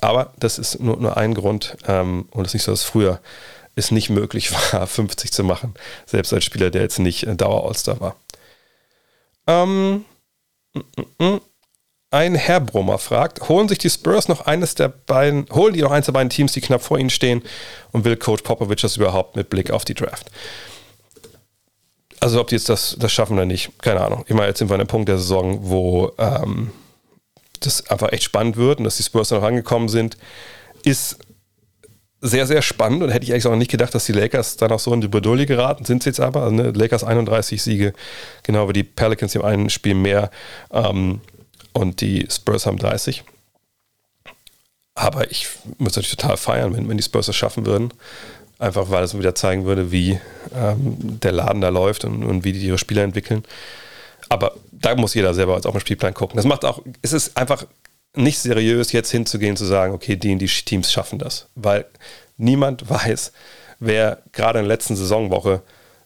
Aber 0.01 0.33
das 0.37 0.59
ist 0.59 0.79
nur, 0.79 0.97
nur 0.97 1.17
ein 1.17 1.33
Grund 1.33 1.77
ähm, 1.87 2.27
und 2.31 2.45
es 2.45 2.49
ist 2.49 2.53
nicht 2.53 2.63
so, 2.63 2.71
dass 2.71 2.83
früher 2.83 3.19
es 3.75 3.91
nicht 3.91 4.09
möglich 4.09 4.51
war, 4.51 4.87
50 4.87 5.31
zu 5.31 5.43
machen. 5.43 5.73
Selbst 6.05 6.33
als 6.33 6.43
Spieler, 6.43 6.69
der 6.69 6.83
jetzt 6.83 6.99
nicht 6.99 7.27
Dauer-All-Star 7.27 7.99
war. 7.99 8.15
Ähm, 9.47 10.05
mm, 10.73 10.79
mm, 10.79 11.25
mm. 11.25 11.41
Ein 12.13 12.35
Herr 12.35 12.59
Brummer 12.59 12.99
fragt, 12.99 13.49
holen 13.49 13.67
sich 13.67 13.79
die 13.79 13.89
Spurs 13.89 14.27
noch 14.27 14.41
eines 14.41 14.75
der 14.75 14.87
beiden, 14.87 15.47
holen 15.51 15.73
die 15.73 15.81
noch 15.81 15.91
eines 15.91 16.05
der 16.05 16.13
beiden 16.13 16.29
Teams, 16.29 16.53
die 16.53 16.61
knapp 16.61 16.83
vor 16.83 16.99
ihnen 16.99 17.09
stehen 17.09 17.41
und 17.91 18.05
will 18.05 18.15
Coach 18.17 18.43
Popovich 18.43 18.81
das 18.81 18.97
überhaupt 18.97 19.35
mit 19.35 19.49
Blick 19.49 19.71
auf 19.71 19.83
die 19.83 19.95
Draft? 19.95 20.29
Also 22.19 22.39
ob 22.39 22.47
die 22.47 22.55
jetzt 22.55 22.69
das, 22.69 22.95
das 22.99 23.11
schaffen 23.11 23.33
oder 23.33 23.47
nicht, 23.47 23.71
keine 23.81 24.01
Ahnung. 24.01 24.23
Ich 24.27 24.35
meine, 24.35 24.47
jetzt 24.47 24.59
sind 24.59 24.69
wir 24.69 24.75
an 24.75 24.81
einem 24.81 24.87
Punkt 24.87 25.09
der 25.09 25.17
Saison, 25.17 25.59
wo 25.63 26.11
ähm, 26.19 26.71
das 27.61 27.89
einfach 27.89 28.11
echt 28.11 28.23
spannend 28.23 28.57
wird 28.57 28.77
und 28.77 28.83
dass 28.83 28.97
die 28.97 29.03
Spurs 29.03 29.31
noch 29.31 29.41
angekommen 29.41 29.89
sind, 29.89 30.15
ist 30.83 31.17
sehr, 32.21 32.45
sehr 32.45 32.61
spannend 32.61 33.01
und 33.01 33.09
hätte 33.09 33.25
ich 33.25 33.33
eigentlich 33.33 33.47
auch 33.47 33.55
nicht 33.55 33.71
gedacht, 33.71 33.95
dass 33.95 34.05
die 34.05 34.13
Lakers 34.13 34.55
dann 34.55 34.71
auch 34.71 34.79
so 34.79 34.93
in 34.93 35.01
die 35.01 35.07
Bredouille 35.07 35.47
geraten, 35.47 35.83
sind 35.83 36.03
sie 36.03 36.09
jetzt 36.09 36.19
aber. 36.19 36.43
Also, 36.43 36.55
ne, 36.55 36.71
Lakers 36.71 37.03
31 37.03 37.61
Siege, 37.61 37.93
genau 38.43 38.69
wie 38.69 38.73
die 38.73 38.83
Pelicans 38.83 39.33
im 39.35 39.41
einen 39.41 39.69
Spiel 39.69 39.95
mehr 39.95 40.29
ähm, 40.71 41.19
und 41.73 42.01
die 42.01 42.27
Spurs 42.29 42.65
haben 42.65 42.77
30. 42.77 43.23
Aber 44.95 45.29
ich 45.31 45.47
muss 45.77 45.95
natürlich 45.95 46.15
total 46.15 46.37
feiern, 46.37 46.75
wenn, 46.75 46.87
wenn 46.87 46.97
die 46.97 47.03
Spurs 47.03 47.27
es 47.27 47.35
schaffen 47.35 47.65
würden. 47.65 47.91
Einfach 48.59 48.89
weil 48.89 49.03
es 49.03 49.17
wieder 49.17 49.35
zeigen 49.35 49.65
würde, 49.65 49.91
wie 49.91 50.19
ähm, 50.55 51.19
der 51.19 51.31
Laden 51.31 51.61
da 51.61 51.69
läuft 51.69 52.05
und, 52.05 52.23
und, 52.23 52.43
wie 52.43 52.53
die 52.53 52.65
ihre 52.65 52.77
Spieler 52.77 53.03
entwickeln. 53.03 53.43
Aber 54.29 54.53
da 54.71 54.95
muss 54.95 55.15
jeder 55.15 55.33
selber 55.33 55.55
jetzt 55.55 55.65
auf 55.65 55.73
den 55.73 55.81
Spielplan 55.81 56.13
gucken. 56.13 56.37
Das 56.37 56.45
macht 56.45 56.63
auch, 56.63 56.81
es 57.01 57.13
ist 57.13 57.35
einfach 57.35 57.65
nicht 58.15 58.39
seriös, 58.39 58.91
jetzt 58.91 59.11
hinzugehen 59.11 59.57
zu 59.57 59.65
sagen, 59.65 59.93
okay, 59.93 60.15
die 60.15 60.31
und 60.31 60.39
die 60.39 60.47
Teams 60.47 60.91
schaffen 60.91 61.19
das. 61.19 61.47
Weil 61.55 61.85
niemand 62.37 62.89
weiß, 62.89 63.33
wer 63.79 64.21
gerade 64.31 64.59
in 64.59 64.65
der 64.65 64.75
letzten 64.75 64.95
Saisonwoche 64.95 65.61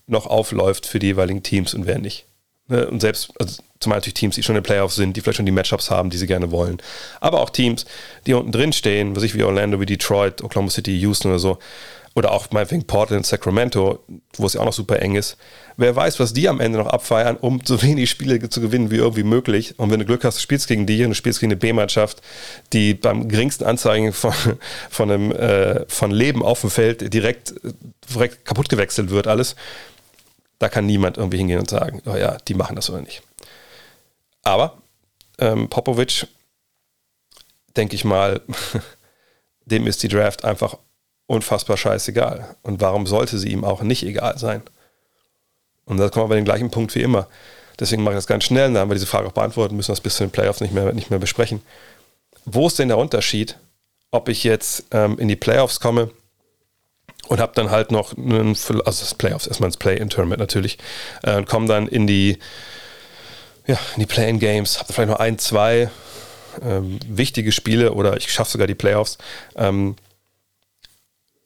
noch 0.07 0.25
aufläuft 0.25 0.85
für 0.85 0.99
die 0.99 1.07
jeweiligen 1.07 1.43
Teams 1.43 1.73
und 1.73 1.85
wer 1.85 1.99
nicht. 1.99 2.26
Ne, 2.69 2.87
und 2.87 2.99
selbst, 2.99 3.31
also 3.39 3.61
zumal 3.79 3.99
natürlich 3.99 4.15
Teams, 4.15 4.35
die 4.35 4.43
schon 4.43 4.55
in 4.55 4.61
den 4.61 4.65
Playoffs 4.65 4.95
sind, 4.95 5.15
die 5.15 5.21
vielleicht 5.21 5.37
schon 5.37 5.45
die 5.45 5.51
Matchups 5.51 5.89
haben, 5.89 6.09
die 6.09 6.17
sie 6.17 6.27
gerne 6.27 6.51
wollen. 6.51 6.77
Aber 7.21 7.41
auch 7.41 7.49
Teams, 7.49 7.85
die 8.25 8.33
unten 8.33 8.51
drin 8.51 8.73
stehen, 8.73 9.15
was 9.15 9.23
ich 9.23 9.35
wie 9.35 9.43
Orlando, 9.43 9.79
wie 9.79 9.85
Detroit, 9.85 10.43
Oklahoma 10.43 10.69
City, 10.69 10.97
Houston 10.99 11.29
oder 11.29 11.39
so, 11.39 11.59
oder 12.17 12.31
auch 12.31 12.49
meinetwegen 12.49 12.83
Portland, 12.83 13.27
Sacramento, 13.27 14.03
wo 14.37 14.47
es 14.47 14.53
ja 14.53 14.61
auch 14.61 14.65
noch 14.65 14.73
super 14.73 14.99
eng 14.99 15.15
ist. 15.15 15.37
Wer 15.77 15.95
weiß, 15.95 16.19
was 16.19 16.33
die 16.33 16.49
am 16.49 16.59
Ende 16.59 16.79
noch 16.79 16.87
abfeiern, 16.87 17.37
um 17.37 17.61
so 17.63 17.79
wenig 17.83 18.09
Spiele 18.09 18.49
zu 18.49 18.59
gewinnen 18.59 18.89
wie 18.89 18.95
irgendwie 18.95 19.23
möglich. 19.23 19.75
Und 19.77 19.91
wenn 19.91 19.99
du 19.99 20.05
Glück 20.05 20.23
hast, 20.23 20.37
du 20.37 20.41
spielst 20.41 20.67
gegen 20.67 20.87
die 20.87 21.03
und 21.03 21.11
du 21.11 21.15
spielst 21.15 21.39
gegen 21.39 21.51
eine 21.51 21.59
B-Mannschaft, 21.59 22.23
die 22.73 22.95
beim 22.95 23.29
geringsten 23.29 23.65
Anzeigen 23.65 24.13
von, 24.13 24.33
von, 24.89 25.11
einem, 25.11 25.31
äh, 25.31 25.85
von 25.87 26.09
Leben 26.09 26.41
auf 26.41 26.61
dem 26.61 26.71
Feld 26.71 27.13
direkt, 27.13 27.53
direkt 28.11 28.45
kaputt 28.45 28.67
gewechselt 28.67 29.11
wird, 29.11 29.27
alles. 29.27 29.55
Da 30.59 30.69
kann 30.69 30.85
niemand 30.85 31.17
irgendwie 31.17 31.37
hingehen 31.37 31.59
und 31.59 31.69
sagen, 31.69 32.01
oh 32.05 32.15
ja, 32.15 32.37
die 32.47 32.53
machen 32.53 32.75
das 32.75 32.89
oder 32.89 33.01
nicht. 33.01 33.21
Aber 34.43 34.77
ähm, 35.39 35.69
Popovic, 35.69 36.27
denke 37.75 37.95
ich 37.95 38.03
mal, 38.03 38.41
dem 39.65 39.87
ist 39.87 40.01
die 40.03 40.07
Draft 40.07 40.43
einfach 40.43 40.77
unfassbar 41.27 41.77
scheißegal. 41.77 42.55
Und 42.63 42.81
warum 42.81 43.05
sollte 43.05 43.37
sie 43.37 43.49
ihm 43.49 43.63
auch 43.63 43.81
nicht 43.81 44.03
egal 44.03 44.37
sein? 44.37 44.63
Und 45.85 45.97
da 45.97 46.09
kommen 46.09 46.25
wir 46.25 46.29
bei 46.29 46.35
dem 46.35 46.45
gleichen 46.45 46.71
Punkt 46.71 46.95
wie 46.95 47.01
immer. 47.01 47.27
Deswegen 47.79 48.03
mache 48.03 48.13
ich 48.15 48.17
das 48.17 48.27
ganz 48.27 48.45
schnell, 48.45 48.67
dann 48.67 48.77
haben 48.77 48.89
wir 48.89 48.95
diese 48.95 49.05
Frage 49.05 49.27
auch 49.27 49.33
beantworten, 49.33 49.75
müssen 49.75 49.91
das 49.91 50.01
bis 50.01 50.15
zu 50.15 50.23
den 50.23 50.31
Playoffs 50.31 50.61
nicht 50.61 50.73
mehr, 50.73 50.91
nicht 50.93 51.11
mehr 51.11 51.19
besprechen. 51.19 51.61
Wo 52.45 52.67
ist 52.67 52.79
denn 52.79 52.87
der 52.87 52.97
Unterschied, 52.97 53.57
ob 54.09 54.29
ich 54.29 54.43
jetzt 54.43 54.85
ähm, 54.91 55.19
in 55.19 55.27
die 55.27 55.35
Playoffs 55.35 55.79
komme 55.79 56.09
und 57.27 57.39
habe 57.39 57.51
dann 57.55 57.71
halt 57.71 57.91
noch 57.91 58.15
einen, 58.17 58.49
also 58.49 58.83
das 58.85 59.15
Playoffs, 59.15 59.47
erstmal 59.47 59.67
ins 59.67 59.77
Play-In-Tournament 59.77 60.39
natürlich, 60.39 60.77
äh, 61.23 61.37
und 61.37 61.47
komme 61.47 61.67
dann 61.67 61.87
in 61.87 62.07
die, 62.07 62.39
ja, 63.65 63.77
in 63.95 64.01
die 64.01 64.05
Play-In-Games, 64.05 64.79
habe 64.79 64.93
vielleicht 64.93 65.09
noch 65.09 65.19
ein, 65.19 65.37
zwei 65.37 65.89
ähm, 66.61 66.99
wichtige 67.07 67.51
Spiele 67.51 67.93
oder 67.93 68.17
ich 68.17 68.31
schaffe 68.31 68.51
sogar 68.51 68.67
die 68.67 68.75
Playoffs. 68.75 69.17
Ähm, 69.55 69.95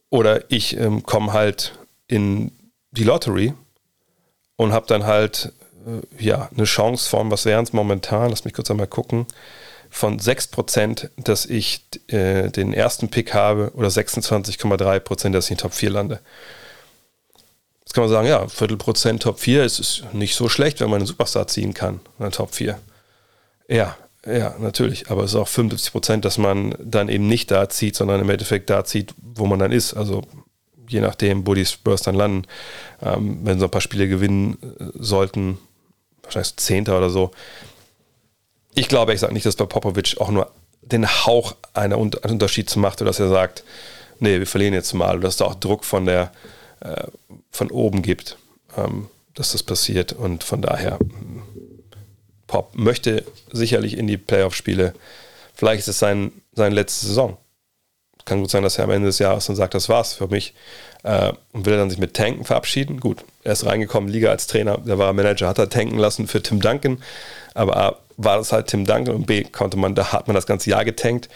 oder 0.09 0.51
ich 0.51 0.77
ähm, 0.77 1.03
komme 1.03 1.33
halt 1.33 1.73
in 2.07 2.51
die 2.91 3.03
Lottery 3.03 3.53
und 4.57 4.73
habe 4.73 4.85
dann 4.87 5.05
halt 5.05 5.53
äh, 5.87 6.23
ja, 6.23 6.49
eine 6.55 6.65
Chance 6.65 7.09
von, 7.09 7.31
was 7.31 7.45
wären 7.45 7.63
es 7.63 7.73
momentan, 7.73 8.29
lass 8.29 8.45
mich 8.45 8.53
kurz 8.53 8.69
einmal 8.69 8.87
gucken, 8.87 9.25
von 9.91 10.19
6%, 10.19 11.09
dass 11.17 11.45
ich 11.45 11.85
äh, 12.07 12.49
den 12.49 12.73
ersten 12.73 13.09
Pick 13.09 13.33
habe 13.33 13.71
oder 13.75 13.89
26,3%, 13.89 15.29
dass 15.31 15.45
ich 15.45 15.51
in 15.51 15.57
Top 15.57 15.73
4 15.73 15.89
lande. 15.91 16.19
Jetzt 17.81 17.93
kann 17.93 18.05
man 18.05 18.09
sagen, 18.09 18.27
ja, 18.27 18.47
Viertelprozent 18.47 19.21
Top 19.21 19.39
4 19.39 19.65
ist, 19.65 19.79
ist 19.79 20.13
nicht 20.13 20.33
so 20.35 20.47
schlecht, 20.47 20.79
wenn 20.79 20.89
man 20.89 20.99
einen 20.99 21.07
Superstar 21.07 21.47
ziehen 21.47 21.73
kann, 21.73 21.95
in 22.17 22.23
der 22.23 22.31
Top 22.31 22.55
4. 22.55 22.79
Ja, 23.67 23.97
ja, 24.25 24.55
natürlich. 24.59 25.11
Aber 25.11 25.23
es 25.23 25.31
ist 25.31 25.35
auch 25.35 25.47
75 25.47 25.91
Prozent, 25.91 26.25
dass 26.25 26.37
man 26.37 26.73
dann 26.79 27.09
eben 27.09 27.27
nicht 27.27 27.51
da 27.51 27.67
zieht, 27.69 27.95
sondern 27.95 28.21
im 28.21 28.29
Endeffekt 28.29 28.69
da 28.69 28.85
zieht, 28.85 29.13
wo 29.17 29.45
man 29.45 29.59
dann 29.59 29.73
ist. 29.73 29.93
Also 29.93 30.21
je 30.87 31.01
nachdem, 31.01 31.45
wo 31.45 31.53
die 31.53 31.65
Spurs 31.65 32.01
dann 32.01 32.15
landen. 32.15 32.47
Ähm, 33.01 33.39
wenn 33.43 33.59
sie 33.59 33.65
ein 33.65 33.71
paar 33.71 33.81
Spiele 33.81 34.07
gewinnen 34.07 34.57
äh, 34.79 34.85
sollten, 34.95 35.57
wahrscheinlich 36.23 36.55
Zehnter 36.57 36.97
oder 36.97 37.09
so. 37.09 37.31
Ich 38.73 38.87
glaube, 38.87 39.13
ich 39.13 39.19
sage 39.19 39.33
nicht, 39.33 39.45
dass 39.45 39.55
bei 39.55 39.65
Popovic 39.65 40.15
auch 40.19 40.29
nur 40.29 40.51
den 40.81 41.07
Hauch 41.07 41.55
einer 41.73 41.97
einen 41.97 42.11
Unterschied 42.13 42.69
zu 42.69 42.79
macht, 42.79 43.01
dass 43.01 43.19
er 43.19 43.29
sagt, 43.29 43.63
nee, 44.19 44.39
wir 44.39 44.47
verlieren 44.47 44.73
jetzt 44.73 44.93
mal, 44.93 45.15
oder 45.15 45.27
dass 45.27 45.37
da 45.37 45.45
auch 45.45 45.55
Druck 45.55 45.83
von 45.83 46.05
der 46.05 46.31
äh, 46.81 47.07
von 47.51 47.69
oben 47.69 48.01
gibt, 48.01 48.37
ähm, 48.77 49.07
dass 49.35 49.51
das 49.51 49.63
passiert. 49.63 50.13
Und 50.13 50.43
von 50.43 50.61
daher 50.61 50.99
Pop 52.47 52.75
möchte 52.75 53.23
sicherlich 53.51 53.97
in 53.97 54.07
die 54.07 54.17
Playoff-Spiele. 54.17 54.93
Vielleicht 55.53 55.81
ist 55.81 55.87
es 55.87 55.99
sein, 55.99 56.31
seine 56.53 56.75
letzte 56.75 57.05
Saison. 57.05 57.37
Kann 58.25 58.39
gut 58.39 58.51
sein, 58.51 58.63
dass 58.63 58.77
er 58.77 58.83
am 58.83 58.91
Ende 58.91 59.07
des 59.07 59.19
Jahres 59.19 59.47
dann 59.47 59.55
sagt, 59.55 59.73
das 59.73 59.89
war's 59.89 60.13
für 60.13 60.27
mich. 60.27 60.53
Äh, 61.03 61.33
und 61.53 61.65
will 61.65 61.73
er 61.73 61.79
dann 61.79 61.89
sich 61.89 61.99
mit 61.99 62.13
Tanken 62.13 62.45
verabschieden. 62.45 62.99
Gut, 62.99 63.23
er 63.43 63.53
ist 63.53 63.65
reingekommen, 63.65 64.09
Liga 64.09 64.29
als 64.29 64.47
Trainer, 64.47 64.77
der 64.77 64.97
war 64.97 65.11
Manager, 65.13 65.47
hat 65.47 65.57
er 65.57 65.69
tanken 65.69 65.97
lassen 65.97 66.27
für 66.27 66.41
Tim 66.41 66.61
Duncan. 66.61 67.01
Aber 67.53 67.99
war 68.23 68.37
das 68.37 68.51
halt 68.51 68.67
Tim 68.67 68.85
Duncan 68.85 69.15
und 69.15 69.25
B, 69.27 69.43
konnte 69.43 69.77
man, 69.77 69.95
da 69.95 70.11
hat 70.11 70.27
man 70.27 70.35
das 70.35 70.45
ganze 70.45 70.69
Jahr 70.69 70.85
getankt. 70.85 71.29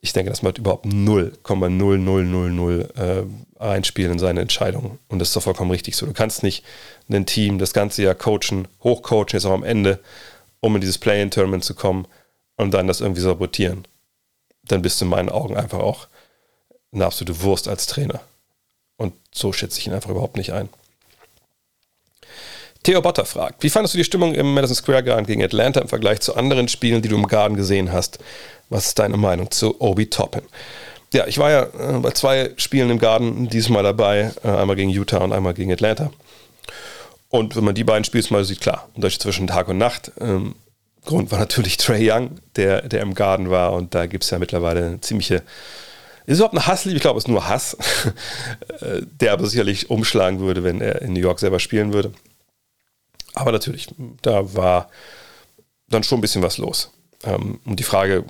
ich 0.00 0.12
denke, 0.12 0.30
das 0.30 0.42
macht 0.42 0.58
überhaupt 0.58 0.86
0,0000 0.86 2.96
äh, 2.96 3.24
reinspielen 3.58 4.12
in 4.12 4.18
seine 4.18 4.40
Entscheidung. 4.40 4.98
Und 5.08 5.20
das 5.20 5.28
ist 5.28 5.36
doch 5.36 5.44
vollkommen 5.44 5.70
richtig 5.70 5.96
so. 5.96 6.06
Du 6.06 6.12
kannst 6.12 6.42
nicht 6.42 6.64
ein 7.08 7.26
Team 7.26 7.58
das 7.58 7.72
ganze 7.72 8.02
Jahr 8.02 8.14
coachen, 8.14 8.66
hochcoachen, 8.82 9.34
jetzt 9.34 9.46
auch 9.46 9.52
am 9.52 9.64
Ende, 9.64 10.00
um 10.60 10.74
in 10.74 10.80
dieses 10.80 10.98
Play-In-Tournament 10.98 11.64
zu 11.64 11.74
kommen 11.74 12.06
und 12.56 12.74
dann 12.74 12.88
das 12.88 13.00
irgendwie 13.00 13.20
sabotieren. 13.20 13.86
Dann 14.64 14.82
bist 14.82 15.00
du 15.00 15.04
in 15.04 15.10
meinen 15.10 15.28
Augen 15.28 15.56
einfach 15.56 15.78
auch 15.78 16.08
eine 16.92 17.06
absolute 17.06 17.42
Wurst 17.42 17.68
als 17.68 17.86
Trainer. 17.86 18.20
Und 18.96 19.14
so 19.32 19.52
schätze 19.52 19.78
ich 19.78 19.86
ihn 19.86 19.92
einfach 19.92 20.10
überhaupt 20.10 20.36
nicht 20.36 20.52
ein. 20.52 20.68
Theo 22.82 23.00
Botter 23.00 23.24
fragt, 23.24 23.62
wie 23.62 23.70
fandest 23.70 23.94
du 23.94 23.98
die 23.98 24.04
Stimmung 24.04 24.34
im 24.34 24.54
Madison 24.54 24.74
Square 24.74 25.04
Garden 25.04 25.26
gegen 25.26 25.42
Atlanta 25.42 25.80
im 25.80 25.88
Vergleich 25.88 26.20
zu 26.20 26.34
anderen 26.34 26.66
Spielen, 26.66 27.00
die 27.00 27.08
du 27.08 27.16
im 27.16 27.28
Garden 27.28 27.56
gesehen 27.56 27.92
hast? 27.92 28.18
Was 28.70 28.88
ist 28.88 28.98
deine 28.98 29.16
Meinung 29.16 29.50
zu 29.50 29.80
Obi 29.80 30.10
Toppin? 30.10 30.42
Ja, 31.12 31.26
ich 31.26 31.38
war 31.38 31.50
ja 31.50 31.62
äh, 31.62 31.98
bei 32.00 32.10
zwei 32.10 32.50
Spielen 32.56 32.90
im 32.90 32.98
Garden 32.98 33.48
diesmal 33.48 33.82
dabei, 33.82 34.32
äh, 34.42 34.48
einmal 34.48 34.76
gegen 34.76 34.90
Utah 34.90 35.18
und 35.18 35.32
einmal 35.32 35.54
gegen 35.54 35.70
Atlanta. 35.72 36.10
Und 37.28 37.54
wenn 37.54 37.64
man 37.64 37.74
die 37.74 37.84
beiden 37.84 38.04
Spiele 38.04 38.24
mal 38.30 38.44
sieht, 38.44 38.60
klar, 38.60 38.88
Unterschied 38.94 39.22
zwischen 39.22 39.46
Tag 39.46 39.68
und 39.68 39.78
Nacht. 39.78 40.10
Ähm, 40.20 40.54
Grund 41.04 41.30
war 41.30 41.38
natürlich 41.38 41.76
Trey 41.78 42.10
Young, 42.10 42.38
der, 42.56 42.82
der 42.82 43.02
im 43.02 43.14
Garden 43.14 43.50
war 43.50 43.74
und 43.74 43.94
da 43.94 44.06
gibt 44.06 44.24
es 44.24 44.30
ja 44.30 44.38
mittlerweile 44.38 44.86
eine 44.86 45.00
ziemliche 45.00 45.42
ist 46.24 46.38
überhaupt 46.38 46.54
ein 46.54 46.66
Hassliebe? 46.66 46.96
Ich 46.96 47.02
glaube, 47.02 47.18
es 47.18 47.24
ist 47.24 47.28
nur 47.28 47.48
Hass, 47.48 47.76
äh, 48.80 49.02
der 49.20 49.32
aber 49.32 49.46
sicherlich 49.46 49.90
umschlagen 49.90 50.38
würde, 50.38 50.62
wenn 50.62 50.80
er 50.80 51.02
in 51.02 51.14
New 51.14 51.20
York 51.20 51.40
selber 51.40 51.58
spielen 51.58 51.92
würde. 51.92 52.12
Aber 53.34 53.52
natürlich, 53.52 53.88
da 54.22 54.54
war 54.54 54.88
dann 55.88 56.02
schon 56.02 56.18
ein 56.18 56.22
bisschen 56.22 56.42
was 56.42 56.58
los. 56.58 56.90
Ähm, 57.24 57.60
und 57.64 57.78
die 57.78 57.84
Frage 57.84 58.24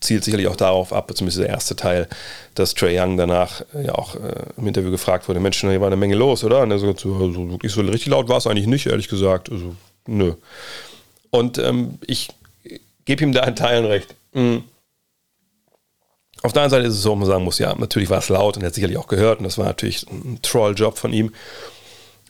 zielt 0.00 0.24
sicherlich 0.24 0.48
auch 0.48 0.56
darauf 0.56 0.92
ab, 0.92 1.10
zumindest 1.14 1.38
der 1.38 1.48
erste 1.48 1.74
Teil, 1.74 2.08
dass 2.54 2.74
Trey 2.74 2.98
Young 2.98 3.16
danach 3.16 3.62
ja 3.72 3.94
auch 3.94 4.14
äh, 4.14 4.44
im 4.56 4.66
Interview 4.66 4.90
gefragt 4.90 5.28
wurde, 5.28 5.40
Mensch, 5.40 5.60
hier 5.60 5.80
war 5.80 5.86
eine 5.86 5.96
Menge 5.96 6.14
los, 6.14 6.44
oder? 6.44 6.62
Und 6.62 6.70
er 6.70 6.78
so, 6.78 6.88
also 6.88 7.50
wirklich 7.50 7.72
so 7.72 7.80
richtig 7.80 8.06
laut 8.06 8.28
war 8.28 8.36
es 8.36 8.46
eigentlich 8.46 8.66
nicht, 8.66 8.86
ehrlich 8.86 9.08
gesagt. 9.08 9.50
Also, 9.50 9.74
nö. 10.06 10.34
Und 11.30 11.58
ähm, 11.58 11.98
ich 12.06 12.28
gebe 13.04 13.24
ihm 13.24 13.32
da 13.32 13.44
in 13.44 13.56
Teilen 13.56 13.84
recht. 13.84 14.14
Mhm. 14.32 14.64
Auf 16.42 16.52
der 16.52 16.62
anderen 16.62 16.82
Seite 16.82 16.88
ist 16.88 16.94
es 16.94 17.02
so, 17.02 17.14
man 17.16 17.26
sagen 17.26 17.44
muss, 17.44 17.58
ja, 17.58 17.74
natürlich 17.74 18.10
war 18.10 18.18
es 18.18 18.28
laut 18.28 18.56
und 18.56 18.62
er 18.62 18.66
hat 18.66 18.74
sicherlich 18.74 18.98
auch 18.98 19.08
gehört 19.08 19.38
und 19.38 19.44
das 19.44 19.58
war 19.58 19.64
natürlich 19.64 20.06
ein 20.08 20.38
Troll-Job 20.42 20.98
von 20.98 21.12
ihm. 21.12 21.32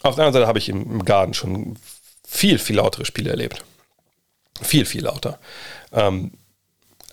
Auf 0.06 0.14
der 0.14 0.24
anderen 0.24 0.40
Seite 0.40 0.48
habe 0.48 0.58
ich 0.58 0.68
im 0.68 1.04
Garten 1.04 1.34
schon 1.34 1.76
viel, 2.26 2.58
viel 2.58 2.76
lautere 2.76 3.04
Spiele 3.04 3.30
erlebt. 3.30 3.64
Viel, 4.62 4.84
viel 4.84 5.04
lauter. 5.04 5.38
Ähm, 5.92 6.32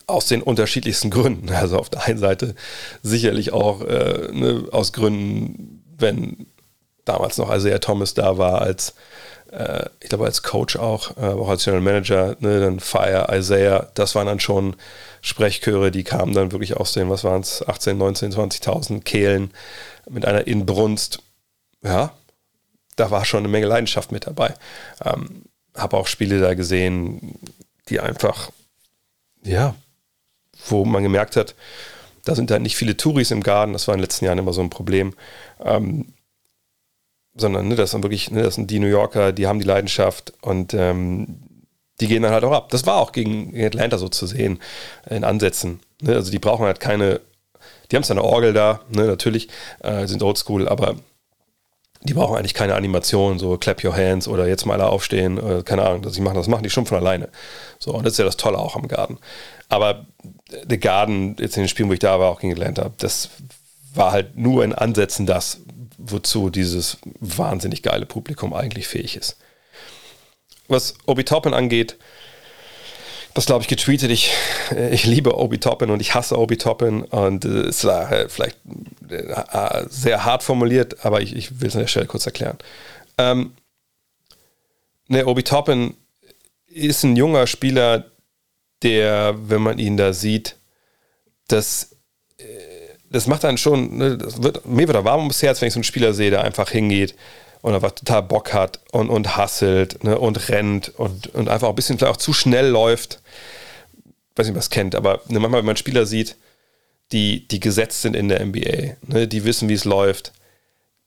aus 0.05 0.27
den 0.27 0.41
unterschiedlichsten 0.41 1.09
Gründen. 1.09 1.49
Also 1.53 1.77
auf 1.79 1.89
der 1.89 2.03
einen 2.03 2.19
Seite 2.19 2.55
sicherlich 3.01 3.51
auch 3.51 3.81
äh, 3.81 4.29
ne, 4.31 4.65
aus 4.71 4.93
Gründen, 4.93 5.83
wenn 5.97 6.47
damals 7.05 7.37
noch 7.37 7.53
Isaiah 7.53 7.79
Thomas 7.79 8.13
da 8.13 8.37
war, 8.37 8.61
als 8.61 8.93
äh, 9.51 9.85
ich 9.99 10.09
glaube 10.09 10.25
als 10.25 10.43
Coach 10.43 10.75
auch, 10.75 11.17
äh, 11.17 11.21
auch 11.21 11.49
als 11.49 11.63
General 11.63 11.83
Manager, 11.83 12.35
ne, 12.39 12.59
dann 12.59 12.79
Fire, 12.79 13.27
Isaiah, 13.31 13.89
das 13.93 14.15
waren 14.15 14.27
dann 14.27 14.39
schon 14.39 14.75
Sprechchöre, 15.21 15.91
die 15.91 16.03
kamen 16.03 16.33
dann 16.33 16.51
wirklich 16.51 16.77
aus 16.77 16.93
den, 16.93 17.09
was 17.09 17.23
waren 17.23 17.41
es, 17.41 17.67
18, 17.67 17.97
19, 17.97 18.33
20.000 18.33 19.01
Kehlen 19.01 19.51
mit 20.09 20.25
einer 20.25 20.47
Inbrunst. 20.47 21.19
Ja, 21.83 22.13
da 22.95 23.11
war 23.11 23.25
schon 23.25 23.39
eine 23.39 23.47
Menge 23.47 23.67
Leidenschaft 23.67 24.11
mit 24.11 24.27
dabei. 24.27 24.53
Ähm, 25.03 25.43
habe 25.75 25.97
auch 25.97 26.07
Spiele 26.07 26.39
da 26.39 26.53
gesehen, 26.53 27.39
die 27.89 27.99
einfach, 27.99 28.51
ja, 29.43 29.75
wo 30.67 30.85
man 30.85 31.03
gemerkt 31.03 31.35
hat, 31.35 31.55
da 32.25 32.35
sind 32.35 32.51
halt 32.51 32.61
nicht 32.61 32.77
viele 32.77 32.95
Touris 32.95 33.31
im 33.31 33.43
Garten, 33.43 33.73
das 33.73 33.87
war 33.87 33.95
in 33.95 33.99
den 33.99 34.03
letzten 34.03 34.25
Jahren 34.25 34.37
immer 34.37 34.53
so 34.53 34.61
ein 34.61 34.69
Problem. 34.69 35.13
Ähm, 35.63 36.13
sondern 37.35 37.67
ne, 37.67 37.75
das 37.75 37.91
sind 37.91 38.03
wirklich, 38.03 38.31
ne, 38.31 38.43
das 38.43 38.55
sind 38.55 38.69
die 38.69 38.79
New 38.79 38.87
Yorker, 38.87 39.31
die 39.31 39.47
haben 39.47 39.59
die 39.59 39.65
Leidenschaft 39.65 40.33
und 40.41 40.73
ähm, 40.73 41.39
die 41.99 42.07
gehen 42.07 42.23
dann 42.23 42.31
halt 42.31 42.43
auch 42.43 42.51
ab. 42.51 42.69
Das 42.69 42.85
war 42.85 42.97
auch 42.97 43.11
gegen 43.11 43.53
Atlanta 43.59 43.97
so 43.97 44.07
zu 44.07 44.27
sehen, 44.27 44.59
in 45.09 45.23
Ansätzen. 45.23 45.79
Ne? 46.01 46.13
Also 46.13 46.31
die 46.31 46.39
brauchen 46.39 46.65
halt 46.65 46.79
keine, 46.79 47.21
die 47.91 47.95
haben 47.95 48.03
zwar 48.03 48.17
eine 48.17 48.25
Orgel 48.25 48.53
da, 48.53 48.81
ne, 48.89 49.05
natürlich, 49.05 49.49
äh, 49.79 50.05
sind 50.07 50.23
oldschool, 50.23 50.67
aber 50.67 50.95
die 52.03 52.13
brauchen 52.13 52.35
eigentlich 52.35 52.53
keine 52.53 52.75
Animation, 52.75 53.39
so 53.39 53.57
clap 53.57 53.83
your 53.83 53.95
hands 53.95 54.27
oder 54.27 54.47
jetzt 54.47 54.65
mal 54.65 54.73
alle 54.73 54.89
aufstehen, 54.89 55.37
äh, 55.37 55.63
keine 55.63 55.83
Ahnung, 55.83 56.01
das 56.01 56.19
machen, 56.19 56.35
das 56.35 56.47
machen 56.47 56.63
die 56.63 56.69
schon 56.69 56.85
von 56.85 56.97
alleine. 56.97 57.29
So, 57.79 57.93
und 57.93 58.05
das 58.05 58.13
ist 58.13 58.19
ja 58.19 58.25
das 58.25 58.37
Tolle 58.37 58.57
auch 58.57 58.75
am 58.75 58.87
Garden. 58.87 59.17
Aber 59.69 60.05
der 60.63 60.77
Garden, 60.77 61.35
jetzt 61.39 61.55
in 61.57 61.63
den 61.63 61.69
Spielen, 61.69 61.89
wo 61.89 61.93
ich 61.93 61.99
da 61.99 62.19
war, 62.19 62.29
auch 62.29 62.41
gegen 62.41 62.53
Atlanta, 62.53 62.91
das 62.97 63.29
war 63.93 64.11
halt 64.11 64.37
nur 64.37 64.63
in 64.63 64.73
Ansätzen 64.73 65.25
das, 65.25 65.59
wozu 65.97 66.49
dieses 66.49 66.97
wahnsinnig 67.19 67.83
geile 67.83 68.05
Publikum 68.05 68.53
eigentlich 68.53 68.87
fähig 68.87 69.15
ist. 69.15 69.37
Was 70.67 70.95
Obi 71.05 71.23
Toppin 71.23 71.53
angeht, 71.53 71.97
das 73.33 73.45
glaube 73.45 73.61
ich 73.63 73.67
getweetet. 73.67 74.11
Ich, 74.11 74.31
äh, 74.71 74.93
ich 74.93 75.05
liebe 75.05 75.37
Obi 75.37 75.57
Toppin 75.57 75.89
und 75.89 75.99
ich 75.99 76.13
hasse 76.13 76.37
Obi 76.37 76.57
Toppin 76.57 77.03
und 77.03 77.45
äh, 77.45 77.67
es 77.67 77.83
war 77.83 78.11
äh, 78.11 78.29
vielleicht 78.29 78.57
sehr 79.89 80.25
hart 80.25 80.43
formuliert, 80.43 81.05
aber 81.05 81.21
ich, 81.21 81.35
ich 81.35 81.59
will 81.59 81.67
es 81.67 81.75
an 81.75 81.81
der 81.81 81.87
Stelle 81.87 82.07
kurz 82.07 82.25
erklären. 82.25 82.57
Ähm, 83.17 83.53
ne, 85.07 85.25
Obi 85.25 85.43
Toppin 85.43 85.95
ist 86.67 87.03
ein 87.03 87.15
junger 87.15 87.45
Spieler, 87.45 88.05
der, 88.81 89.35
wenn 89.37 89.61
man 89.61 89.77
ihn 89.77 89.97
da 89.97 90.13
sieht, 90.13 90.55
das, 91.47 91.95
das 93.09 93.27
macht 93.27 93.45
einen 93.45 93.57
schon, 93.57 93.97
ne, 93.97 94.17
das 94.17 94.41
wird, 94.41 94.65
mir 94.65 94.87
wird 94.87 94.97
er 94.97 95.05
warm 95.05 95.19
ums 95.19 95.43
Herz, 95.43 95.61
wenn 95.61 95.67
ich 95.67 95.73
so 95.73 95.77
einen 95.77 95.83
Spieler 95.83 96.13
sehe, 96.13 96.31
der 96.31 96.43
einfach 96.43 96.71
hingeht 96.71 97.13
und 97.63 97.73
einfach 97.73 97.91
total 97.91 98.23
Bock 98.23 98.53
hat 98.53 98.81
und, 98.91 99.09
und 99.09 99.37
hasselt 99.37 100.03
ne, 100.03 100.19
und 100.19 100.49
rennt 100.49 100.89
und, 100.99 101.33
und 101.33 101.47
einfach 101.47 101.69
ein 101.69 101.75
bisschen 101.75 101.99
auch 102.03 102.17
zu 102.17 102.33
schnell 102.33 102.67
läuft. 102.67 103.21
Ich 103.95 104.37
weiß 104.37 104.47
nicht, 104.47 104.57
was 104.57 104.69
kennt, 104.69 104.95
aber 104.95 105.21
ne, 105.29 105.39
manchmal, 105.39 105.61
wenn 105.61 105.67
man 105.67 105.77
Spieler 105.77 106.05
sieht, 106.05 106.35
die, 107.13 107.47
die 107.47 107.61
gesetzt 107.61 108.01
sind 108.01 108.17
in 108.17 108.27
der 108.27 108.45
NBA, 108.45 108.97
ne, 109.07 109.27
die 109.29 109.45
wissen, 109.45 109.69
wie 109.69 109.75
es 109.75 109.85
läuft, 109.85 110.33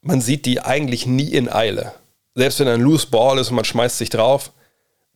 man 0.01 0.23
sieht 0.23 0.47
die 0.47 0.63
eigentlich 0.63 1.07
nie 1.07 1.29
in 1.29 1.53
Eile. 1.53 1.93
Selbst 2.35 2.59
wenn 2.59 2.69
ein 2.69 2.81
Loose 2.81 3.09
Ball 3.09 3.39
ist 3.39 3.51
und 3.51 3.57
man 3.57 3.67
schmeißt 3.67 3.99
sich 3.99 4.09
drauf, 4.09 4.51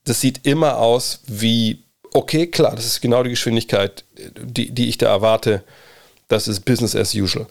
das 0.05 0.21
sieht 0.21 0.47
immer 0.47 0.77
aus 0.77 1.23
wie, 1.27 1.85
okay, 2.13 2.49
klar, 2.49 2.77
das 2.77 2.85
ist 2.85 3.01
genau 3.01 3.23
die 3.23 3.31
Geschwindigkeit, 3.31 4.05
die, 4.39 4.73
die 4.73 4.91
ich 4.91 4.99
da 4.99 5.09
erwarte. 5.09 5.65
Das 6.29 6.49
ist 6.49 6.67
Business 6.67 6.95
as 6.95 7.15
usual. 7.15 7.47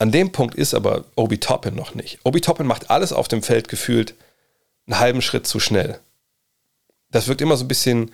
An 0.00 0.10
dem 0.10 0.32
Punkt 0.32 0.54
ist 0.54 0.72
aber 0.72 1.04
Obi 1.14 1.36
Toppin 1.36 1.74
noch 1.74 1.94
nicht. 1.94 2.20
Obi 2.24 2.40
Toppin 2.40 2.66
macht 2.66 2.88
alles 2.88 3.12
auf 3.12 3.28
dem 3.28 3.42
Feld 3.42 3.68
gefühlt 3.68 4.14
einen 4.86 4.98
halben 4.98 5.20
Schritt 5.20 5.46
zu 5.46 5.60
schnell. 5.60 6.00
Das 7.10 7.28
wirkt 7.28 7.42
immer 7.42 7.58
so 7.58 7.66
ein 7.66 7.68
bisschen, 7.68 8.10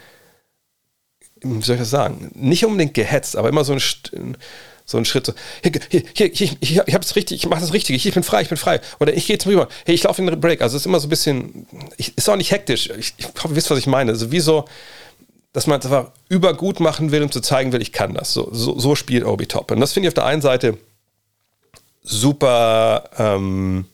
wie 1.42 1.62
soll 1.62 1.76
ich 1.76 1.82
das 1.82 1.90
sagen, 1.90 2.32
nicht 2.34 2.64
unbedingt 2.64 2.94
gehetzt, 2.94 3.36
aber 3.36 3.48
immer 3.48 3.62
so 3.62 3.72
ein, 3.72 4.36
so 4.84 4.98
ein 4.98 5.04
Schritt 5.04 5.26
so, 5.26 5.34
hier, 5.62 5.80
hier, 5.88 6.02
hier, 6.32 6.56
hier 6.60 6.84
ich, 6.88 6.94
es 6.94 7.14
richtig, 7.14 7.44
ich 7.44 7.48
mache 7.48 7.60
das 7.60 7.72
richtig, 7.72 8.04
ich, 8.04 8.14
bin 8.14 8.24
frei, 8.24 8.42
ich 8.42 8.48
bin 8.48 8.58
frei. 8.58 8.80
Oder 8.98 9.14
ich 9.14 9.28
gehe 9.28 9.36
jetzt 9.36 9.46
rüber, 9.46 9.68
hey, 9.84 9.94
ich 9.94 10.02
laufe 10.02 10.20
in 10.20 10.26
den 10.26 10.40
Break. 10.40 10.62
Also 10.62 10.76
es 10.76 10.82
ist 10.82 10.86
immer 10.86 10.98
so 10.98 11.06
ein 11.06 11.10
bisschen, 11.10 11.68
ich, 11.98 12.18
ist 12.18 12.28
auch 12.28 12.34
nicht 12.34 12.50
hektisch. 12.50 12.90
Ich, 12.98 13.14
ich 13.16 13.26
hoffe, 13.26 13.50
ihr 13.50 13.56
wisst, 13.56 13.70
was 13.70 13.78
ich 13.78 13.86
meine. 13.86 14.10
Also 14.10 14.32
wie 14.32 14.40
so, 14.40 14.64
dass 15.52 15.68
man 15.68 15.78
es 15.78 15.86
einfach 15.86 16.10
übergut 16.28 16.80
machen 16.80 17.12
will, 17.12 17.22
um 17.22 17.30
zu 17.30 17.40
zeigen 17.40 17.70
will, 17.70 17.80
ich 17.80 17.92
kann 17.92 18.12
das. 18.12 18.32
So, 18.32 18.48
so, 18.52 18.76
so 18.76 18.96
spielt 18.96 19.24
Obi 19.24 19.46
Toppin. 19.46 19.78
Das 19.78 19.92
finde 19.92 20.08
ich 20.08 20.10
auf 20.10 20.14
der 20.14 20.26
einen 20.26 20.42
Seite 20.42 20.78
super, 22.06 23.10
ähm, 23.18 23.86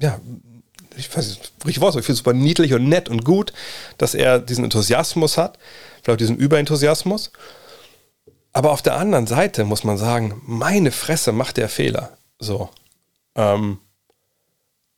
ja, 0.00 0.20
ich 0.96 1.14
weiß 1.16 1.28
nicht, 1.28 1.52
richtig 1.64 1.80
Wort, 1.80 1.96
ich 1.96 2.04
finde 2.04 2.16
super 2.16 2.32
niedlich 2.32 2.74
und 2.74 2.88
nett 2.88 3.08
und 3.08 3.24
gut, 3.24 3.52
dass 3.98 4.14
er 4.14 4.38
diesen 4.38 4.64
Enthusiasmus 4.64 5.38
hat, 5.38 5.58
vielleicht 6.02 6.20
diesen 6.20 6.36
Überenthusiasmus. 6.36 7.30
Aber 8.52 8.72
auf 8.72 8.82
der 8.82 8.96
anderen 8.96 9.26
Seite 9.26 9.64
muss 9.64 9.84
man 9.84 9.96
sagen, 9.96 10.40
meine 10.46 10.92
Fresse 10.92 11.32
macht 11.32 11.56
der 11.56 11.68
Fehler. 11.68 12.16
So. 12.38 12.68
Ähm, 13.34 13.78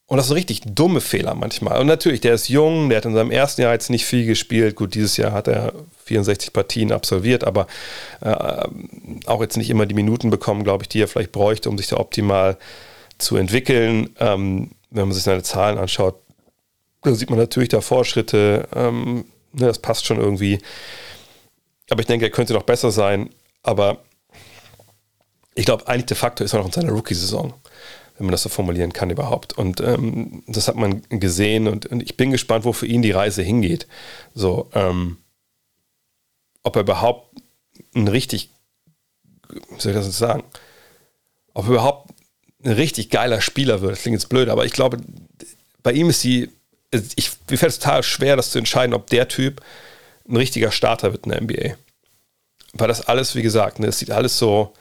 und 0.09 0.19
das 0.19 0.29
sind 0.29 0.37
richtig 0.37 0.63
dumme 0.65 1.01
Fehler 1.01 1.35
manchmal. 1.35 1.81
Und 1.81 1.89
natürlich, 1.89 2.21
der 2.21 2.35
ist 2.35 2.49
jung, 2.49 2.89
der 2.89 2.99
hat 2.99 3.07
in 3.07 3.15
seinem 3.15 3.33
ersten 3.33 3.63
Jahr 3.63 3.73
jetzt 3.73 3.91
nicht 3.91 4.07
viel 4.07 4.25
gespielt. 4.25 4.77
Gut, 4.77 4.95
dieses 4.95 5.17
Jahr 5.17 5.33
hat 5.33 5.49
er 5.49 5.73
64 6.05 6.53
Partien 6.53 6.93
absolviert, 6.93 7.43
aber 7.43 7.67
äh, 8.21 8.69
auch 9.27 9.41
jetzt 9.41 9.57
nicht 9.57 9.69
immer 9.69 9.85
die 9.85 9.97
Minuten 9.97 10.31
bekommen, 10.31 10.63
glaube 10.63 10.85
ich, 10.85 10.89
die 10.89 11.03
er 11.03 11.09
vielleicht 11.09 11.33
bräuchte, 11.33 11.69
um 11.69 11.77
sich 11.77 11.89
da 11.89 11.97
optimal 11.97 12.57
zu 13.19 13.37
entwickeln. 13.37 14.11
Ähm, 14.21 14.71
wenn 14.91 15.09
man 15.09 15.13
sich 15.13 15.25
seine 15.25 15.43
Zahlen 15.43 15.77
anschaut, 15.77 16.15
da 17.03 17.13
sieht 17.13 17.31
man 17.31 17.41
natürlich 17.41 17.71
da 17.71 17.81
Fortschritte. 17.81 18.69
Ähm, 18.77 19.25
ne, 19.53 19.67
das 19.67 19.81
passt 19.81 20.07
schon 20.07 20.19
irgendwie. 20.19 20.61
Aber 21.91 22.01
ich 22.01 22.07
denke, 22.07 22.27
er 22.27 22.31
könnte 22.31 22.53
noch 22.53 22.63
besser 22.63 22.93
sein. 22.93 23.31
Aber 23.65 23.99
ich 25.57 25.65
glaube, 25.65 25.89
eigentlich 25.89 26.07
de 26.07 26.17
facto 26.17 26.45
ist 26.45 26.53
er 26.53 26.61
noch 26.61 26.67
in 26.67 26.73
seiner 26.73 26.93
Rookie-Saison 26.93 27.55
wenn 28.17 28.27
man 28.27 28.33
das 28.33 28.43
so 28.43 28.49
formulieren 28.49 28.93
kann 28.93 29.11
überhaupt. 29.11 29.53
Und 29.59 29.81
ähm, 29.81 30.43
das 30.47 30.69
hat 30.69 30.77
man 30.77 31.03
gesehen 31.09 31.69
und, 31.69 31.87
und, 31.87 32.03
ich 32.03 32.17
bin 32.17 32.31
gespannt, 32.31 32.65
wo 32.65 32.73
für 32.73 32.87
ihn 32.87 33.03
die 33.03 33.11
Reise 33.11 33.43
hingeht. 33.43 33.87
So, 34.35 34.71
ähm, 34.73 35.19
ob 36.63 36.77
er 36.77 36.83
überhaupt 36.83 37.37
ein 37.95 38.09
richtig, 38.09 38.51
wie 39.49 39.81
soll 39.81 39.93
ich 39.93 39.99
das 39.99 40.07
jetzt 40.07 40.19
sagen, 40.19 40.45
ob 41.55 41.67
er 41.67 41.73
überhaupt 41.73 42.11
ein 42.65 42.73
richtig 42.73 43.11
geiler 43.11 43.41
Spieler 43.41 43.81
wird. 43.81 43.93
Das 43.93 44.03
klingt 44.03 44.17
jetzt 44.17 44.29
blöd, 44.29 44.49
aber 44.49 44.65
ich 44.65 44.73
glaube, 44.73 44.99
bei 45.83 45.93
ihm 45.93 46.09
ist 46.09 46.25
die, 46.25 46.51
ich, 47.17 47.31
mir 47.51 47.59
fällt 47.59 47.73
es 47.73 47.79
total 47.79 48.03
schwer, 48.03 48.37
das 48.37 48.51
zu 48.51 48.59
entscheiden, 48.59 48.95
ob 48.95 49.09
der 49.09 49.29
Typ 49.29 49.61
ein 50.29 50.37
richtiger 50.37 50.73
Starter 50.73 51.13
wird 51.13 51.27
in 51.27 51.33
der 51.33 51.43
NBA. 51.43 51.77
Weil 52.73 52.89
das 52.89 53.07
alles, 53.07 53.35
wie 53.35 53.43
gesagt, 53.43 53.79
ne, 53.79 53.89
es 53.89 53.99
sieht 53.99 54.11
alles 54.11 54.39
so, 54.39 54.73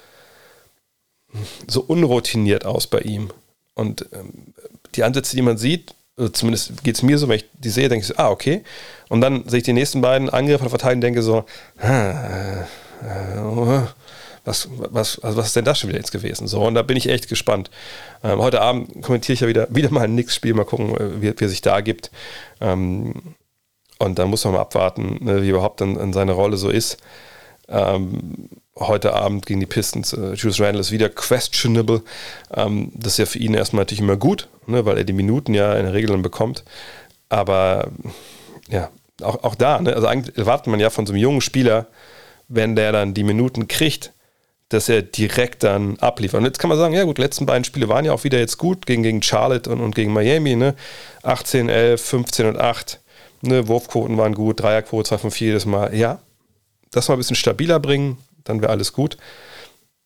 so 1.68 1.82
unroutiniert 1.82 2.66
aus 2.66 2.88
bei 2.88 3.00
ihm. 3.00 3.30
Und 3.74 4.08
ähm, 4.14 4.54
die 4.96 5.04
Ansätze, 5.04 5.36
die 5.36 5.42
man 5.42 5.58
sieht, 5.58 5.94
also 6.18 6.32
zumindest 6.32 6.84
geht 6.84 6.96
es 6.96 7.04
mir 7.04 7.18
so, 7.18 7.28
wenn 7.28 7.38
ich 7.38 7.46
die 7.60 7.70
sehe, 7.70 7.90
denke 7.90 8.04
ich 8.04 8.08
so, 8.08 8.16
ah, 8.18 8.30
okay. 8.30 8.64
Und 9.10 9.22
dann 9.22 9.48
sehe 9.48 9.58
ich 9.58 9.66
die 9.66 9.74
nächsten 9.74 10.02
beiden 10.02 10.30
Angriffe 10.30 10.60
von 10.60 10.70
verteidigen 10.70 11.00
und 11.00 11.02
denke 11.02 11.22
so, 11.22 11.44
ah, 11.80 12.66
äh, 13.02 13.84
was, 14.46 14.70
was, 14.78 15.20
also 15.20 15.38
was 15.38 15.48
ist 15.48 15.56
denn 15.56 15.66
das 15.66 15.80
schon 15.80 15.90
wieder 15.90 16.00
jetzt 16.00 16.12
gewesen? 16.12 16.48
So, 16.48 16.62
und 16.66 16.76
da 16.76 16.84
bin 16.84 16.98
ich 16.98 17.10
echt 17.10 17.28
gespannt. 17.28 17.72
Ähm, 18.24 18.40
heute 18.40 18.62
Abend 18.62 19.02
kommentiere 19.02 19.34
ich 19.34 19.40
ja 19.42 19.48
wieder, 19.48 19.68
wieder 19.76 19.92
mal 19.92 20.04
ein 20.04 20.16
Nix-Spiel, 20.16 20.54
mal 20.54 20.66
gucken, 20.66 20.96
äh, 20.96 21.22
wie, 21.22 21.40
wie 21.40 21.44
er 21.44 21.50
sich 21.50 21.62
da 21.62 21.82
gibt. 21.82 22.12
Ähm, 22.62 23.36
und 23.98 24.20
dann 24.20 24.30
muss 24.30 24.44
man 24.46 24.54
mal 24.54 24.62
abwarten, 24.62 25.18
ne, 25.22 25.42
wie 25.42 25.50
überhaupt 25.50 25.82
dann 25.82 26.14
seine 26.14 26.34
Rolle 26.34 26.58
so 26.58 26.70
ist. 26.70 26.98
Ähm, 27.68 28.50
heute 28.78 29.14
Abend 29.14 29.46
gegen 29.46 29.60
die 29.60 29.66
Pistons. 29.66 30.14
Äh, 30.14 30.34
Julius 30.34 30.60
Randle 30.60 30.82
ist 30.82 30.92
wieder 30.92 31.10
questionable. 31.10 32.02
Ähm, 32.54 32.92
das 32.94 33.14
ist 33.14 33.18
ja 33.20 33.26
für 33.26 33.40
ihn 33.40 33.54
erstmal 33.54 33.82
natürlich 33.82 34.02
immer 34.02 34.18
gut, 34.18 34.50
ne, 34.68 34.86
weil 34.86 34.98
er 34.98 35.04
die 35.04 35.14
Minuten 35.14 35.54
ja 35.54 35.74
in 35.76 35.86
der 35.86 35.94
Regel 35.94 36.12
dann 36.12 36.22
bekommt. 36.22 36.64
Aber 37.30 37.90
ja, 38.70 38.90
auch, 39.22 39.44
auch 39.44 39.56
da, 39.56 39.80
ne, 39.80 39.94
also 39.94 40.08
eigentlich 40.08 40.38
erwartet 40.38 40.68
man 40.68 40.80
ja 40.80 40.90
von 40.90 41.06
so 41.06 41.14
einem 41.14 41.22
jungen 41.22 41.42
Spieler, 41.42 41.88
wenn 42.48 42.76
der 42.76 42.92
dann 42.92 43.14
die 43.14 43.24
Minuten 43.24 43.68
kriegt, 43.68 44.12
dass 44.70 44.90
er 44.90 45.02
direkt 45.02 45.64
dann 45.64 45.98
abliefert. 46.00 46.40
Und 46.40 46.46
jetzt 46.46 46.60
kann 46.60 46.70
man 46.70 46.78
sagen, 46.78 46.94
ja 46.94 47.04
gut, 47.04 47.18
die 47.18 47.22
letzten 47.22 47.46
beiden 47.46 47.64
Spiele 47.64 47.88
waren 47.88 48.06
ja 48.06 48.14
auch 48.14 48.24
wieder 48.24 48.40
jetzt 48.40 48.58
gut, 48.58 48.86
gegen, 48.86 49.04
gegen 49.04 49.22
Charlotte 49.22 49.70
und, 49.70 49.80
und 49.80 49.96
gegen 49.96 50.12
Miami, 50.12 50.56
ne? 50.56 50.76
18, 51.24 51.70
11, 51.70 52.02
15 52.02 52.46
und 52.48 52.60
8. 52.60 53.00
Ne? 53.42 53.68
Wurfquoten 53.68 54.18
waren 54.18 54.34
gut, 54.34 54.62
Dreierquote 54.62 55.10
2 55.10 55.18
von 55.20 55.32
4 55.32 55.48
jedes 55.48 55.66
Mal. 55.66 55.96
Ja, 55.96 56.20
das 56.92 57.08
mal 57.08 57.16
ein 57.16 57.20
bisschen 57.20 57.36
stabiler 57.36 57.80
bringen, 57.80 58.18
dann 58.44 58.62
wäre 58.62 58.72
alles 58.72 58.94
gut. 58.94 59.18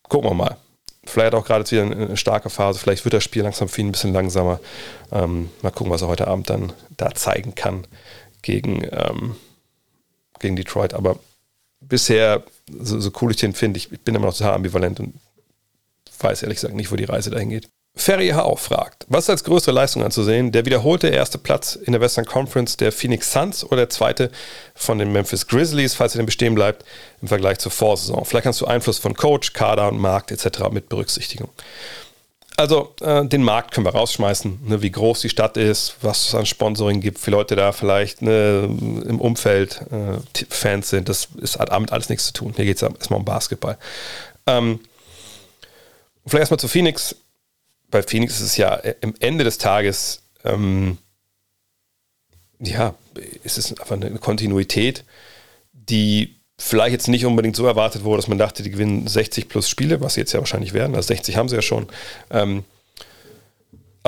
Gucken 0.04 0.30
wir 0.30 0.34
mal. 0.34 0.58
Vielleicht 1.06 1.34
auch 1.34 1.46
gerade 1.46 1.70
wieder 1.70 1.84
eine 1.84 2.18
starke 2.18 2.50
Phase. 2.50 2.80
Vielleicht 2.80 3.06
wird 3.06 3.14
das 3.14 3.24
Spiel 3.24 3.44
langsam 3.44 3.68
ihn 3.78 3.88
ein 3.88 3.92
bisschen 3.92 4.14
langsamer. 4.14 4.60
Ähm, 5.12 5.50
mal 5.62 5.72
gucken, 5.72 5.92
was 5.92 6.02
er 6.02 6.08
heute 6.08 6.28
Abend 6.28 6.50
dann 6.50 6.74
da 6.98 7.14
zeigen 7.14 7.56
kann 7.56 7.88
gegen, 8.42 8.84
ähm, 8.92 9.36
gegen 10.40 10.56
Detroit. 10.56 10.94
Aber 10.94 11.20
bisher, 11.80 12.44
so, 12.70 13.00
so 13.00 13.12
cool 13.22 13.32
ich 13.32 13.38
den 13.38 13.54
finde, 13.54 13.78
ich, 13.78 13.92
ich 13.92 14.02
bin 14.02 14.16
immer 14.16 14.28
noch 14.28 14.38
total 14.38 14.54
ambivalent 14.54 15.00
und 15.00 15.14
weiß 16.20 16.44
ehrlich 16.44 16.58
gesagt 16.58 16.76
nicht, 16.76 16.92
wo 16.92 16.96
die 16.96 17.06
Reise 17.06 17.30
dahin 17.30 17.50
geht. 17.50 17.70
Ferry 18.00 18.30
Hau 18.30 18.56
fragt, 18.56 19.06
was 19.10 19.26
ist 19.26 19.30
als 19.30 19.44
größere 19.44 19.74
Leistung 19.74 20.04
anzusehen? 20.04 20.54
Der 20.54 20.66
wiederholte 20.66 21.10
erste 21.10 21.38
Platz 21.38 21.76
in 21.76 21.92
der 21.92 22.02
Western 22.02 22.26
Conference 22.26 22.78
der 22.78 22.94
Phoenix 22.94 23.32
Suns 23.34 23.64
oder 23.64 23.78
der 23.78 23.90
zweite 23.90 24.32
von 24.74 24.98
den 24.98 25.12
Memphis 25.12 25.48
Grizzlies, 25.48 25.96
falls 25.96 26.16
er 26.16 26.20
denn 26.20 26.26
bestehen 26.26 26.56
bleibt, 26.56 26.86
im 27.22 27.28
Vergleich 27.28 27.60
zur 27.60 27.72
Vorsaison? 27.72 28.24
Vielleicht 28.24 28.46
kannst 28.46 28.62
du 28.62 28.66
Einfluss 28.66 29.00
von 29.00 29.16
Coach, 29.16 29.52
Kader 29.52 29.90
und 29.90 29.98
Markt 29.98 30.32
etc. 30.32 30.70
mit 30.72 30.88
berücksichtigen. 30.88 31.50
Also 32.56 32.94
äh, 33.02 33.26
den 33.26 33.44
Markt 33.44 33.74
können 33.74 33.86
wir 33.86 33.94
rausschmeißen, 33.94 34.60
ne, 34.66 34.82
wie 34.82 34.92
groß 34.92 35.22
die 35.22 35.30
Stadt 35.30 35.58
ist, 35.58 35.96
was 36.02 36.28
es 36.28 36.36
an 36.36 36.46
Sponsoring 36.46 37.02
gibt, 37.02 37.26
wie 37.26 37.32
Leute 37.32 37.56
da 37.56 37.74
vielleicht 37.74 38.22
ne, 38.22 38.64
im 38.64 39.20
Umfeld 39.20 39.82
äh, 39.92 40.46
Fans 40.50 40.90
sind. 40.90 41.10
Das 41.10 41.28
ist, 41.42 41.60
hat 41.60 41.72
damit 41.72 41.92
alles 41.92 42.10
nichts 42.10 42.26
zu 42.28 42.34
tun. 42.34 42.54
Hier 42.56 42.66
geht 42.66 42.78
es 42.78 42.82
erstmal 42.82 43.20
um 43.20 43.26
Basketball. 43.26 43.78
Ähm, 44.48 44.80
vielleicht 46.26 46.42
erstmal 46.42 46.60
zu 46.60 46.68
Phoenix. 46.68 47.16
Bei 47.92 48.04
Phoenix 48.04 48.36
ist 48.36 48.42
es 48.42 48.58
ja 48.58 48.76
äh, 48.76 48.96
im 49.02 49.14
Ende 49.20 49.44
des 49.44 49.58
Tages, 49.58 50.22
ähm, 50.44 50.98
ja, 52.60 52.96
ist 53.44 53.58
es 53.58 53.72
einfach 53.80 53.96
eine 53.96 54.20
Kontinuität, 54.20 55.06
die 55.72 56.40
vielleicht 56.58 56.92
jetzt 56.92 57.08
nicht 57.08 57.26
unbedingt 57.26 57.56
so 57.56 57.66
erwartet 57.66 58.04
wurde, 58.04 58.18
dass 58.18 58.28
man 58.28 58.38
dachte, 58.38 58.64
die 58.64 58.70
gewinnen 58.70 59.08
60 59.08 59.48
plus 59.48 59.70
Spiele, 59.70 60.02
was 60.02 60.16
sie 60.16 60.20
jetzt 60.20 60.34
ja 60.34 60.40
wahrscheinlich 60.40 60.74
werden. 60.74 60.96
Also 60.96 61.08
60 61.08 61.38
haben 61.38 61.50
sie 61.50 61.56
ja 61.56 61.62
schon. 61.62 61.88
Ähm, 62.30 62.66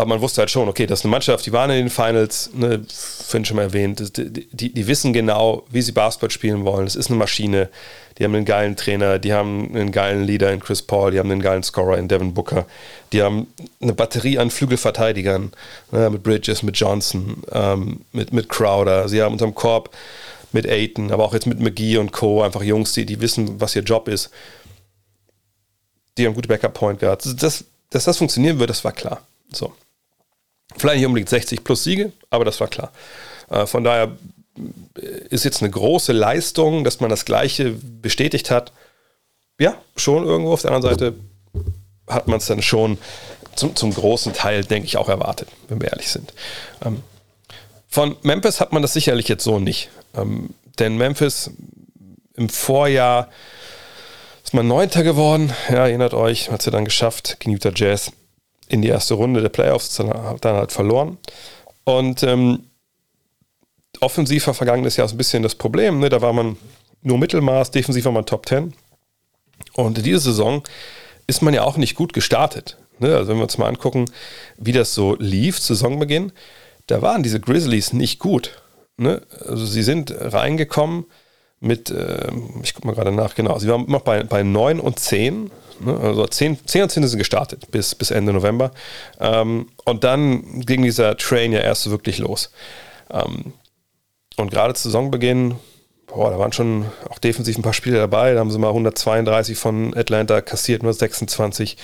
aber 0.02 0.10
man 0.10 0.22
wusste 0.22 0.42
halt 0.42 0.50
schon, 0.50 0.68
okay, 0.68 0.88
das 0.88 1.00
ist 1.00 1.06
eine 1.06 1.12
Mannschaft, 1.12 1.46
die 1.46 1.52
waren 1.52 1.70
in 1.70 1.78
den 1.78 1.90
Finals, 1.92 2.50
ne, 2.54 2.82
Finn 2.90 3.46
schon 3.46 3.58
mal 3.58 3.64
erwähnt, 3.64 4.18
die, 4.18 4.48
die, 4.52 4.74
die, 4.74 4.88
wissen 4.88 5.14
genau, 5.14 5.64
wie 5.70 5.84
sie 5.84 5.92
Basketball 5.92 6.32
spielen 6.32 6.66
wollen. 6.66 6.88
Es 6.88 6.96
ist 6.96 7.10
eine 7.10 7.20
Maschine. 7.20 7.70
Die 8.18 8.24
haben 8.24 8.34
einen 8.34 8.46
geilen 8.46 8.76
Trainer, 8.76 9.20
die 9.20 9.32
haben 9.32 9.76
einen 9.76 9.92
geilen 9.92 10.24
Leader 10.24 10.52
in 10.52 10.60
Chris 10.60 10.82
Paul, 10.82 11.12
die 11.12 11.20
haben 11.20 11.30
einen 11.32 11.42
geilen 11.42 11.62
Scorer 11.62 11.98
in 11.98 12.08
Devin 12.08 12.34
Booker, 12.34 12.66
die 13.14 13.22
haben 13.22 13.48
eine 13.80 13.94
Batterie 13.94 14.38
an 14.40 14.50
Flügelverteidigern, 14.50 15.52
ne, 15.92 16.10
mit 16.10 16.24
Bridges, 16.24 16.64
mit 16.64 16.78
Johnson, 16.78 17.44
ähm, 17.52 18.02
mit, 18.12 18.34
mit 18.34 18.50
Crowder. 18.50 19.08
Sie 19.08 19.22
haben 19.22 19.34
unterm 19.34 19.54
Korb 19.54 19.92
mit 20.52 20.66
Aiton, 20.68 21.12
aber 21.12 21.24
auch 21.26 21.34
jetzt 21.34 21.46
mit 21.46 21.60
McGee 21.60 21.98
und 21.98 22.12
Co. 22.12 22.42
Einfach 22.42 22.64
Jungs, 22.64 22.94
die, 22.94 23.06
die 23.06 23.22
wissen, 23.22 23.62
was 23.62 23.76
ihr 23.76 23.84
Job 23.84 24.08
ist. 24.08 24.32
Die 26.18 26.26
haben 26.26 26.34
gute 26.34 26.48
Backup-Point 26.48 27.00
gehabt. 27.00 27.26
Das, 27.42 27.66
dass 27.92 28.06
das 28.06 28.18
funktionieren 28.18 28.58
wird, 28.58 28.72
das 28.72 28.84
war 28.84 28.92
klar. 28.92 29.22
So. 29.52 29.74
Vielleicht 30.78 30.98
nicht 30.98 31.08
unbedingt 31.08 31.30
60 31.30 31.64
plus 31.64 31.84
Siege, 31.84 32.12
aber 32.30 32.46
das 32.46 32.60
war 32.60 32.68
klar. 32.68 32.92
Äh, 33.50 33.66
von 33.66 33.84
daher 33.84 34.12
ist 35.30 35.46
jetzt 35.46 35.62
eine 35.62 35.72
große 35.72 36.12
Leistung, 36.12 36.84
dass 36.84 37.00
man 37.00 37.10
das 37.10 37.26
Gleiche 37.26 37.72
bestätigt 37.72 38.52
hat. 38.52 38.72
Ja, 39.60 39.76
schon 39.96 40.26
irgendwo. 40.26 40.54
Auf 40.54 40.62
der 40.62 40.72
anderen 40.72 40.96
Seite 40.96 41.16
hat 42.08 42.28
man 42.28 42.38
es 42.38 42.48
dann 42.48 42.62
schon 42.62 42.98
zum, 43.56 43.76
zum 43.76 43.94
großen 43.94 44.34
Teil, 44.34 44.64
denke 44.64 44.88
ich, 44.88 44.98
auch 44.98 45.10
erwartet, 45.10 45.48
wenn 45.68 45.82
wir 45.82 45.90
ehrlich 45.90 46.10
sind. 46.10 46.34
Ähm, 46.84 47.04
von 47.88 48.16
Memphis 48.22 48.60
hat 48.60 48.72
man 48.74 48.82
das 48.82 48.94
sicherlich 48.94 49.28
jetzt 49.28 49.44
so 49.44 49.60
nicht. 49.60 49.90
Ähm, 50.16 50.52
denn 50.80 50.98
Memphis 50.98 51.52
im 52.36 52.50
Vorjahr 52.50 53.30
ist 54.44 54.54
man 54.54 54.68
Neunter 54.68 55.04
geworden. 55.04 55.54
Ja, 55.70 55.88
erinnert 55.88 56.14
euch, 56.14 56.50
hat 56.52 56.62
sie 56.62 56.72
dann 56.72 56.86
geschafft 56.86 57.38
gegen 57.40 57.52
Utah 57.52 57.72
Jazz 57.74 58.12
in 58.72 58.82
die 58.82 58.88
erste 58.88 59.16
Runde 59.16 59.42
der 59.42 59.50
Playoffs, 59.50 59.96
dann, 59.96 60.10
dann 60.40 60.56
halt 60.56 60.72
verloren. 60.72 61.18
Und 61.84 62.24
ähm, 62.24 62.64
offensiv 64.00 64.48
war 64.48 64.54
vergangenes 64.54 64.96
Jahr 64.98 65.08
so 65.08 65.16
ein 65.16 65.18
bisschen 65.18 65.44
das 65.44 65.56
Problem. 65.56 66.00
Ne? 66.00 66.10
Da 66.10 66.22
war 66.22 66.34
man 66.34 66.58
nur 67.02 67.18
Mittelmaß, 67.18 67.72
defensiv 67.72 68.06
war 68.06 68.12
man 68.12 68.26
Top 68.26 68.48
10. 68.48 68.74
Und 69.74 69.98
in 69.98 70.04
dieser 70.04 70.20
Saison 70.20 70.64
ist 71.28 71.42
man 71.42 71.54
ja 71.54 71.64
auch 71.64 71.78
nicht 71.78 71.96
gut 71.96 72.14
gestartet. 72.14 72.78
Ne? 73.00 73.16
Also 73.16 73.30
wenn 73.30 73.38
wir 73.38 73.44
uns 73.44 73.58
mal 73.58 73.68
angucken, 73.68 74.06
wie 74.58 74.72
das 74.72 74.94
so 74.94 75.16
lief, 75.20 75.60
Saisonbeginn, 75.60 76.32
da 76.88 77.02
waren 77.02 77.24
diese 77.24 77.40
Grizzlies 77.40 77.94
nicht 77.94 78.20
gut. 78.20 78.62
Ne? 78.98 79.22
Also 79.46 79.66
sie 79.66 79.84
sind 79.84 80.14
reingekommen 80.18 81.06
mit, 81.60 81.90
äh, 81.92 82.32
ich 82.64 82.74
gucke 82.74 82.88
mal 82.88 82.96
gerade 82.96 83.12
nach, 83.12 83.36
genau, 83.36 83.60
sie 83.60 83.68
waren 83.68 83.86
noch 83.90 84.02
bei, 84.02 84.24
bei 84.24 84.44
9 84.44 84.80
und 84.80 85.00
10. 85.00 85.52
Ne? 85.84 85.98
Also 86.00 86.26
10, 86.26 86.66
10 86.66 86.84
und 86.84 86.90
10 86.90 87.08
sind 87.08 87.20
gestartet 87.20 87.72
bis, 87.72 87.96
bis 87.96 88.12
Ende 88.12 88.34
November. 88.34 88.72
Ähm, 89.20 89.70
und 89.86 90.04
dann 90.04 90.62
ging 90.62 90.84
dieser 90.84 91.18
Train 91.18 91.52
ja 91.52 91.60
erst 91.60 91.90
wirklich 91.90 92.18
los. 92.18 92.52
Ähm, 93.12 93.54
und 94.38 94.52
gerade 94.52 94.74
zu 94.74 94.90
Saisonbeginn, 94.90 95.56
boah, 96.08 96.32
da 96.32 96.40
waren 96.40 96.52
schon 96.52 96.86
auch 97.10 97.20
defensiv 97.20 97.58
ein 97.58 97.62
paar 97.62 97.74
Spiele 97.74 97.98
dabei. 97.98 98.34
Da 98.34 98.40
haben 98.40 98.52
sie 98.52 98.60
mal 98.60 98.70
132 98.70 99.58
von 99.58 99.96
Atlanta 99.96 100.42
kassiert, 100.42 100.84
nur 100.84 100.94
26 100.94 101.78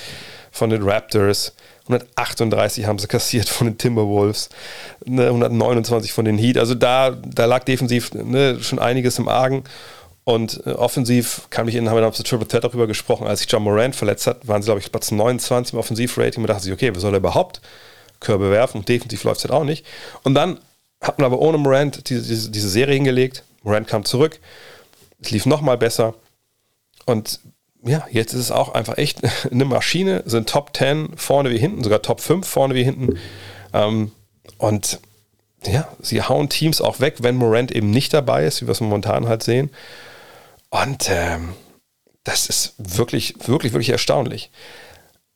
von 0.52 0.70
den 0.70 0.84
Raptors. 0.84 1.54
138 1.88 2.86
haben 2.86 3.00
sie 3.00 3.08
kassiert 3.08 3.48
von 3.48 3.68
den 3.68 3.78
Timberwolves, 3.78 4.50
ne, 5.06 5.28
129 5.28 6.12
von 6.12 6.26
den 6.26 6.38
Heat. 6.38 6.58
Also 6.58 6.76
da, 6.76 7.12
da 7.12 7.46
lag 7.46 7.64
defensiv 7.64 8.14
ne, 8.14 8.58
schon 8.62 8.80
einiges 8.80 9.20
im 9.20 9.30
Argen. 9.30 9.64
Und 10.28 10.62
äh, 10.66 10.72
offensiv 10.72 11.48
kann 11.52 11.70
ich 11.70 11.76
Ihnen, 11.76 11.90
haben 11.90 11.96
wir 11.96 12.02
der 12.02 12.12
Triple 12.12 12.46
Threat 12.46 12.66
darüber 12.66 12.86
gesprochen, 12.86 13.28
als 13.28 13.40
sich 13.40 13.50
John 13.50 13.64
Morant 13.64 13.96
verletzt 13.96 14.28
hat, 14.28 14.46
waren 14.46 14.62
sie, 14.62 14.66
glaube 14.66 14.82
ich, 14.82 14.92
Platz 14.92 15.10
29 15.10 15.72
im 15.72 15.80
Offensivrating. 15.80 16.42
Man 16.42 16.50
dachte 16.50 16.64
sich, 16.64 16.74
okay, 16.74 16.94
wer 16.94 17.00
soll 17.00 17.14
er 17.14 17.20
überhaupt 17.20 17.62
Körbe 18.20 18.52
werfen? 18.52 18.80
Und 18.80 18.90
defensiv 18.90 19.24
läuft 19.24 19.38
es 19.38 19.46
halt 19.46 19.54
auch 19.54 19.64
nicht. 19.64 19.86
Und 20.24 20.34
dann 20.34 20.60
hat 21.00 21.18
man 21.18 21.28
aber 21.28 21.40
ohne 21.40 21.58
Morant 21.58 22.10
diese, 22.10 22.28
diese, 22.28 22.52
diese 22.52 22.68
Serie 22.68 22.96
hingelegt. 22.96 23.46
Morant 23.64 23.88
kam 23.88 24.04
zurück. 24.04 24.42
Es 25.22 25.32
lief 25.32 25.46
nochmal 25.46 25.78
besser. 25.78 26.14
Und 27.06 27.40
ja, 27.86 28.06
jetzt 28.12 28.34
ist 28.34 28.42
es 28.42 28.52
auch 28.52 28.74
einfach 28.74 28.98
echt 28.98 29.22
eine 29.50 29.64
Maschine, 29.64 30.24
sind 30.26 30.50
Top 30.50 30.76
10 30.76 31.16
vorne 31.16 31.52
wie 31.52 31.58
hinten, 31.58 31.86
sogar 31.86 32.02
Top 32.02 32.20
5 32.20 32.46
vorne 32.46 32.76
wie 32.76 32.84
hinten. 32.84 33.18
Ähm, 33.72 34.12
und 34.58 35.00
ja, 35.66 35.88
sie 36.02 36.22
hauen 36.22 36.50
Teams 36.50 36.82
auch 36.82 37.00
weg, 37.00 37.16
wenn 37.20 37.38
Morant 37.38 37.72
eben 37.72 37.92
nicht 37.92 38.14
dabei 38.14 38.44
ist, 38.44 38.62
wie 38.62 38.68
wir 38.68 38.74
es 38.74 38.82
momentan 38.82 39.30
halt 39.30 39.42
sehen. 39.42 39.70
Und 40.70 41.10
ähm, 41.10 41.54
das 42.24 42.48
ist 42.48 42.74
wirklich, 42.78 43.36
wirklich, 43.48 43.74
wirklich 43.74 43.90
erstaunlich. 43.90 44.52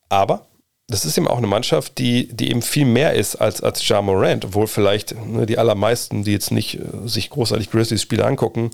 Aber 0.09 0.45
das 0.87 1.05
ist 1.05 1.17
eben 1.17 1.27
auch 1.27 1.37
eine 1.37 1.47
Mannschaft, 1.47 1.97
die, 1.97 2.27
die 2.27 2.49
eben 2.51 2.61
viel 2.61 2.85
mehr 2.85 3.13
ist 3.13 3.37
als, 3.37 3.63
als 3.63 3.87
Ja 3.87 4.01
Morant, 4.01 4.43
obwohl 4.45 4.67
vielleicht 4.67 5.15
ne, 5.25 5.45
die 5.45 5.57
allermeisten, 5.57 6.23
die 6.23 6.33
jetzt 6.33 6.51
nicht 6.51 6.79
äh, 6.79 7.07
sich 7.07 7.29
großartig 7.29 7.71
Grizzlies-Spiele 7.71 8.25
angucken, 8.25 8.71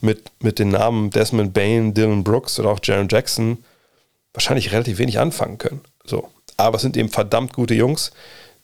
mit, 0.00 0.30
mit 0.40 0.58
den 0.58 0.68
Namen 0.68 1.10
Desmond 1.10 1.54
Bain, 1.54 1.94
Dylan 1.94 2.22
Brooks 2.22 2.60
oder 2.60 2.70
auch 2.70 2.80
Jaron 2.82 3.08
Jackson 3.10 3.64
wahrscheinlich 4.34 4.72
relativ 4.72 4.98
wenig 4.98 5.18
anfangen 5.18 5.58
können. 5.58 5.80
So. 6.04 6.28
Aber 6.56 6.76
es 6.76 6.82
sind 6.82 6.96
eben 6.96 7.08
verdammt 7.08 7.54
gute 7.54 7.74
Jungs, 7.74 8.12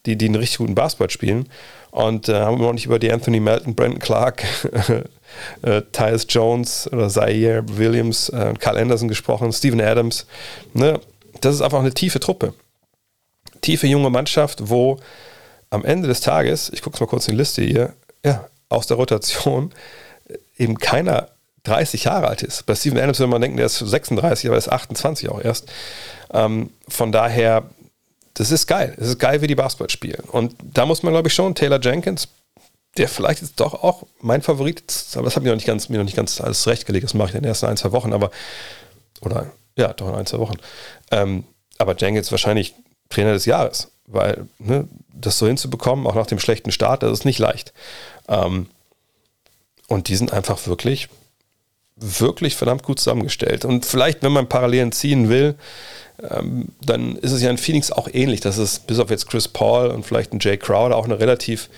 die, 0.06 0.16
die 0.16 0.26
einen 0.26 0.36
richtig 0.36 0.58
guten 0.58 0.74
Basketball 0.74 1.10
spielen. 1.10 1.48
Und 1.90 2.28
äh, 2.28 2.34
haben 2.40 2.58
wir 2.58 2.66
noch 2.66 2.72
nicht 2.72 2.86
über 2.86 2.98
die 2.98 3.10
Anthony 3.10 3.40
Melton, 3.40 3.74
Brandon 3.74 3.98
Clark, 3.98 4.44
äh, 5.62 5.82
Tyus 5.92 6.26
Jones 6.28 6.88
oder 6.92 7.08
Zaire 7.08 7.64
Williams, 7.76 8.28
äh, 8.30 8.54
Carl 8.58 8.78
Anderson 8.78 9.08
gesprochen, 9.08 9.52
Steven 9.52 9.80
Adams. 9.80 10.26
Ne? 10.74 11.00
Das 11.40 11.54
ist 11.54 11.62
einfach 11.62 11.80
eine 11.80 11.94
tiefe 11.94 12.20
Truppe. 12.20 12.54
Tiefe 13.60 13.86
junge 13.86 14.10
Mannschaft, 14.10 14.68
wo 14.68 14.98
am 15.70 15.84
Ende 15.84 16.08
des 16.08 16.20
Tages, 16.20 16.70
ich 16.72 16.82
gucke 16.82 16.98
mal 17.00 17.06
kurz 17.06 17.28
in 17.28 17.34
die 17.34 17.38
Liste 17.38 17.62
hier, 17.62 17.94
ja, 18.24 18.48
aus 18.68 18.86
der 18.86 18.96
Rotation 18.96 19.72
eben 20.56 20.78
keiner 20.78 21.28
30 21.64 22.04
Jahre 22.04 22.28
alt 22.28 22.42
ist. 22.42 22.66
Bei 22.66 22.74
Steven 22.74 22.98
Adams 22.98 23.18
würde 23.18 23.30
man 23.30 23.40
denken, 23.40 23.56
der 23.56 23.66
ist 23.66 23.78
36, 23.78 24.46
aber 24.46 24.56
er 24.56 24.58
ist 24.58 24.70
28 24.70 25.28
auch 25.28 25.42
erst. 25.42 25.70
Ähm, 26.32 26.70
von 26.88 27.12
daher, 27.12 27.64
das 28.34 28.50
ist 28.50 28.66
geil. 28.66 28.96
Es 28.98 29.08
ist 29.08 29.18
geil, 29.18 29.42
wie 29.42 29.46
die 29.46 29.54
Basketball 29.54 29.90
spielen. 29.90 30.24
Und 30.28 30.54
da 30.62 30.86
muss 30.86 31.02
man, 31.02 31.12
glaube 31.12 31.28
ich, 31.28 31.34
schon 31.34 31.54
Taylor 31.54 31.80
Jenkins, 31.80 32.28
der 32.96 33.08
vielleicht 33.08 33.42
ist 33.42 33.60
doch 33.60 33.82
auch 33.82 34.04
mein 34.20 34.42
Favorit, 34.42 34.82
aber 35.14 35.24
das 35.24 35.36
habe 35.36 35.46
ich 35.46 35.50
noch 35.50 35.56
nicht 35.56 35.66
ganz, 35.66 35.88
mir 35.88 35.98
noch 35.98 36.04
nicht 36.04 36.16
ganz 36.16 36.40
alles 36.40 36.66
rechtgelegt, 36.66 37.04
das 37.04 37.14
mache 37.14 37.30
ich 37.30 37.34
in 37.34 37.42
den 37.42 37.48
ersten 37.48 37.66
ein, 37.66 37.76
zwei 37.76 37.92
Wochen, 37.92 38.12
aber, 38.12 38.30
oder, 39.20 39.52
ja, 39.76 39.92
doch 39.92 40.08
in 40.08 40.14
ein, 40.14 40.26
zwei 40.26 40.38
Wochen. 40.38 40.56
Ähm, 41.10 41.44
aber 41.78 41.96
Jenkins 41.96 42.30
wahrscheinlich 42.30 42.74
Trainer 43.08 43.32
des 43.32 43.46
Jahres, 43.46 43.92
weil 44.06 44.46
ne, 44.58 44.88
das 45.12 45.38
so 45.38 45.46
hinzubekommen, 45.46 46.06
auch 46.06 46.14
nach 46.14 46.26
dem 46.26 46.38
schlechten 46.38 46.72
Start, 46.72 47.02
das 47.02 47.12
ist 47.12 47.24
nicht 47.24 47.38
leicht. 47.38 47.72
Ähm, 48.28 48.68
und 49.86 50.08
die 50.08 50.16
sind 50.16 50.32
einfach 50.32 50.66
wirklich, 50.66 51.08
wirklich 52.00 52.56
verdammt 52.56 52.82
gut 52.82 52.98
zusammengestellt. 52.98 53.64
Und 53.64 53.84
vielleicht, 53.84 54.22
wenn 54.22 54.32
man 54.32 54.48
Parallelen 54.48 54.92
ziehen 54.92 55.28
will, 55.28 55.54
ähm, 56.28 56.68
dann 56.84 57.16
ist 57.16 57.32
es 57.32 57.42
ja 57.42 57.50
in 57.50 57.58
Phoenix 57.58 57.90
auch 57.92 58.08
ähnlich. 58.12 58.40
Das 58.40 58.58
ist 58.58 58.86
bis 58.86 58.98
auf 58.98 59.10
jetzt 59.10 59.28
Chris 59.28 59.48
Paul 59.48 59.88
und 59.88 60.04
vielleicht 60.04 60.32
ein 60.32 60.38
Jay 60.40 60.56
Crowder 60.56 60.96
auch 60.96 61.04
eine 61.04 61.18
relativ, 61.18 61.70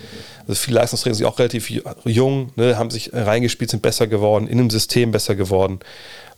also 0.42 0.54
viele 0.54 0.78
Leistungsträger 0.78 1.14
sind 1.14 1.26
auch 1.26 1.38
relativ 1.38 1.70
jung, 2.04 2.50
ne, 2.56 2.76
haben 2.78 2.90
sich 2.90 3.10
reingespielt, 3.12 3.70
sind 3.70 3.82
besser 3.82 4.06
geworden, 4.06 4.46
in 4.46 4.58
einem 4.58 4.70
System 4.70 5.12
besser 5.12 5.34
geworden. 5.34 5.80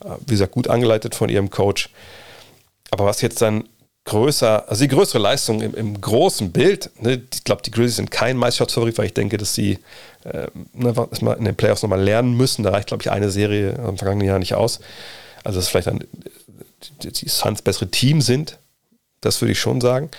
Äh, 0.04 0.10
wie 0.26 0.32
gesagt, 0.32 0.52
gut 0.52 0.68
angeleitet 0.68 1.14
von 1.14 1.28
ihrem 1.28 1.50
Coach. 1.50 1.90
Aber 2.90 3.06
was 3.06 3.22
jetzt 3.22 3.40
dann 3.42 3.64
größer, 4.04 4.68
also 4.68 4.82
die 4.82 4.88
größere 4.88 5.18
Leistung 5.18 5.60
im, 5.62 5.74
im 5.74 6.00
großen 6.00 6.52
Bild, 6.52 6.90
ne, 7.00 7.22
ich 7.32 7.44
glaube, 7.44 7.62
die 7.62 7.70
Grizzlies 7.70 7.96
sind 7.96 8.10
kein 8.10 8.36
Meisterschaftsfavorit, 8.36 8.98
weil 8.98 9.06
ich 9.06 9.14
denke, 9.14 9.38
dass 9.38 9.54
sie 9.54 9.78
äh, 10.24 10.46
ne, 10.74 11.08
in 11.38 11.44
den 11.44 11.56
Playoffs 11.56 11.82
nochmal 11.82 12.02
lernen 12.02 12.36
müssen. 12.36 12.62
Da 12.62 12.70
reicht, 12.70 12.88
glaube 12.88 13.02
ich, 13.02 13.10
eine 13.10 13.30
Serie 13.30 13.70
im 13.72 13.96
vergangenen 13.96 14.28
Jahr 14.28 14.38
nicht 14.38 14.54
aus. 14.54 14.80
Also, 15.42 15.58
dass 15.58 15.68
vielleicht 15.68 15.86
dann 15.86 16.04
die 17.02 17.28
Suns 17.28 17.62
bessere 17.62 17.90
Team 17.90 18.20
sind, 18.20 18.58
das 19.20 19.40
würde 19.40 19.52
ich 19.52 19.58
schon 19.58 19.80
sagen. 19.80 20.10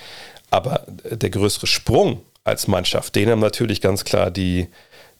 Aber 0.50 0.84
der 0.88 1.30
größere 1.30 1.66
Sprung 1.66 2.22
als 2.44 2.68
Mannschaft, 2.68 3.14
den 3.14 3.30
haben 3.30 3.40
natürlich 3.40 3.80
ganz 3.80 4.04
klar 4.04 4.30
die, 4.30 4.68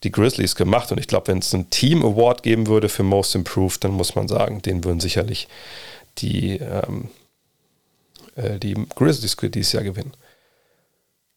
die 0.02 0.12
Grizzlies 0.12 0.54
gemacht. 0.54 0.92
Und 0.92 0.98
ich 0.98 1.08
glaube, 1.08 1.28
wenn 1.28 1.38
es 1.38 1.54
einen 1.54 1.70
Team 1.70 2.04
Award 2.04 2.42
geben 2.42 2.66
würde 2.66 2.88
für 2.88 3.02
Most 3.02 3.34
Improved, 3.34 3.82
dann 3.84 3.92
muss 3.92 4.14
man 4.14 4.28
sagen, 4.28 4.62
den 4.62 4.84
würden 4.84 5.00
sicherlich 5.00 5.48
die, 6.18 6.58
ähm, 6.58 7.10
äh, 8.36 8.58
die 8.58 8.74
Grizzlies 8.94 9.36
dieses 9.36 9.72
Jahr 9.72 9.82
gewinnen. 9.82 10.12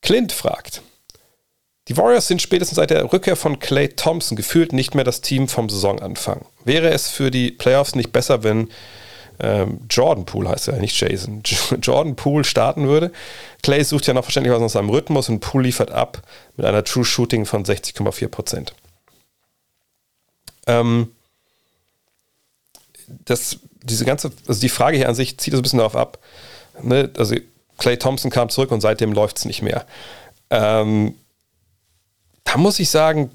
Clint 0.02 0.32
fragt, 0.32 0.82
die 1.88 1.98
Warriors 1.98 2.28
sind 2.28 2.42
spätestens 2.42 2.76
seit 2.76 2.92
der 2.92 3.12
Rückkehr 3.12 3.36
von 3.36 3.60
Clay 3.60 3.90
Thompson 3.90 4.36
gefühlt 4.36 4.74
nicht 4.74 4.94
mehr 4.94 5.04
das 5.04 5.22
Team 5.22 5.48
vom 5.48 5.70
Saisonanfang. 5.70 6.46
Wäre 6.64 6.90
es 6.90 7.10
für 7.10 7.32
die 7.32 7.52
Playoffs 7.52 7.96
nicht 7.96 8.12
besser, 8.12 8.44
wenn 8.44 8.70
ähm, 9.40 9.80
Jordan 9.90 10.26
Poole 10.26 10.50
heißt 10.50 10.68
er, 10.68 10.76
ja, 10.76 10.82
nicht 10.82 11.00
Jason, 11.00 11.42
Jordan 11.82 12.16
Poole 12.16 12.44
starten 12.44 12.88
würde? 12.88 13.12
Clay 13.64 13.84
sucht 13.84 14.06
ja 14.06 14.14
noch 14.14 14.24
verständlich 14.24 14.54
was 14.54 14.62
nach 14.62 14.70
seinem 14.70 14.90
Rhythmus 14.90 15.30
und 15.30 15.40
Poole 15.40 15.64
liefert 15.66 15.90
ab 15.90 16.22
mit 16.58 16.66
einer 16.66 16.84
True 16.84 17.06
Shooting 17.06 17.46
von 17.46 17.66
60,4 17.66 18.28
Prozent. 18.28 18.74
Ähm, 20.68 21.12
das, 23.08 23.58
diese 23.82 24.06
ganze, 24.06 24.32
also 24.48 24.62
die 24.62 24.70
Frage 24.70 24.98
hier 24.98 25.10
an 25.10 25.16
sich 25.16 25.40
zieht 25.40 25.54
es 25.54 25.60
ein 25.60 25.64
bisschen 25.64 25.80
darauf 25.80 25.96
ab, 25.96 26.20
ne, 26.82 27.10
also 27.18 27.36
Clay 27.78 27.98
Thompson 27.98 28.32
kam 28.32 28.50
zurück 28.50 28.72
und 28.72 28.82
seitdem 28.82 29.14
läuft 29.14 29.38
es 29.38 29.46
nicht 29.46 29.62
mehr. 29.62 29.86
Ähm, 30.50 31.16
da 32.44 32.58
muss 32.58 32.80
ich 32.80 32.90
sagen, 32.90 33.32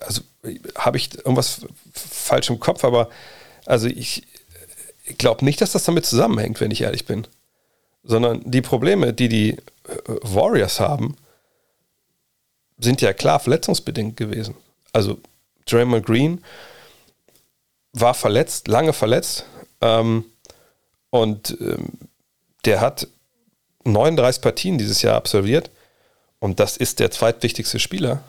also 0.00 0.22
habe 0.76 0.96
ich 0.96 1.14
irgendwas 1.14 1.66
falsch 1.92 2.50
im 2.50 2.60
Kopf, 2.60 2.84
aber 2.84 3.08
also 3.64 3.86
ich, 3.86 4.26
ich 5.04 5.18
glaube 5.18 5.44
nicht, 5.44 5.60
dass 5.60 5.72
das 5.72 5.84
damit 5.84 6.06
zusammenhängt, 6.06 6.60
wenn 6.60 6.70
ich 6.70 6.82
ehrlich 6.82 7.06
bin. 7.06 7.26
Sondern 8.02 8.42
die 8.44 8.62
Probleme, 8.62 9.12
die 9.12 9.28
die 9.28 9.50
äh, 9.50 9.58
Warriors 10.22 10.80
haben, 10.80 11.16
sind 12.78 13.00
ja 13.00 13.12
klar 13.12 13.40
verletzungsbedingt 13.40 14.16
gewesen. 14.16 14.54
Also 14.92 15.18
Draymond 15.66 16.06
Green 16.06 16.44
war 17.92 18.14
verletzt, 18.14 18.68
lange 18.68 18.92
verletzt. 18.92 19.46
Ähm, 19.80 20.24
und 21.10 21.56
ähm, 21.60 21.92
der 22.64 22.80
hat 22.80 23.08
39 23.84 24.42
Partien 24.42 24.78
dieses 24.78 25.02
Jahr 25.02 25.16
absolviert. 25.16 25.70
Und 26.38 26.60
das 26.60 26.76
ist 26.76 27.00
der 27.00 27.10
zweitwichtigste 27.10 27.78
Spieler 27.78 28.22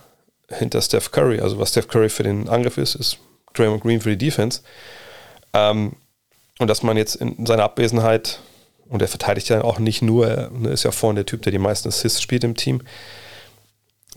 hinter 0.49 0.81
Steph 0.81 1.11
Curry. 1.11 1.39
Also 1.39 1.59
was 1.59 1.69
Steph 1.69 1.87
Curry 1.87 2.09
für 2.09 2.23
den 2.23 2.47
Angriff 2.47 2.77
ist, 2.77 2.95
ist 2.95 3.17
Draymond 3.53 3.83
Green 3.83 4.01
für 4.01 4.15
die 4.15 4.25
Defense. 4.25 4.61
Ähm, 5.53 5.95
und 6.59 6.67
dass 6.67 6.83
man 6.83 6.97
jetzt 6.97 7.15
in 7.15 7.45
seiner 7.45 7.63
Abwesenheit, 7.63 8.39
und 8.87 9.01
er 9.01 9.07
verteidigt 9.07 9.49
ja 9.49 9.63
auch 9.63 9.79
nicht 9.79 10.01
nur, 10.01 10.27
er 10.27 10.49
ne, 10.51 10.69
ist 10.69 10.83
ja 10.83 10.91
vorne 10.91 11.19
der 11.19 11.25
Typ, 11.25 11.41
der 11.41 11.51
die 11.51 11.59
meisten 11.59 11.89
Assists 11.89 12.21
spielt 12.21 12.43
im 12.43 12.55
Team, 12.55 12.81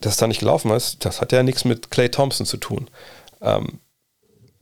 dass 0.00 0.16
da 0.16 0.26
nicht 0.26 0.40
gelaufen 0.40 0.70
ist, 0.70 1.04
das 1.04 1.20
hat 1.20 1.32
ja 1.32 1.42
nichts 1.42 1.64
mit 1.64 1.90
Clay 1.90 2.08
Thompson 2.08 2.46
zu 2.46 2.56
tun. 2.56 2.88
Ähm, 3.42 3.80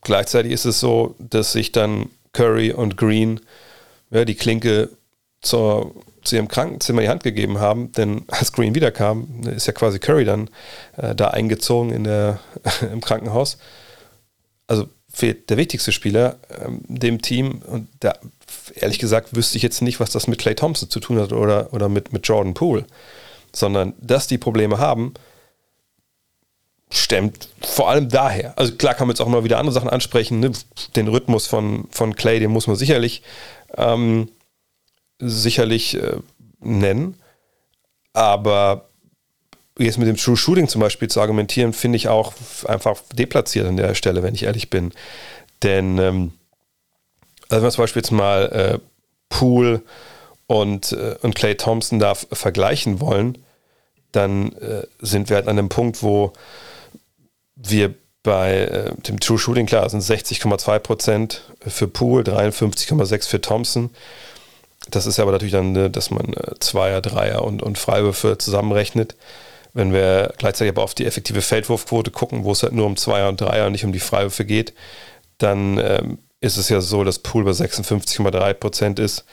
gleichzeitig 0.02 0.52
ist 0.52 0.64
es 0.64 0.80
so, 0.80 1.14
dass 1.18 1.52
sich 1.52 1.70
dann 1.70 2.10
Curry 2.32 2.72
und 2.72 2.96
Green 2.96 3.40
ja, 4.10 4.24
die 4.24 4.34
Klinke 4.34 4.90
zur, 5.40 5.94
zu 6.24 6.36
ihrem 6.36 6.48
Krankenzimmer 6.48 7.02
die 7.02 7.08
Hand 7.08 7.22
gegeben 7.22 7.58
haben, 7.58 7.92
denn 7.92 8.24
als 8.28 8.52
Green 8.52 8.74
wiederkam, 8.74 9.42
ist 9.44 9.66
ja 9.66 9.72
quasi 9.72 9.98
Curry 9.98 10.24
dann 10.24 10.50
äh, 10.96 11.14
da 11.14 11.28
eingezogen 11.28 11.92
in 11.92 12.04
der, 12.04 12.40
im 12.92 13.00
Krankenhaus. 13.00 13.58
Also 14.66 14.88
fehlt 15.10 15.50
der 15.50 15.56
wichtigste 15.56 15.92
Spieler 15.92 16.36
ähm, 16.64 16.82
dem 16.86 17.22
Team 17.22 17.62
und 17.66 17.88
da, 18.00 18.14
ehrlich 18.74 18.98
gesagt 18.98 19.34
wüsste 19.34 19.56
ich 19.56 19.62
jetzt 19.62 19.82
nicht, 19.82 20.00
was 20.00 20.10
das 20.10 20.26
mit 20.26 20.38
Clay 20.38 20.54
Thompson 20.54 20.90
zu 20.90 21.00
tun 21.00 21.18
hat 21.18 21.32
oder, 21.32 21.72
oder 21.72 21.88
mit, 21.88 22.12
mit 22.12 22.26
Jordan 22.26 22.54
Poole, 22.54 22.84
sondern 23.52 23.94
dass 24.00 24.26
die 24.26 24.38
Probleme 24.38 24.78
haben, 24.78 25.14
stemmt 26.90 27.48
vor 27.60 27.90
allem 27.90 28.08
daher. 28.08 28.54
Also 28.56 28.74
klar 28.74 28.94
kann 28.94 29.06
man 29.06 29.14
jetzt 29.14 29.20
auch 29.20 29.28
mal 29.28 29.44
wieder 29.44 29.58
andere 29.58 29.74
Sachen 29.74 29.90
ansprechen, 29.90 30.40
ne? 30.40 30.52
den 30.96 31.08
Rhythmus 31.08 31.46
von, 31.46 31.86
von 31.90 32.14
Clay, 32.14 32.40
den 32.40 32.50
muss 32.50 32.66
man 32.66 32.76
sicherlich 32.76 33.22
ähm, 33.76 34.30
sicherlich 35.18 35.94
äh, 35.94 36.16
nennen. 36.60 37.14
Aber 38.12 38.88
jetzt 39.78 39.98
mit 39.98 40.08
dem 40.08 40.16
True 40.16 40.36
Shooting 40.36 40.68
zum 40.68 40.80
Beispiel 40.80 41.08
zu 41.08 41.20
argumentieren, 41.20 41.72
finde 41.72 41.96
ich 41.96 42.08
auch 42.08 42.32
einfach 42.66 43.00
deplatziert 43.14 43.66
an 43.66 43.76
der 43.76 43.94
Stelle, 43.94 44.22
wenn 44.22 44.34
ich 44.34 44.44
ehrlich 44.44 44.70
bin. 44.70 44.92
Denn, 45.62 45.98
ähm, 45.98 46.32
also 47.48 47.62
wenn 47.62 47.62
wir 47.62 47.70
zum 47.70 47.82
Beispiel 47.82 48.02
jetzt 48.02 48.10
mal 48.10 48.52
äh, 48.52 48.78
Poole 49.28 49.82
und, 50.46 50.92
äh, 50.92 51.16
und 51.22 51.34
Clay 51.34 51.56
Thompson 51.56 51.98
da 51.98 52.14
vergleichen 52.14 53.00
wollen, 53.00 53.38
dann 54.12 54.52
äh, 54.54 54.86
sind 55.00 55.28
wir 55.28 55.36
halt 55.36 55.48
an 55.48 55.58
einem 55.58 55.68
Punkt, 55.68 56.02
wo 56.02 56.32
wir 57.54 57.94
bei 58.28 58.58
äh, 58.58 58.92
dem 59.08 59.18
True 59.18 59.38
Shooting, 59.38 59.64
klar, 59.64 59.88
sind 59.88 60.02
60,2 60.02 60.78
Prozent 60.80 61.42
für 61.66 61.88
Poole, 61.88 62.24
53,6 62.24 63.26
für 63.26 63.40
Thompson. 63.40 63.88
Das 64.90 65.06
ist 65.06 65.18
aber 65.18 65.32
natürlich 65.32 65.52
dann, 65.52 65.74
äh, 65.74 65.88
dass 65.88 66.10
man 66.10 66.34
äh, 66.34 66.54
Zweier, 66.60 67.00
Dreier 67.00 67.42
und, 67.42 67.62
und 67.62 67.78
Freiwürfe 67.78 68.36
zusammenrechnet. 68.36 69.16
Wenn 69.72 69.94
wir 69.94 70.34
gleichzeitig 70.36 70.72
aber 70.72 70.82
auf 70.82 70.94
die 70.94 71.06
effektive 71.06 71.40
Feldwurfquote 71.40 72.10
gucken, 72.10 72.44
wo 72.44 72.52
es 72.52 72.62
halt 72.62 72.74
nur 72.74 72.84
um 72.84 72.98
Zweier 72.98 73.30
und 73.30 73.40
Dreier 73.40 73.64
und 73.64 73.72
nicht 73.72 73.86
um 73.86 73.92
die 73.92 73.98
Freiwürfe 73.98 74.44
geht, 74.44 74.74
dann 75.38 75.78
ähm, 75.78 76.18
ist 76.40 76.58
es 76.58 76.68
ja 76.68 76.82
so, 76.82 77.04
dass 77.04 77.20
Pool 77.20 77.44
bei 77.44 77.52
56,3 77.52 78.52
Prozent 78.52 78.98
ist. 78.98 79.24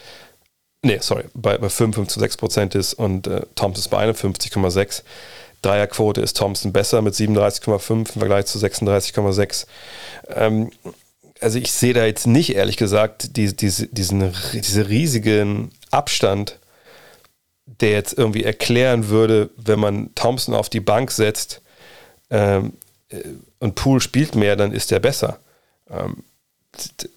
Nee, 0.84 1.00
sorry, 1.02 1.26
bei, 1.34 1.58
bei 1.58 1.68
55,6 1.68 2.38
Prozent 2.38 2.76
ist 2.76 2.94
und 2.94 3.28
äh, 3.28 3.42
Thompson 3.56 3.90
bei 3.92 4.10
51,6. 4.10 5.04
Dreierquote 5.66 6.22
ist 6.22 6.38
Thompson 6.38 6.72
besser 6.74 7.02
mit 7.02 7.14
37,5 7.14 7.92
im 7.92 8.06
Vergleich 8.06 8.46
zu 8.46 8.60
36,6. 8.60 9.66
Ähm, 10.30 10.72
also 11.42 11.58
ich 11.58 11.72
sehe 11.72 11.94
da 11.94 12.06
jetzt 12.06 12.28
nicht, 12.28 12.56
ehrlich 12.56 12.78
gesagt, 12.78 13.36
die, 13.38 13.56
diese, 13.56 13.88
diesen, 13.88 14.34
diese 14.54 14.88
riesigen 14.88 15.72
Abstand, 15.92 16.60
der 17.66 17.92
jetzt 17.92 18.18
irgendwie 18.18 18.44
erklären 18.44 19.10
würde, 19.10 19.50
wenn 19.58 19.80
man 19.80 20.14
Thompson 20.16 20.54
auf 20.54 20.70
die 20.70 20.80
Bank 20.80 21.12
setzt, 21.12 21.62
ähm, 22.30 22.74
und 23.60 23.76
Poole 23.76 24.02
spielt 24.02 24.36
mehr, 24.36 24.56
dann 24.56 24.72
ist 24.72 24.92
er 24.92 25.00
besser. 25.00 25.40
Ähm, 25.90 26.24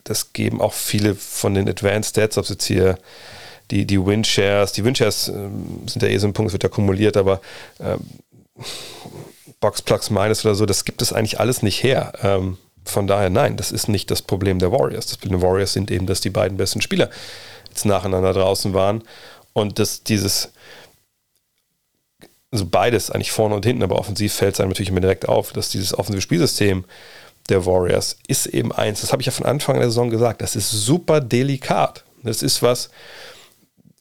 das 0.05 0.32
geben 0.32 0.61
auch 0.61 0.72
viele 0.72 1.14
von 1.14 1.55
den 1.55 1.68
Advanced 1.68 2.11
Stats, 2.11 2.38
ob 2.38 2.44
es 2.44 2.51
jetzt 2.51 2.64
hier 2.64 2.99
die, 3.70 3.84
die 3.84 4.05
Win-Shares, 4.05 4.72
die 4.72 4.84
Win-Shares 4.84 5.28
ähm, 5.28 5.82
sind 5.86 6.03
ja 6.03 6.09
eh 6.09 6.18
so 6.18 6.26
ein 6.26 6.32
Punkt, 6.32 6.49
es 6.49 6.53
wird 6.53 6.62
ja 6.62 6.68
kumuliert, 6.68 7.16
aber 7.16 7.40
ähm, 7.80 8.01
Box 9.61 9.83
Plus 9.83 10.11
Minus 10.11 10.45
oder 10.45 10.55
so, 10.55 10.67
das 10.67 10.85
gibt 10.85 11.03
es 11.03 11.13
eigentlich 11.13 11.41
alles 11.41 11.63
nicht 11.63 11.83
her. 11.83 12.13
Ähm, 12.23 12.59
von 12.85 13.07
daher, 13.07 13.31
nein, 13.31 13.57
das 13.57 13.71
ist 13.71 13.89
nicht 13.89 14.11
das 14.11 14.23
Problem 14.23 14.59
der 14.59 14.73
Warriors. 14.73 15.07
Das 15.07 15.17
Problem 15.17 15.41
der 15.41 15.49
Warriors 15.49 15.73
sind 15.73 15.91
eben, 15.91 16.07
dass 16.07 16.21
die 16.21 16.31
beiden 16.31 16.57
besten 16.57 16.81
Spieler 16.81 17.11
jetzt 17.69 17.85
nacheinander 17.85 18.33
draußen 18.33 18.73
waren 18.73 19.03
und 19.53 19.79
dass 19.79 20.03
dieses, 20.03 20.53
also 22.51 22.67
beides 22.67 23.11
eigentlich 23.11 23.33
vorne 23.33 23.55
und 23.55 23.67
hinten, 23.67 23.83
aber 23.83 23.99
offensiv 23.99 24.33
fällt 24.33 24.55
es 24.55 24.61
einem 24.61 24.71
natürlich 24.71 24.91
immer 24.91 25.01
direkt 25.01 25.29
auf, 25.29 25.53
dass 25.53 25.69
dieses 25.69 25.97
offensive 25.97 26.23
Spielsystem 26.23 26.85
der 27.49 27.67
Warriors 27.67 28.17
ist 28.27 28.47
eben 28.47 28.73
eins, 28.73 29.01
das 29.01 29.13
habe 29.13 29.23
ich 29.23 29.27
ja 29.27 29.33
von 29.33 29.47
Anfang 29.47 29.77
der 29.77 29.89
Saison 29.89 30.11
gesagt, 30.11 30.43
das 30.43 30.57
ist 30.57 30.71
super 30.71 31.21
delikat. 31.21 32.05
Das 32.23 32.43
ist 32.43 32.63
was, 32.63 32.91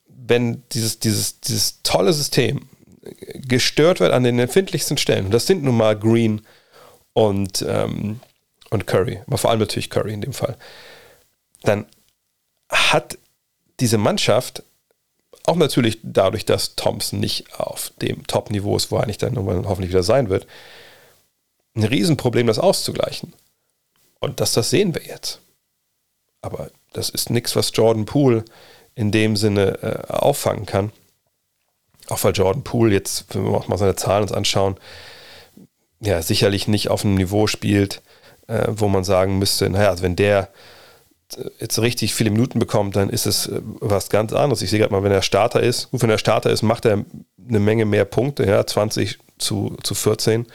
wenn 0.07 0.63
dieses, 0.71 0.99
dieses, 0.99 1.39
dieses 1.39 1.81
tolle 1.83 2.11
System 2.13 2.67
gestört 3.35 3.99
wird 3.99 4.11
an 4.11 4.23
den 4.23 4.39
empfindlichsten 4.39 4.97
Stellen, 4.97 5.25
und 5.25 5.33
das 5.33 5.47
sind 5.47 5.63
nun 5.63 5.77
mal 5.77 5.97
Green 5.97 6.41
und, 7.13 7.65
ähm, 7.67 8.19
und 8.69 8.87
Curry, 8.87 9.21
aber 9.27 9.37
vor 9.37 9.49
allem 9.49 9.59
natürlich 9.59 9.89
Curry 9.89 10.13
in 10.13 10.21
dem 10.21 10.33
Fall, 10.33 10.57
dann 11.63 11.85
hat 12.69 13.17
diese 13.79 13.97
Mannschaft 13.97 14.63
auch 15.45 15.55
natürlich 15.55 15.99
dadurch, 16.03 16.45
dass 16.45 16.75
Thompson 16.75 17.19
nicht 17.19 17.57
auf 17.59 17.91
dem 18.01 18.27
Top-Niveau 18.27 18.75
ist, 18.75 18.91
wo 18.91 18.97
er 18.97 19.05
nicht 19.05 19.23
dann 19.23 19.35
irgendwann 19.35 19.67
hoffentlich 19.67 19.91
wieder 19.91 20.03
sein 20.03 20.29
wird, 20.29 20.45
ein 21.75 21.85
Riesenproblem, 21.85 22.47
das 22.47 22.59
auszugleichen. 22.59 23.33
Und 24.19 24.41
das, 24.41 24.51
das 24.53 24.69
sehen 24.69 24.93
wir 24.93 25.03
jetzt. 25.03 25.39
Aber 26.41 26.69
das 26.91 27.09
ist 27.09 27.29
nichts, 27.29 27.55
was 27.55 27.71
Jordan 27.73 28.05
Poole 28.05 28.43
in 28.95 29.11
dem 29.11 29.37
Sinne 29.37 29.79
äh, 29.81 30.11
auffangen 30.11 30.65
kann. 30.65 30.91
Auch 32.09 32.23
weil 32.23 32.33
Jordan 32.33 32.63
Poole 32.63 32.93
jetzt, 32.93 33.25
wenn 33.33 33.43
wir 33.43 33.51
auch 33.51 33.67
mal 33.67 33.77
seine 33.77 33.95
Zahlen 33.95 34.23
uns 34.23 34.31
anschauen, 34.31 34.75
ja, 35.99 36.21
sicherlich 36.21 36.67
nicht 36.67 36.89
auf 36.89 37.03
einem 37.03 37.15
Niveau 37.15 37.47
spielt, 37.47 38.01
äh, 38.47 38.67
wo 38.69 38.87
man 38.87 39.03
sagen 39.03 39.39
müsste, 39.39 39.69
naja, 39.69 39.89
also 39.89 40.03
wenn 40.03 40.15
der 40.15 40.49
äh, 41.35 41.49
jetzt 41.59 41.79
richtig 41.79 42.13
viele 42.13 42.29
Minuten 42.29 42.59
bekommt, 42.59 42.95
dann 42.95 43.09
ist 43.09 43.25
es 43.25 43.47
äh, 43.47 43.61
was 43.79 44.09
ganz 44.09 44.31
anderes. 44.31 44.61
Ich 44.61 44.69
sehe 44.69 44.79
gerade 44.79 44.93
mal, 44.93 45.03
wenn 45.03 45.11
er 45.11 45.21
Starter 45.21 45.61
ist, 45.61 45.91
gut, 45.91 46.01
wenn 46.01 46.09
er 46.09 46.17
Starter 46.17 46.51
ist, 46.51 46.61
macht 46.61 46.85
er 46.85 47.03
eine 47.47 47.59
Menge 47.59 47.85
mehr 47.85 48.05
Punkte, 48.05 48.45
ja, 48.45 48.65
20 48.65 49.17
zu, 49.37 49.75
zu 49.83 49.95
14 49.95 50.45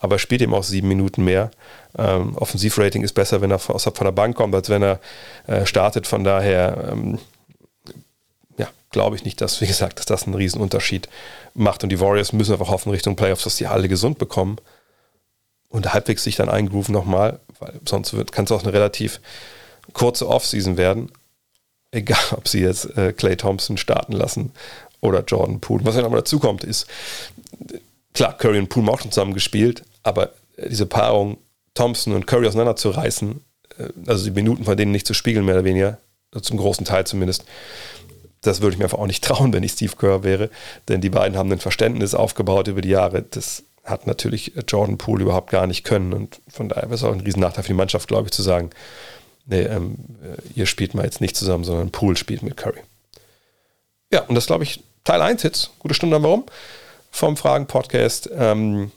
aber 0.00 0.16
er 0.16 0.18
spielt 0.18 0.42
eben 0.42 0.54
auch 0.54 0.64
sieben 0.64 0.88
Minuten 0.88 1.22
mehr. 1.22 1.50
Ähm, 1.96 2.36
Offensivrating 2.36 3.02
ist 3.02 3.12
besser, 3.12 3.42
wenn 3.42 3.50
er 3.50 3.58
von, 3.58 3.78
von 3.78 4.04
der 4.04 4.12
Bank 4.12 4.34
kommt, 4.34 4.54
als 4.54 4.70
wenn 4.70 4.82
er 4.82 4.98
äh, 5.46 5.66
startet. 5.66 6.06
Von 6.06 6.24
daher, 6.24 6.90
ähm, 6.90 7.18
glaube 8.90 9.16
ich 9.16 9.24
nicht, 9.24 9.40
dass, 9.40 9.60
wie 9.60 9.66
gesagt, 9.66 9.98
dass 9.98 10.06
das 10.06 10.24
einen 10.24 10.34
Riesenunterschied 10.34 11.08
macht. 11.54 11.82
Und 11.82 11.90
die 11.90 12.00
Warriors 12.00 12.32
müssen 12.32 12.52
einfach 12.52 12.68
hoffen 12.68 12.90
Richtung 12.90 13.16
Playoffs, 13.16 13.44
dass 13.44 13.56
die 13.56 13.66
alle 13.66 13.88
gesund 13.88 14.18
bekommen 14.18 14.58
und 15.68 15.92
halbwegs 15.94 16.24
sich 16.24 16.36
dann 16.36 16.48
eingrooven 16.48 16.92
nochmal, 16.92 17.40
weil 17.60 17.80
sonst 17.88 18.14
kann 18.32 18.44
es 18.44 18.52
auch 18.52 18.62
eine 18.62 18.72
relativ 18.72 19.20
kurze 19.92 20.28
Offseason 20.28 20.76
werden. 20.76 21.10
Egal, 21.92 22.18
ob 22.32 22.48
sie 22.48 22.60
jetzt 22.60 22.96
äh, 22.96 23.12
Clay 23.12 23.36
Thompson 23.36 23.76
starten 23.76 24.12
lassen 24.12 24.52
oder 25.00 25.24
Jordan 25.24 25.60
Poole. 25.60 25.84
Was 25.84 25.96
ja 25.96 26.02
nochmal 26.02 26.20
dazu 26.20 26.38
kommt, 26.38 26.62
ist, 26.64 26.86
klar, 28.14 28.36
Curry 28.36 28.58
und 28.58 28.68
Poole 28.68 28.86
haben 28.86 28.94
auch 28.94 29.00
schon 29.00 29.12
zusammen 29.12 29.34
gespielt, 29.34 29.82
aber 30.02 30.30
äh, 30.56 30.68
diese 30.68 30.86
Paarung 30.86 31.38
Thompson 31.74 32.14
und 32.14 32.26
Curry 32.26 32.46
auseinanderzureißen, 32.46 33.40
äh, 33.78 33.88
also 34.06 34.24
die 34.24 34.30
Minuten 34.30 34.64
von 34.64 34.76
denen 34.76 34.92
nicht 34.92 35.06
zu 35.06 35.14
spiegeln, 35.14 35.44
mehr 35.44 35.54
oder 35.56 35.64
weniger, 35.64 35.98
zum 36.42 36.58
großen 36.58 36.84
Teil 36.84 37.06
zumindest, 37.06 37.44
das 38.42 38.60
würde 38.60 38.74
ich 38.74 38.78
mir 38.78 38.84
einfach 38.84 38.98
auch 38.98 39.06
nicht 39.06 39.24
trauen, 39.24 39.52
wenn 39.52 39.62
ich 39.62 39.72
Steve 39.72 39.96
Kerr 39.96 40.22
wäre, 40.22 40.50
denn 40.88 41.00
die 41.00 41.10
beiden 41.10 41.36
haben 41.36 41.50
ein 41.52 41.58
Verständnis 41.58 42.14
aufgebaut 42.14 42.68
über 42.68 42.80
die 42.80 42.90
Jahre. 42.90 43.22
Das 43.22 43.64
hat 43.84 44.06
natürlich 44.06 44.52
Jordan 44.68 44.98
Poole 44.98 45.22
überhaupt 45.22 45.50
gar 45.50 45.66
nicht 45.66 45.84
können 45.84 46.12
und 46.12 46.40
von 46.48 46.68
daher 46.68 46.84
wäre 46.84 46.94
es 46.94 47.04
auch 47.04 47.12
ein 47.12 47.20
Riesennachteil 47.20 47.64
für 47.64 47.68
die 47.68 47.74
Mannschaft, 47.74 48.08
glaube 48.08 48.26
ich, 48.26 48.32
zu 48.32 48.42
sagen, 48.42 48.70
nee, 49.46 49.62
ähm, 49.62 49.96
äh, 50.22 50.58
ihr 50.58 50.66
spielt 50.66 50.94
mal 50.94 51.04
jetzt 51.04 51.20
nicht 51.20 51.36
zusammen, 51.36 51.64
sondern 51.64 51.90
Poole 51.90 52.16
spielt 52.16 52.42
mit 52.42 52.56
Curry. 52.56 52.80
Ja, 54.12 54.22
und 54.22 54.34
das 54.34 54.46
glaube 54.46 54.64
ich 54.64 54.82
Teil 55.04 55.22
1 55.22 55.42
jetzt, 55.42 55.70
gute 55.78 55.94
Stunde 55.94 56.16
dann 56.16 56.22
warum, 56.22 56.44
vom 57.10 57.36
Fragen-Podcast. 57.36 58.30
Ähm, 58.32 58.92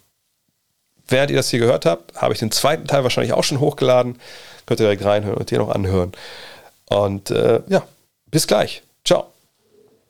Während 1.08 1.32
ihr 1.32 1.38
das 1.38 1.50
hier 1.50 1.60
gehört 1.60 1.86
habt, 1.86 2.16
habe 2.16 2.34
ich 2.34 2.40
den 2.40 2.52
zweiten 2.52 2.88
Teil 2.88 3.04
wahrscheinlich 3.04 3.34
auch 3.34 3.44
schon 3.44 3.60
hochgeladen. 3.60 4.20
Könnt 4.66 4.80
ihr 4.80 4.86
direkt 4.86 5.04
reinhören 5.04 5.38
und 5.38 5.52
dir 5.52 5.60
noch 5.60 5.70
anhören. 5.70 6.14
Und 6.86 7.30
äh, 7.30 7.62
ja, 7.68 7.84
bis 8.28 8.48
gleich. 8.48 8.84
Ciao. 9.04 9.33